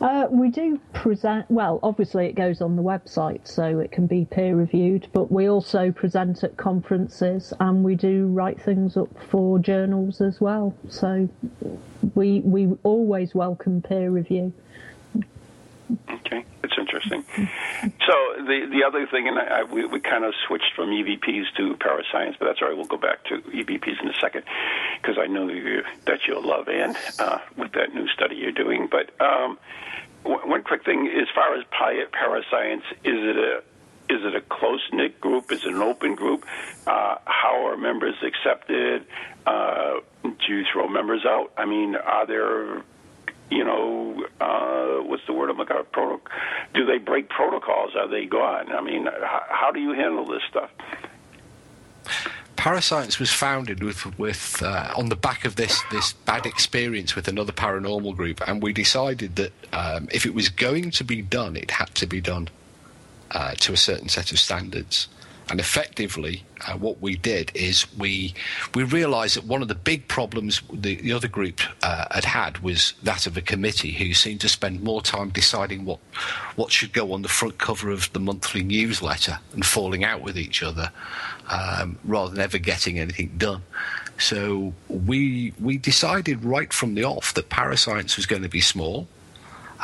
uh, 0.01 0.27
we 0.31 0.49
do 0.49 0.81
present, 0.93 1.49
well, 1.51 1.79
obviously 1.83 2.27
it 2.27 2.35
goes 2.35 2.61
on 2.61 2.77
the 2.77 2.83
website 2.83 3.47
so 3.47 3.79
it 3.79 3.93
can 3.93 4.07
be 4.07 4.25
peer 4.25 4.57
reviewed, 4.57 5.07
but 5.13 5.31
we 5.31 5.49
also 5.49 5.93
present 5.93 6.43
at 6.43 6.57
conferences 6.57 7.53
and 7.61 7.85
we 7.85 7.95
do 7.95 8.27
write 8.27 8.61
things 8.61 8.97
up 8.97 9.09
for 9.29 9.59
journals 9.59 10.21
as 10.21 10.41
well. 10.41 10.75
So 10.89 11.29
we, 12.15 12.41
we 12.41 12.77
always 12.83 13.35
welcome 13.35 13.83
peer 13.83 14.11
review. 14.11 14.53
Okay, 16.09 16.45
that's 16.63 16.75
interesting. 16.79 17.25
So 18.07 18.45
the 18.45 18.69
the 18.71 18.85
other 18.87 19.07
thing, 19.07 19.29
and 19.29 19.39
I, 19.39 19.65
we, 19.65 19.85
we 19.87 20.01
kind 20.01 20.25
of 20.25 20.35
switched 20.47 20.73
from 20.77 20.91
EVPs 20.91 21.55
to 21.57 21.77
parascience, 21.77 22.37
but 22.39 22.47
that's 22.47 22.61
all 22.63 22.69
right. 22.69 22.77
We'll 22.77 22.87
go 22.87 22.97
back 22.97 23.25
to 23.25 23.39
EVPs 23.39 24.03
in 24.03 24.09
a 24.09 24.15
second 24.21 24.45
because 25.01 25.17
I 25.19 25.27
know 25.27 25.49
you, 25.49 25.83
that 26.07 26.21
you'll 26.27 26.47
love 26.47 26.69
Anne 26.69 26.97
uh, 27.19 27.39
with 27.57 27.73
that 27.73 27.95
new 27.95 28.07
study 28.09 28.37
you're 28.37 28.53
doing. 28.53 28.89
But 28.91 29.11
um, 29.21 29.59
one 30.23 30.63
quick 30.63 30.85
thing, 30.85 31.09
as 31.09 31.29
far 31.35 31.57
as 31.57 31.65
parascience, 31.71 32.85
is 33.05 33.19
it 33.19 33.37
a 33.37 33.63
is 34.11 34.25
it 34.25 34.35
a 34.35 34.41
close 34.41 34.83
knit 34.93 35.21
group? 35.21 35.53
Is 35.53 35.65
it 35.65 35.73
an 35.73 35.83
open 35.83 36.17
group? 36.17 36.45
Uh, 36.87 37.17
how 37.25 37.67
are 37.67 37.77
members 37.77 38.17
accepted? 38.23 39.07
Uh, 39.47 40.01
do 40.23 40.31
you 40.49 40.65
throw 40.73 40.89
members 40.89 41.25
out? 41.25 41.53
I 41.57 41.65
mean, 41.65 41.95
are 41.95 42.27
there 42.27 42.83
you 43.51 43.65
know, 43.65 44.25
uh, 44.41 45.03
what's 45.03 45.27
the 45.27 45.33
word 45.33 45.51
I'm? 45.51 45.57
Proto- 45.93 46.21
do 46.75 46.87
they 46.87 46.99
break 46.99 47.29
protocols? 47.29 47.95
Are 47.97 48.09
they 48.09 48.25
gone? 48.27 48.73
I 48.73 48.81
mean, 48.81 49.07
how, 49.07 49.43
how 49.49 49.71
do 49.73 49.81
you 49.81 49.93
handle 49.93 50.25
this 50.25 50.43
stuff? 50.49 50.71
Parascience 52.57 53.19
was 53.19 53.33
founded 53.33 53.83
with, 53.83 54.19
with 54.19 54.63
uh, 54.63 54.93
on 54.97 55.09
the 55.09 55.17
back 55.17 55.45
of 55.45 55.57
this 55.57 55.83
this 55.91 56.13
bad 56.13 56.45
experience 56.45 57.17
with 57.17 57.27
another 57.27 57.53
paranormal 57.53 58.15
group, 58.15 58.47
and 58.47 58.63
we 58.63 58.73
decided 58.73 59.37
that 59.37 59.53
um, 59.73 60.09
if 60.13 60.27
it 60.27 60.35
was 60.35 60.49
going 60.49 60.91
to 60.91 61.05
be 61.05 61.23
done, 61.23 61.57
it 61.57 61.71
had 61.71 61.95
to 61.95 62.07
be 62.07 62.21
done 62.21 62.49
uh, 63.31 63.53
to 63.53 63.73
a 63.73 63.77
certain 63.77 64.09
set 64.09 64.31
of 64.31 64.39
standards. 64.39 65.09
And 65.51 65.59
effectively, 65.59 66.45
uh, 66.67 66.75
what 66.75 67.01
we 67.01 67.17
did 67.17 67.51
is 67.55 67.87
we 67.99 68.35
we 68.73 68.85
realised 68.85 69.37
that 69.37 69.45
one 69.45 69.63
of 69.63 69.69
the 69.69 69.75
big 69.75 70.07
problems 70.07 70.63
the, 70.73 70.95
the 70.95 71.13
other 71.13 71.27
group 71.27 71.61
uh, 71.83 72.05
had 72.13 72.25
had 72.25 72.59
was 72.59 72.95
that 73.03 73.27
of 73.27 73.37
a 73.37 73.41
committee 73.41 73.91
who 73.91 74.15
seemed 74.15 74.41
to 74.43 74.49
spend 74.49 74.81
more 74.81 75.03
time 75.03 75.31
deciding 75.31 75.85
what 75.85 75.99
what 76.55 76.71
should 76.71 76.93
go 76.93 77.13
on 77.13 77.23
the 77.23 77.29
front 77.29 77.59
cover 77.59 77.91
of 77.91 78.13
the 78.13 78.21
monthly 78.21 78.63
newsletter 78.63 79.41
and 79.53 79.67
falling 79.67 80.05
out 80.05 80.21
with 80.23 80.39
each 80.39 80.63
other 80.63 80.93
um, 81.49 81.99
rather 82.05 82.31
than 82.31 82.41
ever 82.41 82.59
getting 82.59 83.01
anything 83.01 83.35
done. 83.37 83.63
So 84.19 84.73
we 84.89 85.53
we 85.61 85.79
decided 85.79 86.45
right 86.45 86.73
from 86.73 86.95
the 86.95 87.05
off 87.05 87.35
that 87.35 87.49
Parascience 87.49 88.17
was 88.17 88.27
going 88.27 88.43
to 88.43 88.49
be 88.49 88.61
small. 88.61 89.09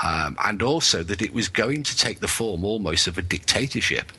Um, 0.05 0.37
and 0.45 0.63
also 0.63 1.03
that 1.05 1.23
it 1.23 1.33
was 1.33 1.49
going 1.49 1.83
to 1.85 1.97
take 1.97 2.21
the 2.21 2.29
form 2.29 2.67
almost 2.67 3.07
of 3.07 3.17
a 3.17 3.23
dictatorship. 3.23 4.13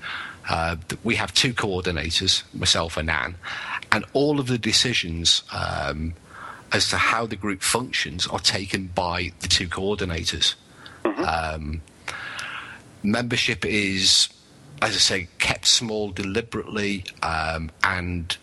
Uh, 0.50 0.78
we 1.04 1.16
have 1.16 1.34
two 1.34 1.54
coordinators, 1.54 2.44
myself 2.54 2.98
and 2.98 3.10
Anne, 3.10 3.36
and 3.92 4.06
all 4.14 4.40
of 4.40 4.48
the 4.48 4.58
decisions 4.58 5.44
um, 5.52 6.14
as 6.72 6.90
to 6.90 6.98
how 6.98 7.26
the 7.26 7.36
group 7.36 7.62
functions 7.62 8.28
are 8.28 8.40
taken 8.40 8.88
by 8.88 9.32
the 9.42 9.48
two 9.48 9.68
coordinators. 9.68 10.56
Um, 11.06 11.82
membership 13.04 13.66
is, 13.66 14.30
as 14.82 14.96
I 14.96 15.00
say, 15.00 15.28
kept 15.40 15.66
small 15.66 16.12
deliberately 16.12 17.06
um, 17.24 17.72
and 17.84 18.36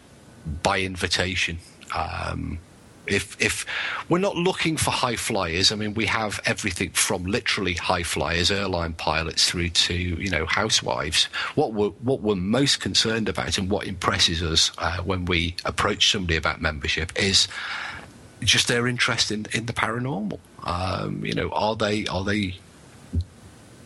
by 0.62 0.80
invitation. 0.80 1.58
Um, 1.94 2.58
if 3.06 3.40
if 3.40 3.66
we're 4.08 4.18
not 4.18 4.36
looking 4.36 4.76
for 4.76 4.90
high 4.90 5.16
flyers, 5.16 5.72
I 5.72 5.76
mean, 5.76 5.94
we 5.94 6.06
have 6.06 6.40
everything 6.46 6.90
from 6.90 7.24
literally 7.24 7.74
high 7.74 8.02
flyers, 8.02 8.50
airline 8.50 8.94
pilots, 8.94 9.48
through 9.48 9.70
to 9.70 9.94
you 9.94 10.30
know 10.30 10.46
housewives. 10.46 11.24
What 11.54 11.72
we're 11.72 11.90
what 11.90 12.20
we're 12.20 12.34
most 12.34 12.80
concerned 12.80 13.28
about, 13.28 13.58
and 13.58 13.70
what 13.70 13.86
impresses 13.86 14.42
us 14.42 14.72
uh, 14.78 14.98
when 14.98 15.24
we 15.26 15.56
approach 15.64 16.10
somebody 16.10 16.36
about 16.36 16.60
membership, 16.60 17.12
is 17.16 17.48
just 18.42 18.68
their 18.68 18.86
interest 18.86 19.30
in, 19.30 19.46
in 19.52 19.66
the 19.66 19.72
paranormal. 19.72 20.38
Um, 20.64 21.24
you 21.24 21.34
know, 21.34 21.50
are 21.50 21.76
they 21.76 22.06
are 22.06 22.24
they 22.24 22.56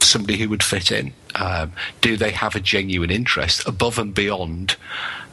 somebody 0.01 0.39
who 0.39 0.49
would 0.49 0.63
fit 0.63 0.91
in? 0.91 1.13
Um, 1.35 1.73
do 2.01 2.17
they 2.17 2.31
have 2.31 2.55
a 2.55 2.61
genuine 2.61 3.11
interest 3.11 3.67
above 3.67 3.99
and 3.99 4.15
beyond? 4.15 4.77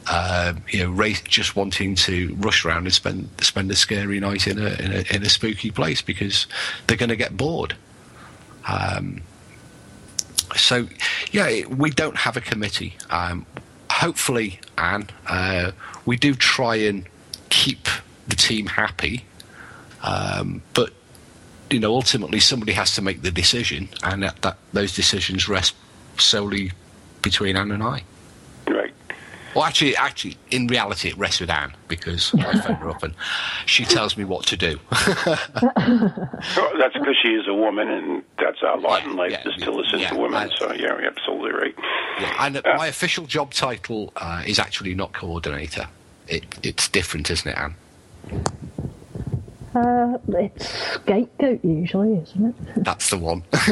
Uh, 0.08 0.54
you 0.70 0.84
know, 0.84 0.90
race, 0.90 1.20
just 1.22 1.56
wanting 1.56 1.96
to 1.96 2.32
rush 2.38 2.64
around 2.64 2.84
and 2.84 2.92
spend 2.92 3.28
spend 3.40 3.70
a 3.72 3.74
scary 3.74 4.20
night 4.20 4.46
in 4.46 4.58
a 4.58 4.68
in 4.80 4.92
a, 4.92 5.14
in 5.16 5.22
a 5.22 5.28
spooky 5.28 5.70
place 5.70 6.00
because 6.00 6.46
they're 6.86 6.96
going 6.96 7.08
to 7.08 7.16
get 7.16 7.36
bored. 7.36 7.74
Um, 8.68 9.22
so, 10.54 10.88
yeah, 11.32 11.66
we 11.66 11.90
don't 11.90 12.16
have 12.16 12.36
a 12.36 12.40
committee. 12.40 12.94
Um, 13.10 13.46
hopefully, 13.90 14.60
Anne, 14.78 15.08
uh, 15.26 15.72
we 16.04 16.16
do 16.16 16.34
try 16.34 16.76
and 16.76 17.06
keep 17.48 17.88
the 18.28 18.36
team 18.36 18.66
happy, 18.66 19.24
um, 20.02 20.62
but 20.74 20.92
you 21.70 21.80
know, 21.80 21.92
ultimately 21.92 22.38
somebody 22.38 22.72
has 22.72 22.94
to 22.94 23.02
make 23.02 23.22
the 23.22 23.30
decision, 23.30 23.88
and 24.04 24.22
that, 24.22 24.40
that 24.42 24.56
those 24.72 24.94
decisions 24.94 25.48
rest 25.48 25.74
solely 26.18 26.72
between 27.22 27.56
Anne 27.56 27.72
and 27.72 27.82
I. 27.82 28.04
Right. 29.56 29.60
Well, 29.60 29.68
actually, 29.68 29.96
actually, 29.96 30.36
in 30.50 30.66
reality, 30.66 31.08
it 31.08 31.16
rests 31.16 31.40
with 31.40 31.48
Anne 31.50 31.72
because 31.88 32.34
I 32.34 32.58
phone 32.60 32.76
her 32.76 32.90
up 32.90 33.02
and 33.02 33.14
she 33.64 33.84
tells 33.86 34.16
me 34.16 34.24
what 34.24 34.44
to 34.46 34.56
do. 34.56 34.78
Well, 36.56 36.72
that's 36.78 36.94
because 36.94 37.16
she 37.22 37.28
is 37.28 37.46
a 37.48 37.54
woman, 37.54 37.88
and 37.90 38.22
that's 38.38 38.62
our 38.62 38.78
lot 38.78 39.02
Yeah, 39.02 39.10
in 39.10 39.16
life 39.16 39.30
yeah, 39.32 39.48
is 39.48 39.62
to 39.62 39.70
listen 39.70 40.00
yeah, 40.00 40.10
to 40.10 40.16
women. 40.16 40.34
I- 40.50 40.54
so, 40.56 40.72
yeah, 40.72 40.80
you're 40.80 41.06
absolutely 41.06 41.52
right. 41.52 41.74
Yeah, 42.20 42.34
and 42.46 42.56
uh, 42.58 42.62
my 42.76 42.86
official 42.88 43.26
job 43.26 43.52
title 43.52 44.12
uh, 44.16 44.42
is 44.46 44.58
actually 44.58 44.94
not 44.94 45.12
coordinator. 45.12 45.86
It, 46.28 46.44
it's 46.62 46.88
different, 46.88 47.30
isn't 47.30 47.48
it, 47.50 47.56
Anne? 47.58 47.74
Uh, 49.74 50.18
it's 50.28 50.68
scapegoat 50.94 51.64
usually, 51.64 52.14
isn't 52.18 52.46
it? 52.48 52.54
That's 52.84 53.10
the 53.10 53.18
one. 53.18 53.42
if 53.52 53.62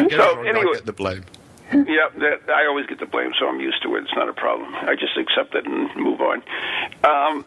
it 0.00 0.10
goes 0.10 0.12
So, 0.12 0.36
wrong, 0.36 0.46
anyway- 0.46 0.66
I 0.70 0.74
get 0.74 0.86
the 0.86 0.92
blame. 0.92 1.24
yeah, 1.88 2.08
that, 2.18 2.48
I 2.48 2.66
always 2.66 2.86
get 2.86 3.00
the 3.00 3.06
blame, 3.06 3.32
so 3.38 3.48
I'm 3.48 3.60
used 3.60 3.82
to 3.82 3.96
it. 3.96 4.04
It's 4.04 4.14
not 4.14 4.28
a 4.28 4.32
problem. 4.32 4.74
I 4.74 4.94
just 4.94 5.16
accept 5.16 5.54
it 5.54 5.66
and 5.66 5.94
move 5.96 6.20
on. 6.20 6.42
Um, 7.02 7.44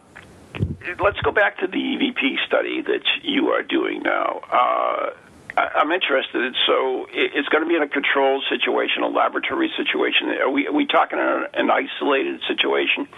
let's 1.00 1.20
go 1.20 1.30
back 1.30 1.58
to 1.60 1.66
the 1.66 1.78
EVP 1.78 2.44
study 2.46 2.82
that 2.82 3.04
you 3.22 3.48
are 3.48 3.62
doing 3.62 4.02
now. 4.02 4.40
Uh, 4.52 5.10
I, 5.56 5.68
I'm 5.76 5.90
interested. 5.92 6.54
So 6.66 7.06
it, 7.06 7.32
it's 7.34 7.48
going 7.48 7.64
to 7.64 7.68
be 7.68 7.76
in 7.76 7.82
a 7.82 7.88
controlled 7.88 8.44
situation, 8.50 9.02
a 9.02 9.08
laboratory 9.08 9.72
situation. 9.76 10.28
Are 10.28 10.50
we, 10.50 10.66
are 10.66 10.72
we 10.72 10.86
talking 10.86 11.18
an, 11.18 11.46
an 11.54 11.70
isolated 11.70 12.42
situation? 12.46 13.08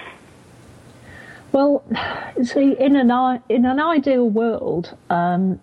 Well, 1.51 1.83
see, 2.45 2.73
in 2.79 2.95
an 2.95 3.43
in 3.49 3.65
an 3.65 3.81
ideal 3.81 4.29
world, 4.29 4.97
um, 5.09 5.61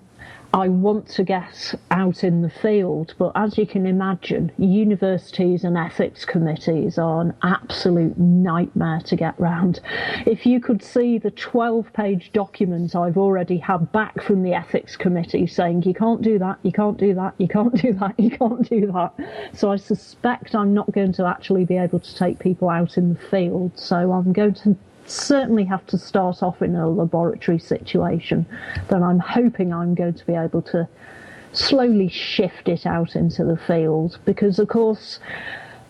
I 0.58 0.70
want 0.70 1.08
to 1.10 1.24
get 1.24 1.76
out 1.92 2.24
in 2.24 2.42
the 2.42 2.50
field, 2.50 3.14
but 3.20 3.32
as 3.36 3.60
you 3.60 3.68
can 3.68 3.86
imagine, 3.86 4.52
universities 4.58 5.64
and 5.64 5.78
ethics 5.78 6.26
committees 6.26 6.98
are 6.98 7.22
an 7.22 7.36
absolute 7.44 8.18
nightmare 8.18 9.02
to 9.02 9.16
get 9.16 9.40
round. 9.40 9.82
If 10.26 10.48
you 10.48 10.60
could 10.60 10.82
see 10.82 11.20
the 11.20 11.30
12 11.30 11.94
page 11.94 12.32
document 12.34 12.96
I've 12.96 13.20
already 13.20 13.60
had 13.60 13.92
back 13.92 14.20
from 14.24 14.42
the 14.42 14.56
ethics 14.56 14.96
committee 14.96 15.46
saying 15.46 15.84
you 15.84 15.94
can't 15.94 16.24
do 16.24 16.40
that, 16.40 16.58
you 16.64 16.72
can't 16.72 16.98
do 16.98 17.14
that, 17.14 17.36
you 17.38 17.48
can't 17.48 17.76
do 17.80 17.94
that, 17.94 18.20
you 18.20 18.32
can't 18.32 18.68
do 18.68 18.88
that. 18.88 19.14
So 19.54 19.72
I 19.72 19.76
suspect 19.76 20.56
I'm 20.56 20.74
not 20.74 20.92
going 20.92 21.14
to 21.14 21.28
actually 21.28 21.66
be 21.66 21.78
able 21.78 22.00
to 22.00 22.16
take 22.16 22.40
people 22.40 22.72
out 22.72 22.98
in 22.98 23.14
the 23.14 23.20
field. 23.20 23.74
So 23.76 24.12
I'm 24.12 24.34
going 24.34 24.56
to 24.56 24.76
certainly 25.10 25.64
have 25.66 25.86
to 25.88 25.98
start 25.98 26.44
off 26.44 26.62
in 26.62 26.76
a 26.76 26.88
laboratory 26.88 27.60
situation, 27.60 28.46
then 28.90 29.04
I'm 29.04 29.20
hoping 29.20 29.74
I'm 29.74 29.96
going 29.96 30.14
to 30.14 30.26
be 30.26 30.34
able 30.34 30.62
to 30.64 30.88
slowly 31.54 32.10
shift 32.10 32.68
it 32.68 32.86
out 32.86 33.16
into 33.16 33.44
the 33.44 33.58
field 33.58 34.20
because, 34.26 34.60
of 34.60 34.68
course, 34.68 35.20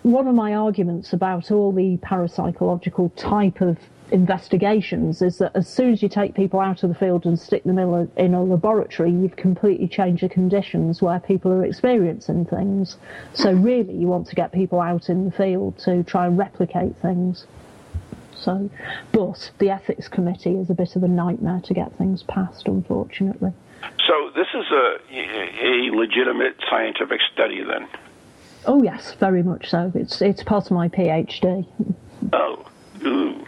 one 0.04 0.28
of 0.28 0.36
my 0.36 0.56
arguments 0.56 1.12
about 1.14 1.52
all 1.52 1.72
the 1.72 1.98
parapsychological 1.98 3.12
type 3.16 3.62
of 3.62 3.78
investigations 4.12 5.22
is 5.22 5.38
that 5.40 5.54
as 5.54 5.68
soon 5.68 5.92
as 5.92 6.02
you 6.02 6.08
take 6.08 6.34
people 6.34 6.60
out 6.60 6.82
of 6.84 6.90
the 6.90 6.96
field 6.96 7.26
and 7.26 7.38
stick 7.38 7.64
them 7.66 7.78
in 7.78 7.90
a, 7.90 8.22
in 8.22 8.34
a 8.34 8.42
laboratory, 8.42 9.12
you've 9.12 9.36
completely 9.36 9.88
changed 9.88 10.24
the 10.24 10.30
conditions 10.30 11.02
where 11.02 11.20
people 11.20 11.52
are 11.52 11.66
experiencing 11.66 12.46
things. 12.46 12.98
So, 13.34 13.52
really, 13.52 13.94
you 13.94 14.08
want 14.08 14.28
to 14.28 14.36
get 14.36 14.52
people 14.52 14.80
out 14.80 15.10
in 15.10 15.26
the 15.26 15.32
field 15.32 15.78
to 15.80 16.04
try 16.04 16.28
and 16.28 16.38
replicate 16.38 16.96
things. 17.02 17.46
So, 18.40 18.70
but 19.12 19.52
the 19.58 19.70
ethics 19.70 20.08
committee 20.08 20.56
is 20.56 20.70
a 20.70 20.74
bit 20.74 20.96
of 20.96 21.04
a 21.04 21.08
nightmare 21.08 21.62
to 21.66 21.74
get 21.74 21.98
things 21.98 22.24
passed, 22.24 22.68
unfortunately. 22.68 23.54
So 24.08 24.32
this 24.36 24.48
is 24.54 24.66
a, 24.72 24.98
a 25.12 25.96
legitimate 25.96 26.56
scientific 26.70 27.20
study, 27.34 27.64
then. 27.64 27.88
Oh 28.66 28.84
yes, 28.84 29.14
very 29.14 29.44
much 29.44 29.70
so. 29.70 29.92
It's 29.96 30.22
it's 30.22 30.44
part 30.44 30.66
of 30.66 30.72
my 30.72 30.90
PhD. 30.90 31.66
Oh, 32.34 32.66
ooh. 33.06 33.46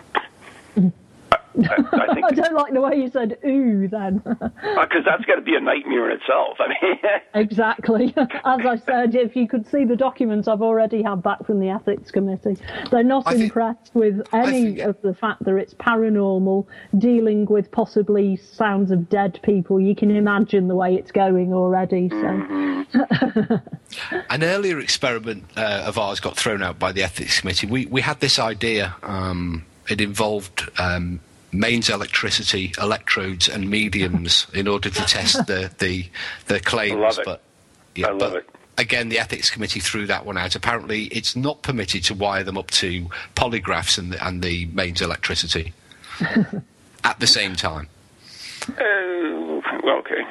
I, 1.67 2.05
I 2.09 2.13
think 2.13 2.25
I 2.25 2.31
don't 2.31 2.53
like 2.53 2.73
the 2.73 2.81
way 2.81 2.95
you 2.95 3.09
said 3.09 3.37
"ooh" 3.45 3.87
then. 3.87 4.19
because 4.19 5.03
that's 5.05 5.25
got 5.25 5.35
to 5.35 5.41
be 5.41 5.55
a 5.55 5.59
nightmare 5.59 6.09
in 6.11 6.17
itself. 6.19 6.57
I 6.59 6.67
mean, 6.69 6.97
exactly. 7.33 8.13
As 8.17 8.65
I 8.65 8.77
said, 8.85 9.15
if 9.15 9.35
you 9.35 9.47
could 9.47 9.67
see 9.67 9.85
the 9.85 9.95
documents 9.95 10.47
I've 10.47 10.61
already 10.61 11.01
had 11.03 11.21
back 11.23 11.45
from 11.45 11.59
the 11.59 11.69
ethics 11.69 12.11
committee, 12.11 12.57
they're 12.91 13.03
not 13.03 13.27
I 13.27 13.31
think- 13.31 13.43
impressed 13.45 13.91
with 13.93 14.21
any 14.33 14.75
think- 14.75 14.79
of 14.79 15.01
the 15.01 15.13
fact 15.13 15.43
that 15.45 15.55
it's 15.55 15.73
paranormal, 15.75 16.65
dealing 16.97 17.45
with 17.45 17.71
possibly 17.71 18.35
sounds 18.37 18.91
of 18.91 19.09
dead 19.09 19.39
people. 19.43 19.79
You 19.79 19.95
can 19.95 20.11
imagine 20.11 20.67
the 20.67 20.75
way 20.75 20.95
it's 20.95 21.11
going 21.11 21.53
already. 21.53 22.09
So. 22.09 22.85
An 24.29 24.43
earlier 24.43 24.79
experiment 24.79 25.43
uh, 25.57 25.83
of 25.85 25.97
ours 25.97 26.19
got 26.19 26.37
thrown 26.37 26.63
out 26.63 26.79
by 26.79 26.91
the 26.91 27.03
ethics 27.03 27.39
committee. 27.41 27.67
We 27.67 27.85
we 27.85 28.01
had 28.01 28.19
this 28.19 28.39
idea. 28.39 28.95
Um, 29.03 29.65
it 29.89 30.01
involved 30.01 30.69
um, 30.79 31.19
mains 31.51 31.89
electricity, 31.89 32.73
electrodes, 32.81 33.47
and 33.49 33.69
mediums 33.69 34.47
in 34.53 34.67
order 34.67 34.89
to 34.89 35.01
test 35.05 35.47
the 35.47 35.71
the, 35.79 36.07
the 36.47 36.59
claims. 36.59 36.99
love 36.99 37.19
it. 37.19 37.25
But 37.25 37.41
yeah, 37.95 38.07
I 38.07 38.11
love 38.11 38.33
but 38.33 38.35
it. 38.37 38.49
Again, 38.77 39.09
the 39.09 39.19
ethics 39.19 39.49
committee 39.49 39.81
threw 39.81 40.07
that 40.07 40.25
one 40.25 40.37
out. 40.37 40.55
Apparently, 40.55 41.05
it's 41.05 41.35
not 41.35 41.61
permitted 41.63 42.03
to 42.05 42.13
wire 42.13 42.43
them 42.43 42.57
up 42.57 42.71
to 42.71 43.09
polygraphs 43.35 43.97
and 43.97 44.13
the, 44.13 44.25
and 44.25 44.41
the 44.41 44.67
mains 44.67 45.01
electricity 45.01 45.73
at 47.03 47.19
the 47.19 47.27
same 47.27 47.55
time. 47.55 47.89
uh, 48.69 49.61
well, 49.83 49.97
okay. 49.97 50.23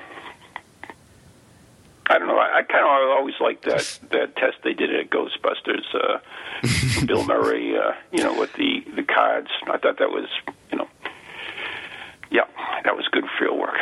I 2.11 2.19
don't 2.19 2.29
know. 2.29 2.39
I, 2.39 2.59
I 2.59 2.63
kind 2.63 2.85
of 2.85 3.11
always 3.11 3.35
liked 3.39 3.65
that 3.67 3.99
that 4.11 4.37
test 4.37 4.57
they 4.65 4.73
did 4.73 4.95
at 4.95 5.11
Ghostbusters. 5.11 5.85
Uh, 5.95 6.19
Bill 7.07 7.25
Murray, 7.25 7.77
uh, 7.77 7.93
you 8.13 8.25
know, 8.25 8.39
with 8.39 8.53
the 8.55 8.83
the 8.97 9.03
cards. 9.03 9.51
I 9.67 9.77
thought 9.77 9.99
that 9.99 10.11
was, 10.11 10.29
you 10.73 10.79
know, 10.79 10.88
that 12.89 12.97
was 12.97 13.07
good 13.13 13.25
field 13.39 13.59
work. 13.61 13.77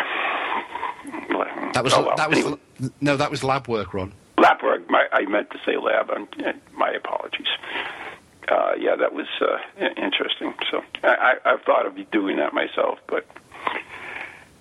That 1.74 1.84
was 1.84 1.92
Oh, 1.94 2.02
well. 2.07 2.16
that 2.16 2.28
was 2.28 2.38
Anyway. 2.40 2.59
no, 3.00 3.16
that 3.16 3.30
was 3.30 3.44
lab 3.44 3.68
work, 3.68 3.94
Ron. 3.94 4.12
lab 4.36 4.61
work. 4.64 4.88
My, 4.90 5.07
I 5.12 5.22
meant 5.26 5.50
to 5.50 5.59
say 5.64 5.76
lab. 5.76 6.11
and 6.11 6.26
my 6.76 6.90
apologies. 6.90 7.46
Uh, 8.48 8.72
yeah, 8.78 8.96
that 8.96 9.12
was 9.12 9.26
uh, 9.40 9.59
interesting. 9.96 10.54
So 10.70 10.82
I, 11.04 11.36
I, 11.44 11.52
I've 11.52 11.62
thought 11.62 11.86
of 11.86 11.94
doing 12.11 12.36
that 12.38 12.52
myself, 12.52 12.98
but 13.07 13.24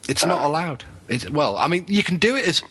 It's 0.08 0.26
not 0.26 0.44
allowed. 0.46 0.84
It's, 1.08 1.28
well, 1.30 1.58
I 1.58 1.68
mean, 1.68 1.86
you 1.88 2.04
can 2.04 2.18
do 2.18 2.36
it 2.36 2.48
as. 2.48 2.62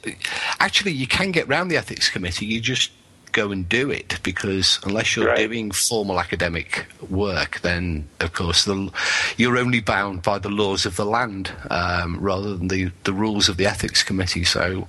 Actually, 0.61 0.93
you 0.93 1.07
can 1.09 1.31
get 1.33 1.49
round 1.49 1.71
the 1.71 1.77
ethics 1.77 2.09
committee. 2.09 2.47
You 2.47 2.61
just 2.61 2.93
go 3.35 3.51
and 3.53 3.69
do 3.69 3.91
it 3.91 4.19
because 4.23 4.81
unless 4.85 5.15
you're 5.15 5.27
Right. 5.27 5.37
doing 5.49 5.71
formal 5.73 6.19
academic 6.19 6.87
work, 7.11 7.61
then 7.61 8.09
of 8.21 8.33
course 8.33 8.65
the, 8.65 8.91
you're 9.37 9.59
only 9.59 9.81
bound 9.81 10.23
by 10.23 10.39
the 10.39 10.49
laws 10.49 10.87
of 10.87 10.97
the 10.97 11.05
land 11.05 11.53
um, 11.71 12.19
rather 12.19 12.57
than 12.57 12.69
the, 12.69 12.91
the 13.05 13.13
rules 13.13 13.49
of 13.51 13.57
the 13.59 13.67
ethics 13.67 14.03
committee. 14.03 14.45
So 14.45 14.89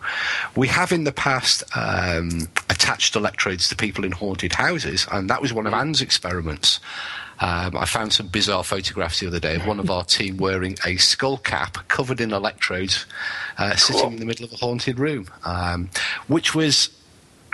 we 0.55 0.67
have 0.69 0.93
in 0.93 1.03
the 1.03 1.11
past 1.11 1.63
um, 1.75 2.47
attached 2.69 3.15
electrodes 3.17 3.67
to 3.69 3.75
people 3.75 4.05
in 4.05 4.13
haunted 4.13 4.53
houses, 4.53 5.05
and 5.11 5.29
that 5.29 5.41
was 5.41 5.51
one 5.51 5.67
of 5.67 5.73
Anne's 5.73 6.01
experiments. 6.01 6.79
Um, 7.41 7.75
I 7.75 7.83
found 7.85 8.13
some 8.13 8.27
bizarre 8.27 8.63
photographs 8.63 9.19
the 9.19 9.27
other 9.27 9.41
day 9.41 9.55
of 9.55 9.67
one 9.67 9.79
of 9.81 9.89
our 9.91 10.05
team 10.05 10.37
wearing 10.37 10.77
a 10.85 10.95
skull 10.95 11.37
cap 11.37 11.85
covered 11.89 12.21
in 12.21 12.31
electrodes, 12.31 13.05
uh, 13.57 13.75
sitting 13.75 14.13
in 14.13 14.19
the 14.19 14.25
middle 14.25 14.45
of 14.45 14.53
a 14.53 14.55
haunted 14.55 14.99
room, 14.99 15.27
um, 15.43 15.89
which 16.27 16.55
was 16.55 16.89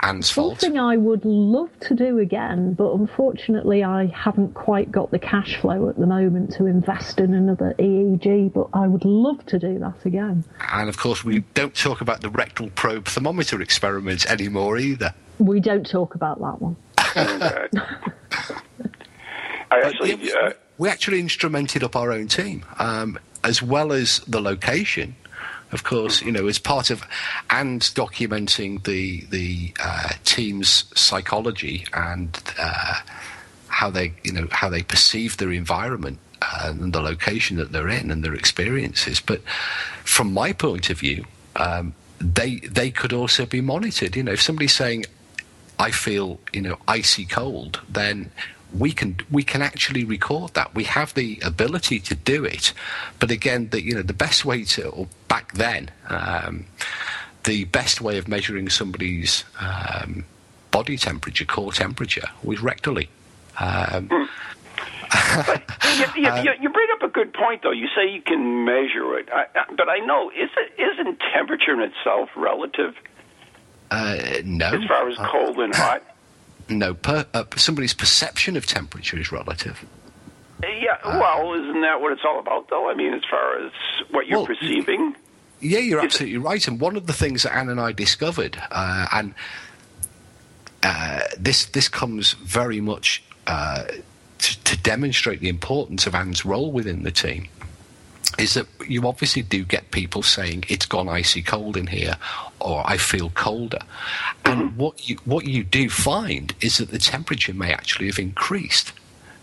Anne's 0.02 0.30
fault. 0.30 0.60
Something 0.60 0.80
I 0.80 0.96
would 0.96 1.24
love 1.24 1.70
to 1.80 1.94
do 1.94 2.18
again, 2.18 2.74
but 2.74 2.92
unfortunately 2.92 3.84
I 3.84 4.06
haven't 4.06 4.54
quite 4.54 4.90
got 4.90 5.12
the 5.12 5.18
cash 5.18 5.56
flow 5.56 5.88
at 5.88 5.96
the 5.96 6.06
moment 6.06 6.52
to 6.54 6.66
invest 6.66 7.20
in 7.20 7.34
another 7.34 7.74
EEG, 7.78 8.52
but 8.52 8.68
I 8.74 8.88
would 8.88 9.04
love 9.04 9.46
to 9.46 9.58
do 9.58 9.78
that 9.78 10.04
again. 10.04 10.44
And 10.72 10.88
of 10.88 10.98
course, 10.98 11.24
we 11.24 11.40
don't 11.54 11.74
talk 11.74 12.00
about 12.00 12.20
the 12.20 12.30
rectal 12.30 12.68
probe 12.70 13.06
thermometer 13.06 13.62
experiments 13.62 14.26
anymore 14.26 14.76
either. 14.78 15.14
We 15.38 15.60
don't 15.60 15.88
talk 15.88 16.16
about 16.16 16.40
that 16.40 16.60
one. 16.60 16.76
I 19.70 19.80
actually, 19.80 20.16
we, 20.16 20.32
uh, 20.32 20.52
we 20.78 20.88
actually 20.88 21.22
instrumented 21.22 21.82
up 21.84 21.94
our 21.94 22.10
own 22.12 22.26
team, 22.26 22.64
um, 22.78 23.18
as 23.44 23.62
well 23.62 23.92
as 23.92 24.18
the 24.20 24.40
location. 24.40 25.14
Of 25.72 25.84
course, 25.84 26.20
you 26.20 26.30
know, 26.32 26.46
as 26.46 26.58
part 26.58 26.90
of 26.90 27.02
and 27.48 27.80
documenting 27.80 28.84
the 28.84 29.24
the 29.30 29.72
uh, 29.82 30.10
team's 30.24 30.84
psychology 30.94 31.86
and 31.94 32.38
uh, 32.58 33.00
how 33.68 33.90
they, 33.90 34.12
you 34.22 34.32
know, 34.32 34.48
how 34.50 34.68
they 34.68 34.82
perceive 34.82 35.38
their 35.38 35.50
environment 35.50 36.18
uh, 36.42 36.74
and 36.78 36.92
the 36.92 37.00
location 37.00 37.56
that 37.56 37.72
they're 37.72 37.88
in 37.88 38.10
and 38.10 38.22
their 38.22 38.34
experiences. 38.34 39.20
But 39.20 39.40
from 40.04 40.32
my 40.32 40.52
point 40.52 40.90
of 40.90 40.98
view, 40.98 41.24
um, 41.56 41.94
they 42.20 42.56
they 42.56 42.90
could 42.90 43.12
also 43.12 43.46
be 43.46 43.60
monitored. 43.60 44.14
You 44.14 44.24
know, 44.24 44.32
if 44.32 44.42
somebody's 44.42 44.74
saying, 44.74 45.06
I 45.78 45.90
feel 45.90 46.38
you 46.52 46.60
know 46.60 46.78
icy 46.86 47.24
cold, 47.24 47.80
then 47.88 48.30
we 48.76 48.92
can 48.92 49.16
we 49.30 49.42
can 49.42 49.62
actually 49.62 50.04
record 50.04 50.54
that. 50.54 50.74
We 50.74 50.84
have 50.84 51.14
the 51.14 51.40
ability 51.44 52.00
to 52.00 52.14
do 52.14 52.44
it, 52.44 52.72
but 53.18 53.30
again, 53.30 53.68
the 53.70 53.82
you 53.82 53.94
know 53.94 54.02
the 54.02 54.12
best 54.12 54.44
way 54.44 54.64
to 54.64 54.88
or 54.88 55.08
back 55.28 55.52
then, 55.54 55.90
um, 56.08 56.66
the 57.44 57.64
best 57.64 58.00
way 58.00 58.18
of 58.18 58.28
measuring 58.28 58.68
somebody's 58.68 59.44
um, 59.60 60.24
body 60.70 60.96
temperature, 60.96 61.44
core 61.44 61.72
temperature, 61.72 62.28
was 62.42 62.60
rectally. 62.60 63.08
Um, 63.58 64.08
you, 64.10 66.06
you, 66.16 66.34
you, 66.42 66.52
you 66.62 66.68
bring 66.70 66.88
up 66.94 67.02
a 67.02 67.08
good 67.08 67.32
point, 67.34 67.62
though. 67.62 67.70
You 67.70 67.88
say 67.94 68.10
you 68.10 68.22
can 68.22 68.64
measure 68.64 69.18
it, 69.18 69.28
I, 69.32 69.44
I, 69.54 69.74
but 69.76 69.88
I 69.88 69.98
know 69.98 70.30
is 70.30 70.50
it, 70.56 70.80
isn't 70.80 71.20
temperature 71.34 71.72
in 71.74 71.80
itself 71.80 72.30
relative 72.36 72.94
uh, 73.90 74.16
no, 74.44 74.66
as 74.66 74.84
far 74.88 75.08
as 75.08 75.18
uh, 75.18 75.28
cold 75.30 75.58
and 75.58 75.74
hot? 75.74 76.02
No. 76.68 76.94
Per, 76.94 77.26
uh, 77.34 77.44
somebody's 77.56 77.94
perception 77.94 78.56
of 78.56 78.66
temperature 78.66 79.18
is 79.18 79.32
relative. 79.32 79.84
Yeah, 80.62 80.96
well, 81.04 81.54
isn't 81.54 81.80
that 81.80 82.00
what 82.00 82.12
it's 82.12 82.22
all 82.24 82.38
about, 82.38 82.68
though? 82.70 82.88
I 82.88 82.94
mean, 82.94 83.12
as 83.14 83.22
far 83.28 83.58
as 83.64 83.72
what 84.10 84.26
you're 84.28 84.38
Well, 84.38 84.46
perceiving. 84.46 85.16
Yeah, 85.60 85.78
you're 85.80 86.00
absolutely 86.00 86.38
right. 86.38 86.66
And 86.68 86.80
one 86.80 86.96
of 86.96 87.06
the 87.06 87.12
things 87.12 87.42
that 87.42 87.56
Anne 87.56 87.68
and 87.68 87.80
I 87.80 87.92
discovered, 87.92 88.60
uh, 88.70 89.06
and 89.12 89.34
uh, 90.82 91.20
this 91.38 91.66
this 91.66 91.88
comes 91.88 92.32
very 92.34 92.80
much 92.80 93.22
uh, 93.46 93.84
to, 94.38 94.64
to 94.64 94.76
demonstrate 94.82 95.40
the 95.40 95.48
importance 95.48 96.06
of 96.06 96.14
Anne's 96.14 96.44
role 96.44 96.70
within 96.72 97.02
the 97.02 97.12
team, 97.12 97.48
is 98.38 98.54
that 98.54 98.66
you 98.88 99.06
obviously 99.06 99.42
do 99.42 99.64
get 99.64 99.90
people 99.90 100.22
saying 100.22 100.64
it's 100.68 100.86
gone 100.86 101.08
icy 101.08 101.42
cold 101.42 101.76
in 101.76 101.86
here, 101.86 102.16
or 102.60 102.82
I 102.86 102.96
feel 102.96 103.30
colder, 103.30 103.80
and 104.44 104.60
mm-hmm. 104.62 104.78
what 104.78 105.08
you 105.08 105.16
what 105.24 105.46
you 105.46 105.64
do 105.64 105.88
find 105.88 106.54
is 106.60 106.78
that 106.78 106.90
the 106.90 106.98
temperature 106.98 107.54
may 107.54 107.72
actually 107.72 108.06
have 108.06 108.18
increased. 108.18 108.92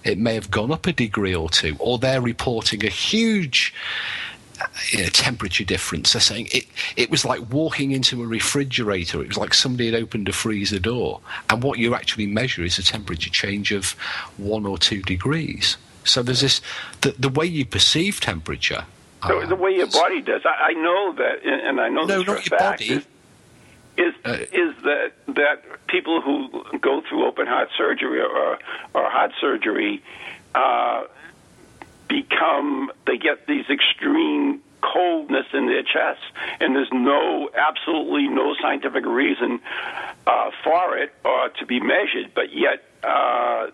It 0.03 0.17
may 0.17 0.33
have 0.35 0.49
gone 0.49 0.71
up 0.71 0.87
a 0.87 0.93
degree 0.93 1.35
or 1.35 1.49
two, 1.49 1.75
or 1.79 1.97
they're 1.97 2.21
reporting 2.21 2.85
a 2.85 2.89
huge 2.89 3.73
uh, 4.61 4.65
you 4.91 5.03
know, 5.03 5.09
temperature 5.09 5.63
difference. 5.63 6.13
They're 6.13 6.21
saying 6.21 6.49
it, 6.51 6.65
it 6.95 7.09
was 7.09 7.25
like 7.25 7.51
walking 7.51 7.91
into 7.91 8.21
a 8.23 8.27
refrigerator. 8.27 9.21
It 9.21 9.27
was 9.29 9.37
like 9.37 9.53
somebody 9.53 9.91
had 9.91 10.01
opened 10.01 10.27
a 10.27 10.33
freezer 10.33 10.79
door. 10.79 11.21
And 11.49 11.63
what 11.63 11.79
you 11.79 11.95
actually 11.95 12.27
measure 12.27 12.63
is 12.63 12.77
a 12.77 12.83
temperature 12.83 13.29
change 13.29 13.71
of 13.71 13.91
one 14.37 14.65
or 14.65 14.77
two 14.77 15.01
degrees. 15.01 15.77
So 16.03 16.23
there's 16.23 16.41
this, 16.41 16.61
the, 17.01 17.13
the 17.19 17.29
way 17.29 17.45
you 17.45 17.65
perceive 17.65 18.19
temperature. 18.19 18.85
The, 19.27 19.37
uh, 19.37 19.45
the 19.47 19.55
way 19.55 19.71
your 19.71 19.87
body 19.87 20.21
does. 20.21 20.41
I, 20.45 20.69
I 20.69 20.73
know 20.73 21.13
that, 21.13 21.43
and 21.43 21.79
I 21.81 21.89
know 21.89 22.05
No, 22.05 22.17
this 22.17 22.23
for 22.23 22.31
not 22.31 22.39
a 22.39 22.49
your 22.49 22.59
fact. 22.59 22.79
body. 22.79 22.93
Is, 22.93 23.05
is, 23.97 24.13
Uh, 24.23 24.31
is 24.53 24.75
that 24.83 25.11
that 25.27 25.85
people 25.87 26.21
who 26.21 26.49
go 26.79 27.01
through 27.01 27.25
open 27.27 27.45
heart 27.47 27.67
surgery 27.77 28.21
or 28.21 28.57
or 28.93 29.09
heart 29.09 29.31
surgery 29.41 30.01
uh, 30.55 31.03
become 32.07 32.91
they 33.05 33.17
get 33.17 33.45
these 33.47 33.65
extreme 33.69 34.61
coldness 34.81 35.45
in 35.53 35.67
their 35.67 35.83
chest, 35.83 36.21
and 36.61 36.75
there's 36.75 36.91
no 36.93 37.49
absolutely 37.53 38.27
no 38.29 38.55
scientific 38.61 39.05
reason 39.05 39.59
uh, 40.25 40.51
for 40.63 40.97
it 40.97 41.13
or 41.25 41.49
to 41.59 41.65
be 41.65 41.79
measured, 41.81 42.31
but 42.33 42.53
yet 42.55 42.83
uh, 43.03 43.67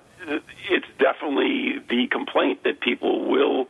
it's 0.70 0.88
definitely 0.99 1.80
the 1.89 2.07
complaint 2.07 2.63
that 2.63 2.80
people 2.80 3.26
will 3.30 3.68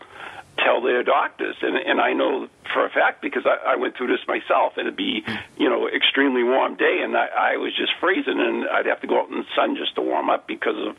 tell 0.58 0.82
their 0.82 1.04
doctors. 1.04 1.56
And, 1.62 1.76
and 1.76 2.00
I 2.00 2.14
know 2.14 2.48
for 2.74 2.86
a 2.86 2.90
fact 2.90 3.22
because 3.22 3.46
I, 3.46 3.74
I 3.74 3.76
went 3.76 3.98
through 3.98 4.08
this 4.08 4.26
myself. 4.28 4.78
It'd 4.78 4.96
be, 4.96 5.24
you 5.58 5.70
know, 5.70 5.88
extremely 5.88 6.44
warm 6.44 6.76
day, 6.76 7.02
and 7.04 7.16
I, 7.16 7.28
I 7.54 7.58
was 7.58 7.76
just 7.76 7.92
freezing, 8.00 8.40
and 8.40 8.68
I'd 8.68 8.86
have 8.86 9.02
to 9.02 9.08
go 9.08 9.22
out 9.22 9.30
in 9.30 9.38
the 9.38 9.46
sun 9.56 9.76
just 9.76 9.96
to 9.96 10.02
warm 10.02 10.30
up 10.30 10.48
because 10.48 10.78
of 10.88 10.96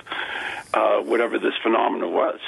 uh, 0.75 1.03
whatever 1.05 1.39
this 1.39 1.55
phenomenon 1.63 2.13
was. 2.13 2.41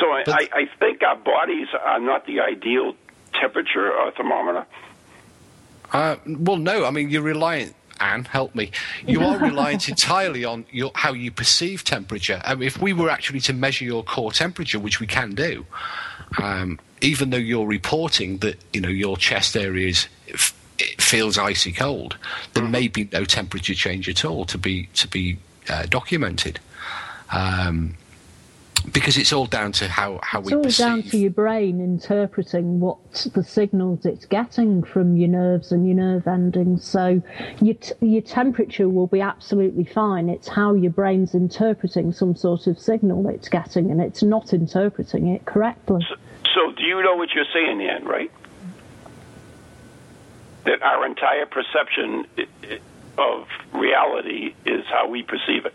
So 0.00 0.10
I, 0.10 0.24
I, 0.26 0.48
I 0.52 0.66
think 0.78 1.02
our 1.02 1.16
bodies 1.16 1.68
are 1.80 2.00
not 2.00 2.26
the 2.26 2.40
ideal 2.40 2.94
temperature 3.40 3.92
or 3.92 4.10
thermometer. 4.12 4.66
Uh, 5.92 6.16
well, 6.26 6.56
no. 6.56 6.84
I 6.84 6.90
mean, 6.90 7.10
you're 7.10 7.22
reliant. 7.22 7.74
Anne, 8.00 8.24
help 8.24 8.54
me. 8.54 8.70
You 9.06 9.22
are 9.22 9.38
reliant 9.38 9.88
entirely 9.88 10.44
on 10.44 10.64
your, 10.70 10.90
how 10.94 11.12
you 11.12 11.30
perceive 11.30 11.84
temperature. 11.84 12.42
Mean, 12.48 12.62
if 12.62 12.80
we 12.80 12.92
were 12.92 13.08
actually 13.08 13.40
to 13.40 13.52
measure 13.52 13.84
your 13.84 14.02
core 14.02 14.32
temperature, 14.32 14.80
which 14.80 15.00
we 15.00 15.06
can 15.06 15.34
do, 15.34 15.64
um, 16.42 16.78
even 17.00 17.30
though 17.30 17.36
you're 17.36 17.66
reporting 17.66 18.38
that 18.38 18.58
you 18.72 18.80
know 18.80 18.88
your 18.88 19.16
chest 19.16 19.56
area 19.56 19.88
is 19.88 20.08
it 20.26 21.00
feels 21.00 21.38
icy 21.38 21.72
cold, 21.72 22.16
there 22.54 22.64
may 22.64 22.88
be 22.88 23.08
no 23.12 23.24
temperature 23.24 23.74
change 23.74 24.08
at 24.08 24.24
all 24.24 24.44
to 24.46 24.58
be 24.58 24.88
to 24.94 25.06
be 25.06 25.38
uh, 25.68 25.86
documented. 25.86 26.60
Um, 27.30 27.96
because 28.92 29.16
it's 29.16 29.32
all 29.32 29.46
down 29.46 29.72
to 29.72 29.88
how, 29.88 30.20
how 30.22 30.40
It's 30.40 30.50
we 30.50 30.56
all 30.56 30.62
perceive. 30.64 30.86
down 30.86 31.02
to 31.04 31.16
your 31.18 31.30
brain 31.30 31.80
interpreting 31.80 32.80
what 32.80 32.98
the 33.34 33.42
signals 33.42 34.04
it's 34.04 34.26
getting 34.26 34.82
from 34.82 35.16
your 35.16 35.28
nerves 35.28 35.72
and 35.72 35.86
your 35.86 35.96
nerve 35.96 36.26
endings. 36.26 36.84
So 36.84 37.22
your, 37.62 37.74
t- 37.74 37.94
your 38.00 38.22
temperature 38.22 38.88
will 38.88 39.06
be 39.06 39.20
absolutely 39.20 39.84
fine. 39.84 40.28
It's 40.28 40.48
how 40.48 40.74
your 40.74 40.92
brain's 40.92 41.34
interpreting 41.34 42.12
some 42.12 42.36
sort 42.36 42.66
of 42.66 42.78
signal 42.78 43.28
it's 43.28 43.48
getting, 43.48 43.90
and 43.90 44.00
it's 44.00 44.22
not 44.22 44.52
interpreting 44.52 45.28
it 45.28 45.44
correctly. 45.46 46.06
So 46.54 46.70
do 46.72 46.82
you 46.84 47.02
know 47.02 47.16
what 47.16 47.30
you're 47.34 47.46
saying, 47.52 47.80
Ann, 47.82 48.04
right? 48.04 48.30
That 50.66 50.82
our 50.82 51.04
entire 51.06 51.46
perception 51.46 52.26
i- 52.38 52.46
i- 52.64 52.78
of 53.20 53.46
reality 53.72 54.54
is 54.64 54.84
how 54.86 55.08
we 55.08 55.22
perceive 55.22 55.66
it. 55.66 55.74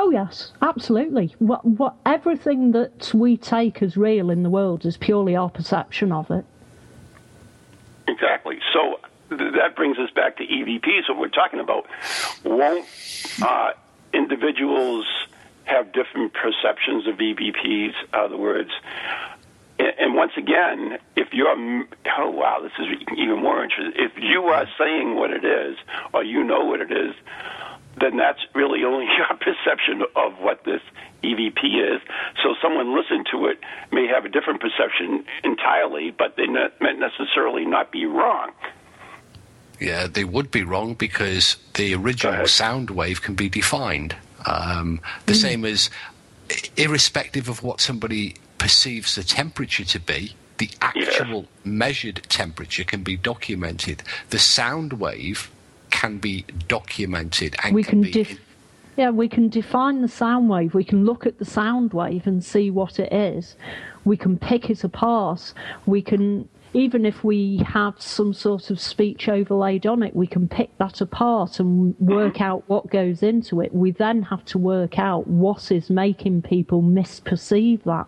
Oh 0.00 0.10
yes, 0.10 0.52
absolutely. 0.62 1.34
What, 1.40 1.64
what 1.64 1.96
everything 2.06 2.70
that 2.70 3.12
we 3.12 3.36
take 3.36 3.82
as 3.82 3.96
real 3.96 4.30
in 4.30 4.44
the 4.44 4.48
world 4.48 4.86
is 4.86 4.96
purely 4.96 5.34
our 5.34 5.50
perception 5.50 6.12
of 6.12 6.30
it. 6.30 6.44
Exactly. 8.06 8.60
So 8.72 9.00
th- 9.36 9.54
that 9.54 9.74
brings 9.74 9.98
us 9.98 10.08
back 10.12 10.36
to 10.36 10.44
EVPs. 10.46 11.08
What 11.08 11.18
we're 11.18 11.28
talking 11.28 11.58
about 11.58 11.86
won't 12.44 12.86
uh, 13.42 13.72
individuals 14.14 15.04
have 15.64 15.92
different 15.92 16.32
perceptions 16.32 17.08
of 17.08 17.16
EVPs? 17.16 17.64
In 17.64 17.94
other 18.12 18.36
words, 18.36 18.70
and, 19.80 19.92
and 19.98 20.14
once 20.14 20.32
again, 20.36 20.98
if 21.16 21.32
you're 21.32 21.48
oh 21.48 22.30
wow, 22.30 22.60
this 22.62 22.72
is 22.78 22.86
even 23.16 23.42
more 23.42 23.64
interesting. 23.64 24.00
If 24.00 24.12
you 24.16 24.44
are 24.44 24.68
saying 24.78 25.16
what 25.16 25.32
it 25.32 25.44
is, 25.44 25.76
or 26.14 26.22
you 26.22 26.44
know 26.44 26.64
what 26.64 26.80
it 26.80 26.92
is, 26.92 27.16
then 28.00 28.16
that's 28.16 28.40
really 28.54 28.84
only 28.84 29.06
your 29.16 29.36
perception 29.38 30.02
of 30.16 30.38
what 30.40 30.64
this 30.64 30.80
EVP 31.22 31.94
is. 31.94 32.00
So 32.42 32.54
someone 32.62 32.96
listening 32.96 33.24
to 33.32 33.46
it 33.46 33.58
may 33.92 34.06
have 34.06 34.24
a 34.24 34.28
different 34.28 34.60
perception 34.60 35.24
entirely, 35.44 36.10
but 36.10 36.36
they 36.36 36.46
may 36.46 36.94
necessarily 36.94 37.64
not 37.64 37.90
be 37.90 38.06
wrong. 38.06 38.52
Yeah, 39.80 40.06
they 40.08 40.24
would 40.24 40.50
be 40.50 40.62
wrong 40.62 40.94
because 40.94 41.56
the 41.74 41.94
original 41.94 42.46
sound 42.46 42.90
wave 42.90 43.22
can 43.22 43.34
be 43.34 43.48
defined. 43.48 44.16
Um, 44.44 45.00
the 45.26 45.34
mm. 45.34 45.36
same 45.36 45.64
as, 45.64 45.90
irrespective 46.76 47.48
of 47.48 47.62
what 47.62 47.80
somebody 47.80 48.34
perceives 48.58 49.14
the 49.14 49.22
temperature 49.22 49.84
to 49.84 50.00
be, 50.00 50.34
the 50.58 50.70
actual 50.80 51.42
yeah. 51.42 51.48
measured 51.64 52.22
temperature 52.28 52.84
can 52.84 53.02
be 53.02 53.16
documented. 53.16 54.02
The 54.30 54.38
sound 54.38 54.94
wave 54.94 55.50
can 55.98 56.18
be 56.18 56.44
documented 56.68 57.56
and 57.64 57.74
we 57.74 57.82
can, 57.82 58.04
can 58.04 58.12
def- 58.12 58.38
yeah, 58.96 59.10
we 59.10 59.28
can 59.28 59.48
define 59.48 60.00
the 60.00 60.08
sound 60.08 60.48
wave. 60.48 60.74
We 60.74 60.84
can 60.84 61.04
look 61.04 61.26
at 61.26 61.38
the 61.38 61.44
sound 61.44 61.92
wave 61.92 62.26
and 62.26 62.44
see 62.44 62.70
what 62.70 63.00
it 63.00 63.12
is. 63.12 63.56
We 64.04 64.16
can 64.16 64.38
pick 64.38 64.70
it 64.70 64.84
apart. 64.84 65.52
We 65.86 66.00
can 66.02 66.48
even 66.74 67.04
if 67.04 67.24
we 67.24 67.56
have 67.66 68.00
some 68.00 68.32
sort 68.32 68.70
of 68.70 68.78
speech 68.78 69.28
overlaid 69.28 69.86
on 69.86 70.02
it, 70.02 70.14
we 70.14 70.26
can 70.26 70.46
pick 70.46 70.76
that 70.78 71.00
apart 71.00 71.58
and 71.58 71.98
work 71.98 72.40
out 72.40 72.62
what 72.66 72.90
goes 72.90 73.22
into 73.22 73.60
it. 73.60 73.74
We 73.74 73.90
then 73.90 74.22
have 74.22 74.44
to 74.46 74.58
work 74.58 74.98
out 74.98 75.26
what 75.26 75.72
is 75.72 75.90
making 75.90 76.42
people 76.42 76.82
misperceive 76.82 77.82
that. 77.84 78.06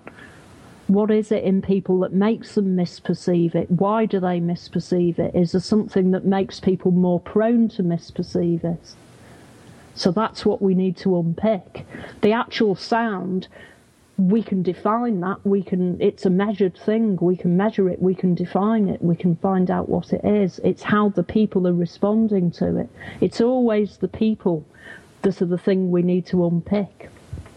What 0.91 1.12
is 1.12 1.30
it 1.30 1.45
in 1.45 1.62
people 1.62 2.01
that 2.01 2.12
makes 2.12 2.57
them 2.57 2.76
misperceive 2.76 3.55
it? 3.55 3.70
Why 3.70 4.07
do 4.07 4.18
they 4.18 4.41
misperceive 4.41 5.20
it? 5.20 5.32
Is 5.36 5.53
there 5.53 5.61
something 5.61 6.11
that 6.11 6.24
makes 6.24 6.59
people 6.59 6.91
more 6.91 7.20
prone 7.20 7.68
to 7.68 7.84
misperceive 7.84 8.64
it? 8.64 8.95
So 9.95 10.11
that's 10.11 10.45
what 10.45 10.61
we 10.61 10.74
need 10.74 10.97
to 10.97 11.16
unpick. 11.16 11.86
The 12.22 12.32
actual 12.32 12.74
sound 12.74 13.47
we 14.18 14.43
can 14.43 14.64
define 14.64 15.20
that. 15.20 15.38
We 15.45 15.62
can. 15.62 15.97
It's 16.01 16.26
a 16.26 16.30
measured 16.30 16.76
thing. 16.76 17.16
We 17.20 17.36
can 17.36 17.57
measure 17.57 17.88
it. 17.88 18.03
We 18.03 18.16
can 18.16 18.34
define 18.34 18.88
it. 18.88 19.01
We 19.01 19.14
can 19.14 19.36
find 19.36 19.70
out 19.70 19.88
what 19.88 20.12
it 20.12 20.24
is. 20.24 20.59
It's 20.64 20.82
how 20.82 21.11
the 21.11 21.22
people 21.22 21.68
are 21.68 21.72
responding 21.72 22.51
to 22.59 22.76
it. 22.78 22.88
It's 23.20 23.41
always 23.41 23.99
the 23.99 24.09
people 24.09 24.66
that 25.22 25.41
are 25.41 25.47
the 25.47 25.57
thing 25.57 25.93
we 25.93 26.03
need 26.03 26.26
to 26.26 26.45
unpick. 26.45 27.11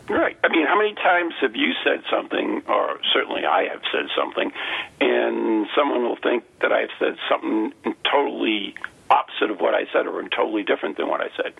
Right. 0.09 0.37
I 0.43 0.49
mean, 0.49 0.65
how 0.65 0.77
many 0.77 0.93
times 0.95 1.33
have 1.41 1.55
you 1.55 1.71
said 1.83 2.03
something, 2.11 2.61
or 2.67 2.99
certainly 3.13 3.45
I 3.45 3.67
have 3.71 3.81
said 3.91 4.07
something, 4.15 4.51
and 4.99 5.67
someone 5.75 6.03
will 6.03 6.17
think 6.17 6.43
that 6.59 6.73
I've 6.73 6.89
said 6.99 7.15
something 7.29 7.73
totally 8.09 8.75
opposite 9.09 9.49
of 9.49 9.61
what 9.61 9.73
I 9.73 9.85
said, 9.93 10.07
or 10.07 10.21
totally 10.29 10.63
different 10.63 10.97
than 10.97 11.07
what 11.07 11.21
I 11.21 11.29
said. 11.37 11.53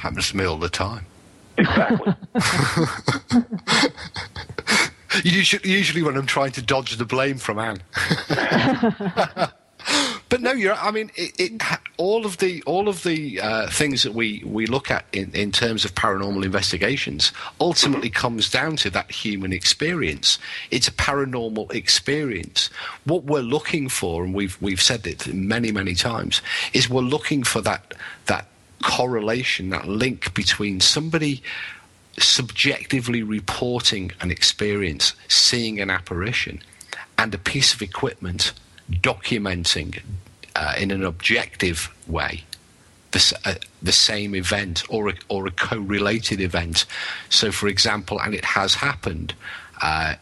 Happens 0.00 0.30
to 0.30 0.36
me 0.36 0.44
all 0.44 0.58
the 0.58 0.68
time. 0.68 1.06
Exactly. 1.56 2.14
usually, 5.24 5.70
usually 5.70 6.02
when 6.02 6.16
I'm 6.16 6.26
trying 6.26 6.52
to 6.52 6.62
dodge 6.62 6.96
the 6.96 7.04
blame 7.04 7.38
from 7.38 7.58
Anne. 7.58 7.82
but 10.28 10.42
no, 10.42 10.52
you're. 10.52 10.74
I 10.74 10.90
mean, 10.90 11.10
it, 11.14 11.32
it, 11.38 11.62
all 11.96 12.26
of 12.26 12.36
the 12.38 12.62
all 12.64 12.88
of 12.88 13.02
the 13.02 13.40
uh, 13.40 13.70
things 13.70 14.02
that 14.02 14.12
we 14.12 14.42
we 14.44 14.66
look 14.66 14.90
at 14.90 15.06
in, 15.12 15.30
in 15.34 15.52
terms 15.52 15.84
of 15.84 15.94
paranormal 15.94 16.44
investigations 16.44 17.32
ultimately 17.60 18.10
comes 18.10 18.50
down 18.50 18.76
to 18.76 18.90
that 18.90 19.10
human 19.10 19.52
experience. 19.52 20.38
It's 20.70 20.88
a 20.88 20.92
paranormal 20.92 21.72
experience. 21.74 22.68
What 23.04 23.24
we're 23.24 23.40
looking 23.40 23.88
for, 23.88 24.22
and 24.22 24.34
we've 24.34 24.60
we've 24.60 24.82
said 24.82 25.06
it 25.06 25.32
many 25.32 25.72
many 25.72 25.94
times, 25.94 26.42
is 26.74 26.90
we're 26.90 27.00
looking 27.00 27.42
for 27.42 27.62
that 27.62 27.94
that 28.26 28.46
correlation, 28.82 29.70
that 29.70 29.88
link 29.88 30.34
between 30.34 30.80
somebody 30.80 31.42
subjectively 32.18 33.22
reporting 33.22 34.10
an 34.20 34.30
experience, 34.30 35.14
seeing 35.28 35.80
an 35.80 35.88
apparition, 35.88 36.60
and 37.16 37.34
a 37.34 37.38
piece 37.38 37.72
of 37.72 37.80
equipment 37.80 38.52
documenting 38.90 40.00
uh, 40.56 40.74
in 40.78 40.90
an 40.90 41.04
objective 41.04 41.94
way 42.06 42.44
the, 43.12 43.38
uh, 43.44 43.54
the 43.82 43.92
same 43.92 44.34
event 44.34 44.82
or 44.88 45.08
a, 45.08 45.14
or 45.28 45.46
a 45.46 45.50
co-related 45.50 46.40
event. 46.40 46.84
So, 47.30 47.50
for 47.50 47.68
example, 47.68 48.20
and 48.20 48.34
it 48.34 48.44
has 48.44 48.74
happened, 48.74 49.34
uh, 49.80 50.14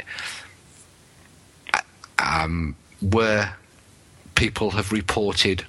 um, 2.19 2.77
where 3.01 3.57
people 4.35 4.71
have 4.71 4.93
reported 4.93 5.65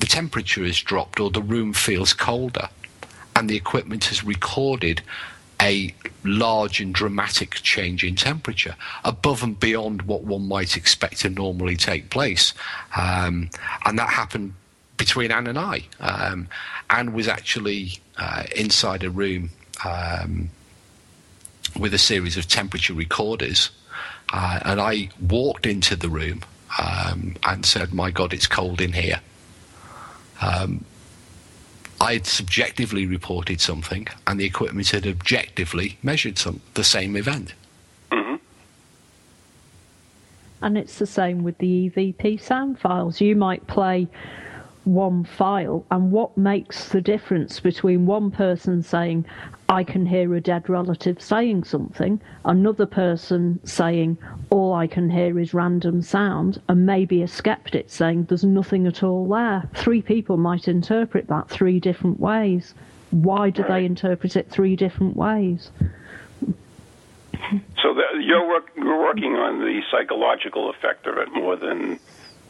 the 0.00 0.06
temperature 0.06 0.64
has 0.64 0.78
dropped 0.80 1.20
or 1.20 1.30
the 1.30 1.42
room 1.42 1.72
feels 1.72 2.12
colder, 2.12 2.68
and 3.36 3.48
the 3.48 3.56
equipment 3.56 4.06
has 4.06 4.24
recorded 4.24 5.02
a 5.60 5.94
large 6.24 6.80
and 6.80 6.94
dramatic 6.94 7.54
change 7.54 8.04
in 8.04 8.16
temperature 8.16 8.76
above 9.04 9.42
and 9.42 9.58
beyond 9.58 10.02
what 10.02 10.22
one 10.22 10.48
might 10.48 10.76
expect 10.76 11.20
to 11.20 11.28
normally 11.28 11.76
take 11.76 12.10
place. 12.10 12.54
Um, 12.96 13.50
and 13.84 13.98
that 13.98 14.08
happened 14.08 14.54
between 14.96 15.30
Anne 15.30 15.46
and 15.46 15.58
I. 15.58 15.82
Um, 16.00 16.48
Anne 16.90 17.12
was 17.12 17.28
actually 17.28 17.98
uh, 18.16 18.44
inside 18.54 19.04
a 19.04 19.10
room 19.10 19.50
um, 19.84 20.50
with 21.78 21.94
a 21.94 21.98
series 21.98 22.36
of 22.36 22.48
temperature 22.48 22.94
recorders, 22.94 23.70
uh, 24.32 24.60
and 24.64 24.80
I 24.80 25.10
walked 25.20 25.66
into 25.66 25.96
the 25.96 26.08
room 26.08 26.42
um, 26.78 27.36
and 27.44 27.66
said, 27.66 27.92
My 27.92 28.10
God, 28.10 28.32
it's 28.32 28.46
cold 28.46 28.80
in 28.80 28.92
here. 28.92 29.20
Um, 30.40 30.84
I'd 32.00 32.26
subjectively 32.26 33.06
reported 33.06 33.60
something, 33.60 34.08
and 34.26 34.38
the 34.38 34.44
equipment 34.44 34.90
had 34.90 35.06
objectively 35.06 35.98
measured 36.02 36.38
some 36.38 36.60
the 36.74 36.84
same 36.84 37.16
event. 37.16 37.54
Mm-hmm. 38.10 38.36
And 40.62 40.78
it's 40.78 40.98
the 40.98 41.06
same 41.06 41.44
with 41.44 41.58
the 41.58 41.90
EVP 41.90 42.40
sound 42.40 42.78
files. 42.78 43.20
You 43.20 43.36
might 43.36 43.66
play 43.66 44.08
one 44.84 45.24
file, 45.24 45.84
and 45.90 46.12
what 46.12 46.36
makes 46.36 46.88
the 46.88 47.00
difference 47.00 47.60
between 47.60 48.06
one 48.06 48.30
person 48.30 48.82
saying, 48.82 49.24
I 49.68 49.82
can 49.82 50.04
hear 50.04 50.34
a 50.34 50.40
dead 50.40 50.68
relative 50.68 51.20
saying 51.22 51.64
something, 51.64 52.20
another 52.44 52.86
person 52.86 53.60
saying, 53.64 54.18
all 54.50 54.74
I 54.74 54.86
can 54.86 55.08
hear 55.08 55.38
is 55.38 55.54
random 55.54 56.02
sound, 56.02 56.60
and 56.68 56.84
maybe 56.86 57.22
a 57.22 57.28
skeptic 57.28 57.88
saying, 57.88 58.24
there's 58.24 58.44
nothing 58.44 58.86
at 58.86 59.02
all 59.02 59.28
there. 59.28 59.68
Three 59.74 60.02
people 60.02 60.36
might 60.36 60.68
interpret 60.68 61.28
that 61.28 61.48
three 61.48 61.80
different 61.80 62.20
ways. 62.20 62.74
Why 63.10 63.50
do 63.50 63.64
they 63.64 63.84
interpret 63.84 64.36
it 64.36 64.50
three 64.50 64.76
different 64.76 65.16
ways? 65.16 65.70
So 67.82 67.94
the, 67.94 68.02
you're, 68.20 68.46
work, 68.48 68.70
you're 68.76 69.00
working 69.02 69.34
on 69.34 69.60
the 69.60 69.80
psychological 69.90 70.70
effect 70.70 71.06
of 71.06 71.18
it 71.18 71.32
more 71.32 71.56
than 71.56 71.98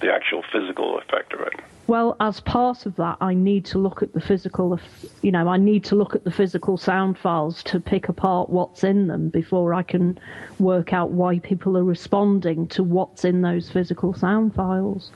the 0.00 0.12
actual 0.12 0.42
physical 0.52 0.98
effect 0.98 1.32
of 1.32 1.40
it. 1.40 1.54
Well, 1.86 2.16
as 2.18 2.40
part 2.40 2.86
of 2.86 2.96
that, 2.96 3.18
I 3.20 3.34
need 3.34 3.66
to 3.66 3.78
look 3.78 4.02
at 4.02 4.14
the 4.14 4.20
physical, 4.20 4.80
you 5.20 5.30
know, 5.30 5.48
I 5.48 5.58
need 5.58 5.84
to 5.84 5.96
look 5.96 6.14
at 6.14 6.24
the 6.24 6.30
physical 6.30 6.78
sound 6.78 7.18
files 7.18 7.62
to 7.64 7.78
pick 7.78 8.08
apart 8.08 8.48
what's 8.48 8.84
in 8.84 9.06
them 9.06 9.28
before 9.28 9.74
I 9.74 9.82
can 9.82 10.18
work 10.58 10.94
out 10.94 11.10
why 11.10 11.40
people 11.40 11.76
are 11.76 11.84
responding 11.84 12.68
to 12.68 12.82
what's 12.82 13.24
in 13.24 13.42
those 13.42 13.70
physical 13.70 14.14
sound 14.14 14.54
files. 14.54 15.10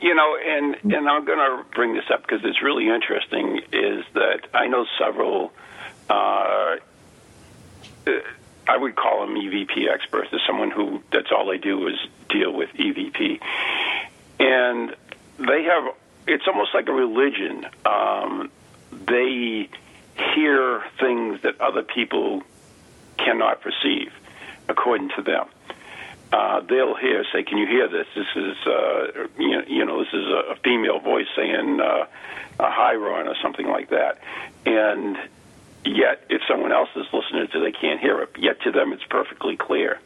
You 0.00 0.14
know, 0.14 0.36
and 0.36 0.94
and 0.94 1.08
I'm 1.08 1.24
going 1.24 1.38
to 1.38 1.64
bring 1.74 1.94
this 1.94 2.04
up 2.12 2.22
because 2.22 2.40
it's 2.44 2.62
really 2.62 2.88
interesting. 2.88 3.60
Is 3.72 4.04
that 4.14 4.48
I 4.54 4.66
know 4.66 4.86
several. 4.98 5.52
Uh, 6.08 6.76
I 8.70 8.76
would 8.76 8.94
call 8.94 9.26
them 9.26 9.34
EVP 9.34 9.88
experts. 9.92 10.28
There's 10.30 10.46
someone 10.46 10.70
who 10.70 11.02
that's 11.12 11.32
all 11.32 11.46
they 11.46 11.58
do 11.58 11.88
is 11.88 11.96
deal 12.28 12.52
with 12.52 12.70
EVP, 12.70 13.40
and 14.40 14.96
they 15.38 15.62
have 15.64 15.94
it's 16.26 16.46
almost 16.46 16.74
like 16.74 16.88
a 16.88 16.92
religion. 16.92 17.66
Um, 17.84 18.50
they 18.90 19.68
hear 20.34 20.82
things 20.98 21.40
that 21.42 21.60
other 21.60 21.82
people 21.82 22.42
cannot 23.18 23.60
perceive, 23.60 24.12
according 24.68 25.10
to 25.16 25.22
them. 25.22 25.46
Uh, 26.32 26.60
they'll 26.60 26.94
hear, 26.94 27.24
say, 27.32 27.42
"Can 27.42 27.58
you 27.58 27.66
hear 27.66 27.88
this? 27.88 28.06
This 28.14 28.26
is, 28.36 28.56
uh, 28.66 29.26
you, 29.38 29.50
know, 29.50 29.62
you 29.66 29.84
know, 29.84 30.04
this 30.04 30.12
is 30.12 30.26
a, 30.26 30.56
female 30.62 31.00
voice 31.00 31.26
saying 31.34 31.80
uh, 31.80 32.06
a 32.60 32.70
hi, 32.70 32.94
Ron, 32.94 33.26
or 33.26 33.34
something 33.42 33.66
like 33.66 33.90
that." 33.90 34.18
And 34.64 35.16
yet, 35.84 36.24
if 36.28 36.42
someone 36.46 36.70
else 36.70 36.90
is 36.94 37.06
listening 37.12 37.48
to, 37.48 37.58
it, 37.58 37.60
they 37.60 37.72
can't 37.72 37.98
hear 38.00 38.20
it. 38.22 38.30
Yet 38.38 38.60
to 38.62 38.70
them, 38.70 38.92
it's 38.92 39.04
perfectly 39.04 39.56
clear. 39.56 39.98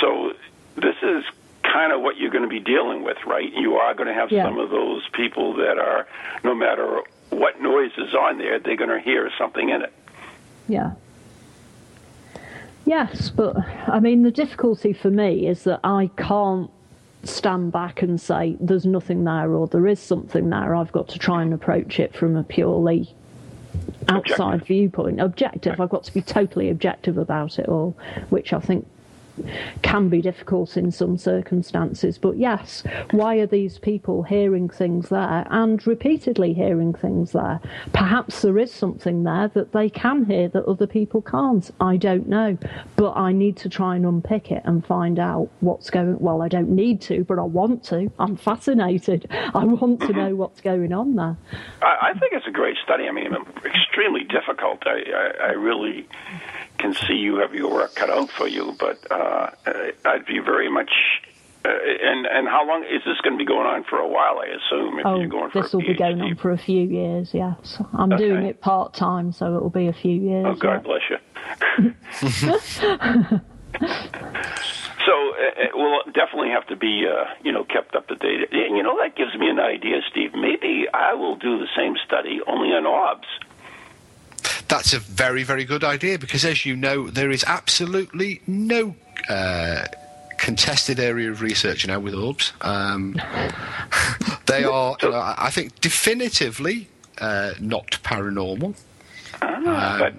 So 0.00 0.34
this 0.76 0.96
is 1.02 1.24
kind 1.72 1.92
of 1.92 2.00
what 2.00 2.16
you're 2.16 2.30
going 2.30 2.42
to 2.44 2.48
be 2.48 2.60
dealing 2.60 3.02
with, 3.02 3.18
right? 3.26 3.52
You 3.52 3.74
are 3.76 3.94
going 3.94 4.08
to 4.08 4.14
have 4.14 4.30
Yeah. 4.32 4.44
some 4.44 4.58
of 4.58 4.70
those 4.70 5.06
people 5.12 5.54
that 5.56 5.78
are, 5.78 6.06
no 6.44 6.54
matter 6.54 7.00
what 7.30 7.60
noise 7.60 7.92
is 7.98 8.14
on 8.14 8.38
there, 8.38 8.58
they're 8.58 8.76
going 8.76 8.90
to 8.90 9.00
hear 9.00 9.30
something 9.38 9.68
in 9.68 9.82
it. 9.82 9.92
Yeah. 10.68 10.92
Yes, 12.86 13.30
but 13.30 13.56
I 13.86 14.00
mean, 14.00 14.22
the 14.22 14.30
difficulty 14.30 14.92
for 14.92 15.10
me 15.10 15.46
is 15.46 15.64
that 15.64 15.80
I 15.84 16.10
can't 16.16 16.70
stand 17.24 17.72
back 17.72 18.00
and 18.00 18.18
say 18.20 18.56
there's 18.60 18.86
nothing 18.86 19.24
there 19.24 19.50
or 19.52 19.66
there 19.66 19.86
is 19.86 20.00
something 20.00 20.48
there. 20.48 20.74
I've 20.74 20.92
got 20.92 21.08
to 21.08 21.18
try 21.18 21.42
and 21.42 21.52
approach 21.52 22.00
it 22.00 22.14
from 22.14 22.36
a 22.36 22.42
purely 22.42 23.14
outside 24.08 24.54
Objective. 24.54 24.66
viewpoint, 24.68 25.20
objective. 25.20 25.80
I've 25.80 25.90
got 25.90 26.04
to 26.04 26.14
be 26.14 26.22
totally 26.22 26.70
objective 26.70 27.18
about 27.18 27.58
it 27.58 27.68
all, 27.68 27.94
which 28.30 28.54
I 28.54 28.60
think 28.60 28.86
can 29.82 30.08
be 30.08 30.20
difficult 30.20 30.76
in 30.76 30.90
some 30.90 31.16
circumstances. 31.16 32.18
But 32.18 32.38
yes, 32.38 32.82
why 33.10 33.36
are 33.36 33.46
these 33.46 33.78
people 33.78 34.22
hearing 34.22 34.68
things 34.68 35.08
there 35.08 35.46
and 35.50 35.84
repeatedly 35.86 36.52
hearing 36.52 36.94
things 36.94 37.32
there? 37.32 37.60
Perhaps 37.92 38.42
there 38.42 38.58
is 38.58 38.72
something 38.72 39.24
there 39.24 39.48
that 39.48 39.72
they 39.72 39.88
can 39.88 40.24
hear 40.24 40.48
that 40.48 40.64
other 40.64 40.86
people 40.86 41.22
can't. 41.22 41.70
I 41.80 41.96
don't 41.96 42.28
know. 42.28 42.58
But 42.96 43.12
I 43.16 43.32
need 43.32 43.56
to 43.58 43.68
try 43.68 43.96
and 43.96 44.04
unpick 44.04 44.50
it 44.50 44.62
and 44.64 44.84
find 44.84 45.18
out 45.18 45.48
what's 45.60 45.90
going 45.90 46.18
Well, 46.18 46.42
I 46.42 46.48
don't 46.48 46.70
need 46.70 47.00
to, 47.02 47.24
but 47.24 47.38
I 47.38 47.42
want 47.42 47.84
to. 47.84 48.10
I'm 48.18 48.36
fascinated. 48.36 49.26
I 49.30 49.64
want 49.64 50.00
to 50.02 50.12
know 50.12 50.34
what's 50.34 50.60
going 50.60 50.92
on 50.92 51.14
there. 51.16 51.36
I, 51.82 52.10
I 52.10 52.18
think 52.18 52.32
it's 52.32 52.46
a 52.46 52.52
great 52.52 52.76
study. 52.82 53.04
I 53.08 53.12
mean, 53.12 53.34
extremely 53.64 54.24
difficult. 54.24 54.86
I, 54.86 55.02
I, 55.10 55.48
I 55.48 55.50
really 55.52 56.08
can 56.78 56.94
see 56.94 57.14
you 57.14 57.36
have 57.38 57.54
your 57.54 57.70
work 57.70 57.94
cut 57.94 58.10
out 58.10 58.30
for 58.30 58.46
you, 58.48 58.74
but 58.78 58.98
uh, 59.10 59.50
I'd 60.04 60.26
be 60.26 60.38
very 60.38 60.70
much. 60.70 60.90
Uh, 61.64 61.70
and 61.70 62.24
and 62.26 62.46
how 62.48 62.64
long 62.66 62.84
is 62.84 63.02
this 63.04 63.20
going 63.22 63.34
to 63.36 63.38
be 63.38 63.44
going 63.44 63.66
on 63.66 63.82
for 63.84 63.98
a 63.98 64.06
while? 64.06 64.38
I 64.38 64.46
assume 64.46 65.00
if 65.00 65.06
Oh, 65.06 65.18
you're 65.18 65.26
going 65.28 65.50
for 65.50 65.62
this 65.62 65.72
will 65.72 65.80
be 65.80 65.94
going 65.94 66.20
on 66.20 66.36
for 66.36 66.52
a 66.52 66.58
few 66.58 66.82
years, 66.84 67.30
yes. 67.34 67.82
I'm 67.92 68.10
doing 68.10 68.44
it 68.44 68.60
part 68.60 68.94
time, 68.94 69.32
so 69.32 69.56
it 69.56 69.62
will 69.62 69.70
be 69.70 69.88
a 69.88 69.92
few 69.92 70.14
years. 70.14 70.46
Oh, 70.48 70.54
God 70.54 70.84
yeah. 70.84 70.88
bless 70.88 71.02
you. 71.10 71.18
so 73.80 75.14
uh, 75.34 75.64
it 75.66 75.74
will 75.74 76.00
definitely 76.14 76.50
have 76.50 76.66
to 76.68 76.76
be, 76.76 77.06
uh, 77.06 77.24
you 77.42 77.52
know, 77.52 77.64
kept 77.64 77.94
up 77.94 78.06
to 78.08 78.14
date. 78.16 78.52
And 78.52 78.76
you 78.76 78.82
know, 78.82 78.96
that 79.02 79.16
gives 79.16 79.34
me 79.36 79.48
an 79.48 79.58
idea, 79.58 80.00
Steve. 80.10 80.32
Maybe 80.34 80.86
I 80.92 81.14
will 81.14 81.36
do 81.36 81.58
the 81.58 81.68
same 81.76 81.94
study 82.06 82.40
only 82.46 82.68
on 82.68 82.86
orbs. 82.86 83.26
That's 84.68 84.92
a 84.92 84.98
very, 84.98 85.42
very 85.42 85.64
good 85.64 85.82
idea 85.82 86.18
because, 86.18 86.44
as 86.44 86.66
you 86.66 86.76
know, 86.76 87.08
there 87.08 87.30
is 87.30 87.44
absolutely 87.44 88.42
no 88.46 88.94
uh, 89.28 89.86
contested 90.36 91.00
area 91.00 91.30
of 91.30 91.40
research 91.42 91.86
now 91.86 92.00
with 92.00 92.14
orbs. 92.14 92.52
Um, 92.60 93.16
they 94.46 94.64
are, 94.64 94.96
know, 95.02 95.34
I 95.38 95.50
think, 95.50 95.80
definitively 95.80 96.88
uh, 97.18 97.54
not 97.60 97.98
paranormal. 98.02 98.74
Ah, 99.42 99.96
but 99.98 100.14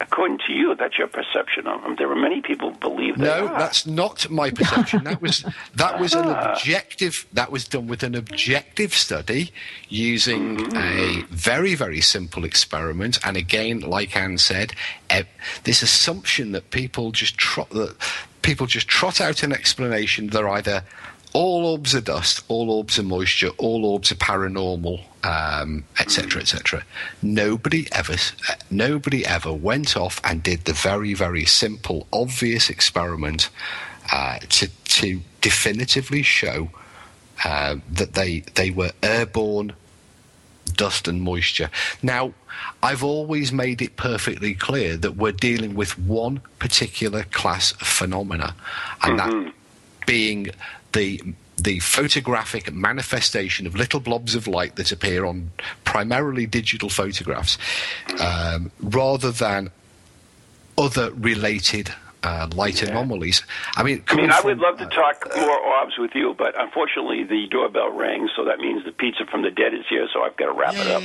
according 0.00 0.38
to 0.46 0.52
you, 0.52 0.74
that's 0.74 0.98
your 0.98 1.08
perception 1.08 1.66
of 1.66 1.82
them. 1.82 1.96
There 1.96 2.10
are 2.10 2.16
many 2.16 2.40
people 2.40 2.72
who 2.72 2.78
believe 2.78 3.18
that. 3.18 3.24
No, 3.24 3.46
that's 3.48 3.86
not 3.86 4.28
my 4.30 4.50
perception. 4.50 5.04
That 5.04 5.20
was 5.20 5.44
that 5.74 6.00
was 6.00 6.14
an 6.14 6.26
objective. 6.28 7.26
That 7.32 7.50
was 7.50 7.66
done 7.66 7.86
with 7.86 8.02
an 8.02 8.14
objective 8.14 8.94
study 8.94 9.52
using 9.88 10.74
a 10.76 11.22
very 11.30 11.74
very 11.74 12.00
simple 12.00 12.44
experiment. 12.44 13.18
And 13.24 13.36
again, 13.36 13.80
like 13.80 14.16
Anne 14.16 14.38
said, 14.38 14.72
eh, 15.10 15.24
this 15.64 15.82
assumption 15.82 16.52
that 16.52 16.70
people 16.70 17.12
just 17.12 17.36
trot 17.36 17.70
that 17.70 17.96
people 18.42 18.66
just 18.66 18.88
trot 18.88 19.20
out 19.20 19.42
an 19.42 19.52
explanation. 19.52 20.28
They're 20.28 20.48
either 20.48 20.84
all 21.38 21.66
orbs 21.66 21.94
are 21.94 22.00
dust, 22.00 22.42
all 22.48 22.68
orbs 22.68 22.98
are 22.98 23.04
moisture, 23.04 23.50
all 23.58 23.84
orbs 23.84 24.10
are 24.10 24.16
paranormal, 24.16 25.00
um, 25.22 25.84
etc., 26.00 26.40
etc. 26.40 26.82
Nobody 27.22 27.86
ever, 27.92 28.14
uh, 28.14 28.54
nobody 28.72 29.24
ever 29.24 29.52
went 29.52 29.96
off 29.96 30.20
and 30.24 30.42
did 30.42 30.64
the 30.64 30.72
very, 30.72 31.14
very 31.14 31.44
simple, 31.44 32.08
obvious 32.12 32.68
experiment 32.68 33.50
uh, 34.12 34.40
to 34.48 34.66
to 34.66 35.20
definitively 35.40 36.24
show 36.24 36.70
uh, 37.44 37.76
that 37.88 38.14
they 38.14 38.40
they 38.56 38.70
were 38.72 38.90
airborne 39.00 39.74
dust 40.74 41.06
and 41.06 41.22
moisture. 41.22 41.70
Now, 42.02 42.32
I've 42.82 43.04
always 43.04 43.52
made 43.52 43.80
it 43.80 43.96
perfectly 43.96 44.54
clear 44.54 44.96
that 44.96 45.14
we're 45.14 45.30
dealing 45.30 45.76
with 45.76 45.96
one 46.00 46.40
particular 46.58 47.22
class 47.22 47.70
of 47.80 47.86
phenomena, 47.86 48.56
and 49.04 49.20
that 49.20 49.52
being 50.04 50.48
the 50.98 51.20
the 51.56 51.78
photographic 51.80 52.72
manifestation 52.72 53.66
of 53.66 53.74
little 53.74 54.00
blobs 54.00 54.34
of 54.36 54.46
light 54.46 54.76
that 54.76 54.92
appear 54.92 55.24
on 55.24 55.50
primarily 55.84 56.46
digital 56.46 56.88
photographs, 56.88 57.56
um, 58.20 58.70
rather 58.80 59.30
than 59.32 59.70
other 60.76 61.10
related 61.12 61.92
uh, 62.22 62.48
light 62.54 62.82
anomalies. 62.82 63.42
I 63.76 63.82
mean, 63.82 64.02
I 64.08 64.16
mean, 64.16 64.28
coming 64.28 64.30
I 64.30 64.40
would 64.40 64.58
from- 64.58 64.60
love 64.60 64.78
to 64.78 64.86
talk 64.86 65.36
more 65.36 65.58
orbs 65.58 65.94
with 65.98 66.12
you, 66.14 66.34
but 66.36 66.60
unfortunately, 66.60 67.22
the 67.24 67.46
doorbell 67.48 67.90
rang, 67.90 68.28
so 68.36 68.44
that 68.44 68.58
means 68.58 68.84
the 68.84 68.92
pizza 68.92 69.24
from 69.30 69.42
the 69.42 69.50
dead 69.50 69.74
is 69.74 69.84
here. 69.88 70.08
So 70.12 70.22
I've 70.22 70.36
got 70.36 70.46
to 70.46 70.52
wrap 70.52 70.74
it 70.74 70.86
up. 70.88 71.02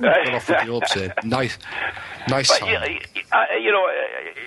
Got 0.00 0.34
off 0.34 0.48
with 0.48 0.64
the 0.64 0.68
orbs 0.72 0.94
there. 0.94 1.14
Nice, 1.24 1.56
nice. 2.28 2.48
But 2.48 2.58
time. 2.66 2.72
yeah, 2.72 2.98
I, 3.32 3.56
you 3.58 3.70
know, 3.70 3.84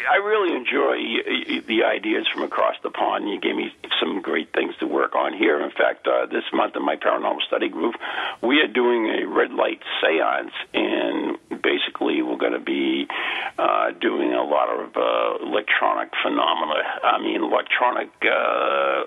I- 0.10 0.16
really 0.26 0.56
enjoy 0.56 1.62
the 1.68 1.84
ideas 1.84 2.26
from 2.34 2.44
across 2.44 2.76
the 2.84 2.90
pond. 2.90 3.30
You 3.30 3.40
gave 3.40 3.56
me 3.56 3.74
some 4.00 4.22
great 4.22 4.52
things 4.54 4.74
to 4.80 4.88
work 4.88 5.16
on 5.16 5.34
here. 5.34 5.62
In 5.62 5.72
fact, 5.72 6.08
uh, 6.08 6.26
this 6.26 6.44
month 6.52 6.76
in 6.76 6.84
my 6.84 6.96
paranormal 6.96 7.42
study 7.48 7.70
group, 7.70 7.96
we 8.42 8.60
are 8.62 8.68
doing 8.68 9.08
a 9.08 9.26
red 9.28 9.52
light 9.54 9.82
séance, 10.04 10.52
and 10.74 11.38
basically 11.62 12.22
we're 12.22 12.38
going 12.38 12.54
to 12.54 12.60
be 12.60 13.08
uh, 13.58 13.92
doing 14.02 14.34
a 14.34 14.44
lot 14.44 14.70
of 14.70 14.96
uh, 14.98 15.46
electronic 15.46 16.10
phenomena. 16.24 16.82
I 17.04 17.20
mean, 17.20 17.44
electronic. 17.44 18.10
Uh, 18.22 19.04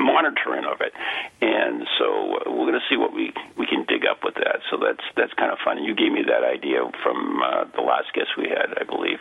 monitoring 0.00 0.64
of 0.64 0.80
it, 0.80 0.92
and 1.40 1.86
so 1.98 2.40
uh, 2.40 2.50
we're 2.50 2.66
going 2.66 2.80
to 2.80 2.88
see 2.88 2.96
what 2.96 3.12
we 3.12 3.32
we 3.56 3.66
can 3.66 3.84
dig 3.84 4.02
up 4.08 4.24
with 4.24 4.34
that. 4.34 4.60
So 4.70 4.76
that's 4.76 5.04
that's 5.16 5.32
kind 5.34 5.52
of 5.52 5.58
fun. 5.64 5.84
You 5.84 5.94
gave 5.94 6.12
me 6.12 6.22
that 6.26 6.42
idea 6.42 6.80
from 7.02 7.42
uh, 7.42 7.64
the 7.76 7.82
last 7.82 8.12
guest 8.14 8.34
we 8.36 8.48
had, 8.48 8.74
I 8.80 8.84
believe. 8.84 9.20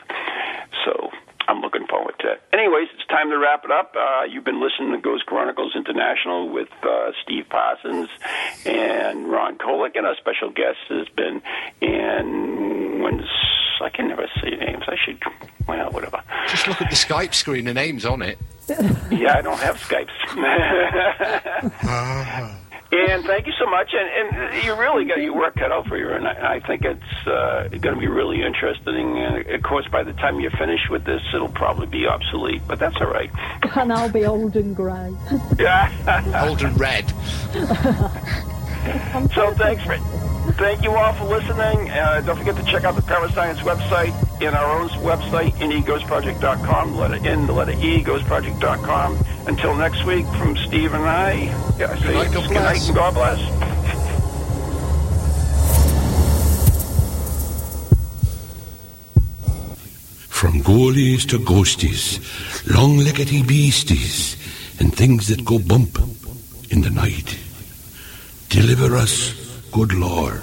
So 0.85 1.11
I'm 1.49 1.61
looking 1.61 1.87
forward 1.87 2.13
to 2.19 2.33
it. 2.33 2.41
Anyways, 2.53 2.87
it's 2.93 3.07
time 3.07 3.29
to 3.31 3.37
wrap 3.37 3.65
it 3.65 3.71
up. 3.71 3.95
Uh, 3.97 4.23
you've 4.29 4.43
been 4.43 4.61
listening 4.61 4.91
to 4.91 4.99
Ghost 4.99 5.25
Chronicles 5.25 5.73
International 5.75 6.47
with 6.47 6.69
uh, 6.83 7.11
Steve 7.23 7.45
Parsons 7.49 8.07
and 8.65 9.31
Ron 9.31 9.57
Kolek, 9.57 9.97
and 9.97 10.05
our 10.05 10.15
special 10.17 10.51
guest 10.51 10.77
has 10.89 11.07
been 11.09 11.41
and 11.81 13.01
when's 13.01 13.25
I 13.81 13.89
can 13.89 14.07
never 14.07 14.27
see 14.41 14.51
names. 14.51 14.83
I 14.87 14.95
should 15.05 15.21
well 15.67 15.91
whatever. 15.91 16.21
Just 16.47 16.67
look 16.67 16.81
at 16.81 16.89
the 16.89 16.95
Skype 16.95 17.33
screen. 17.33 17.65
The 17.65 17.73
name's 17.73 18.05
on 18.05 18.21
it. 18.21 18.37
Yeah, 19.11 19.35
I 19.37 19.41
don't 19.41 19.59
have 19.59 19.77
Skypes. 19.77 20.09
and 22.91 23.23
thank 23.25 23.47
you 23.47 23.53
so 23.59 23.65
much. 23.65 23.89
And, 23.93 24.31
and 24.31 24.63
you 24.63 24.75
really 24.75 25.05
got 25.05 25.19
your 25.19 25.35
work 25.35 25.55
cut 25.55 25.71
out 25.71 25.87
for 25.87 25.97
you. 25.97 26.09
And 26.09 26.27
I, 26.27 26.55
I 26.55 26.59
think 26.59 26.83
it's 26.85 27.27
uh, 27.27 27.67
going 27.69 27.95
to 27.95 27.99
be 27.99 28.07
really 28.07 28.43
interesting. 28.43 29.17
And 29.17 29.47
of 29.49 29.63
course, 29.63 29.87
by 29.91 30.03
the 30.03 30.13
time 30.13 30.39
you're 30.39 30.51
finished 30.51 30.89
with 30.91 31.05
this, 31.05 31.21
it'll 31.33 31.49
probably 31.49 31.87
be 31.87 32.05
obsolete. 32.05 32.61
But 32.67 32.77
that's 32.77 32.97
all 32.97 33.11
right. 33.11 33.31
And 33.75 33.91
I'll 33.91 34.11
be 34.11 34.25
old 34.25 34.55
and 34.55 34.75
grey. 34.75 35.11
Yeah. 35.59 36.45
Old 36.47 36.61
and 36.61 36.79
red. 36.79 37.11
so 39.35 39.53
thanks 39.53 39.83
for. 39.83 39.97
Thank 40.53 40.83
you 40.83 40.91
all 40.91 41.13
for 41.13 41.25
listening. 41.25 41.89
Uh, 41.89 42.21
don't 42.25 42.37
forget 42.37 42.55
to 42.55 42.63
check 42.63 42.83
out 42.83 42.95
the 42.95 43.01
Parascience 43.03 43.59
website 43.59 44.13
and 44.41 44.55
our 44.55 44.79
own 44.81 44.89
website, 44.89 45.53
neghostproject.com. 45.53 46.95
Letter 46.97 47.25
N, 47.25 47.45
the 47.45 47.53
letter 47.53 47.71
E, 47.73 48.03
ghostproject.com. 48.03 49.17
Until 49.47 49.75
next 49.75 50.03
week, 50.05 50.25
from 50.37 50.57
Steve 50.57 50.93
and 50.93 51.03
I, 51.03 51.33
yeah, 51.77 51.91
I 51.91 51.99
say 51.99 52.13
night, 52.13 52.33
God 52.33 52.47
good 52.47 52.53
night 52.55 52.63
bless. 52.63 52.87
and 52.87 52.95
God 52.95 53.13
bless. 53.13 53.39
From 60.27 60.61
ghoulies 60.61 61.27
to 61.29 61.37
ghosties, 61.37 62.19
long-leggedy 62.73 63.45
beasties, 63.47 64.35
and 64.79 64.95
things 64.95 65.27
that 65.27 65.43
go 65.45 65.59
bump 65.59 65.99
in 66.69 66.81
the 66.81 66.89
night. 66.89 67.37
Deliver 68.49 68.95
us, 68.95 69.31
good 69.71 69.93
Lord. 69.93 70.41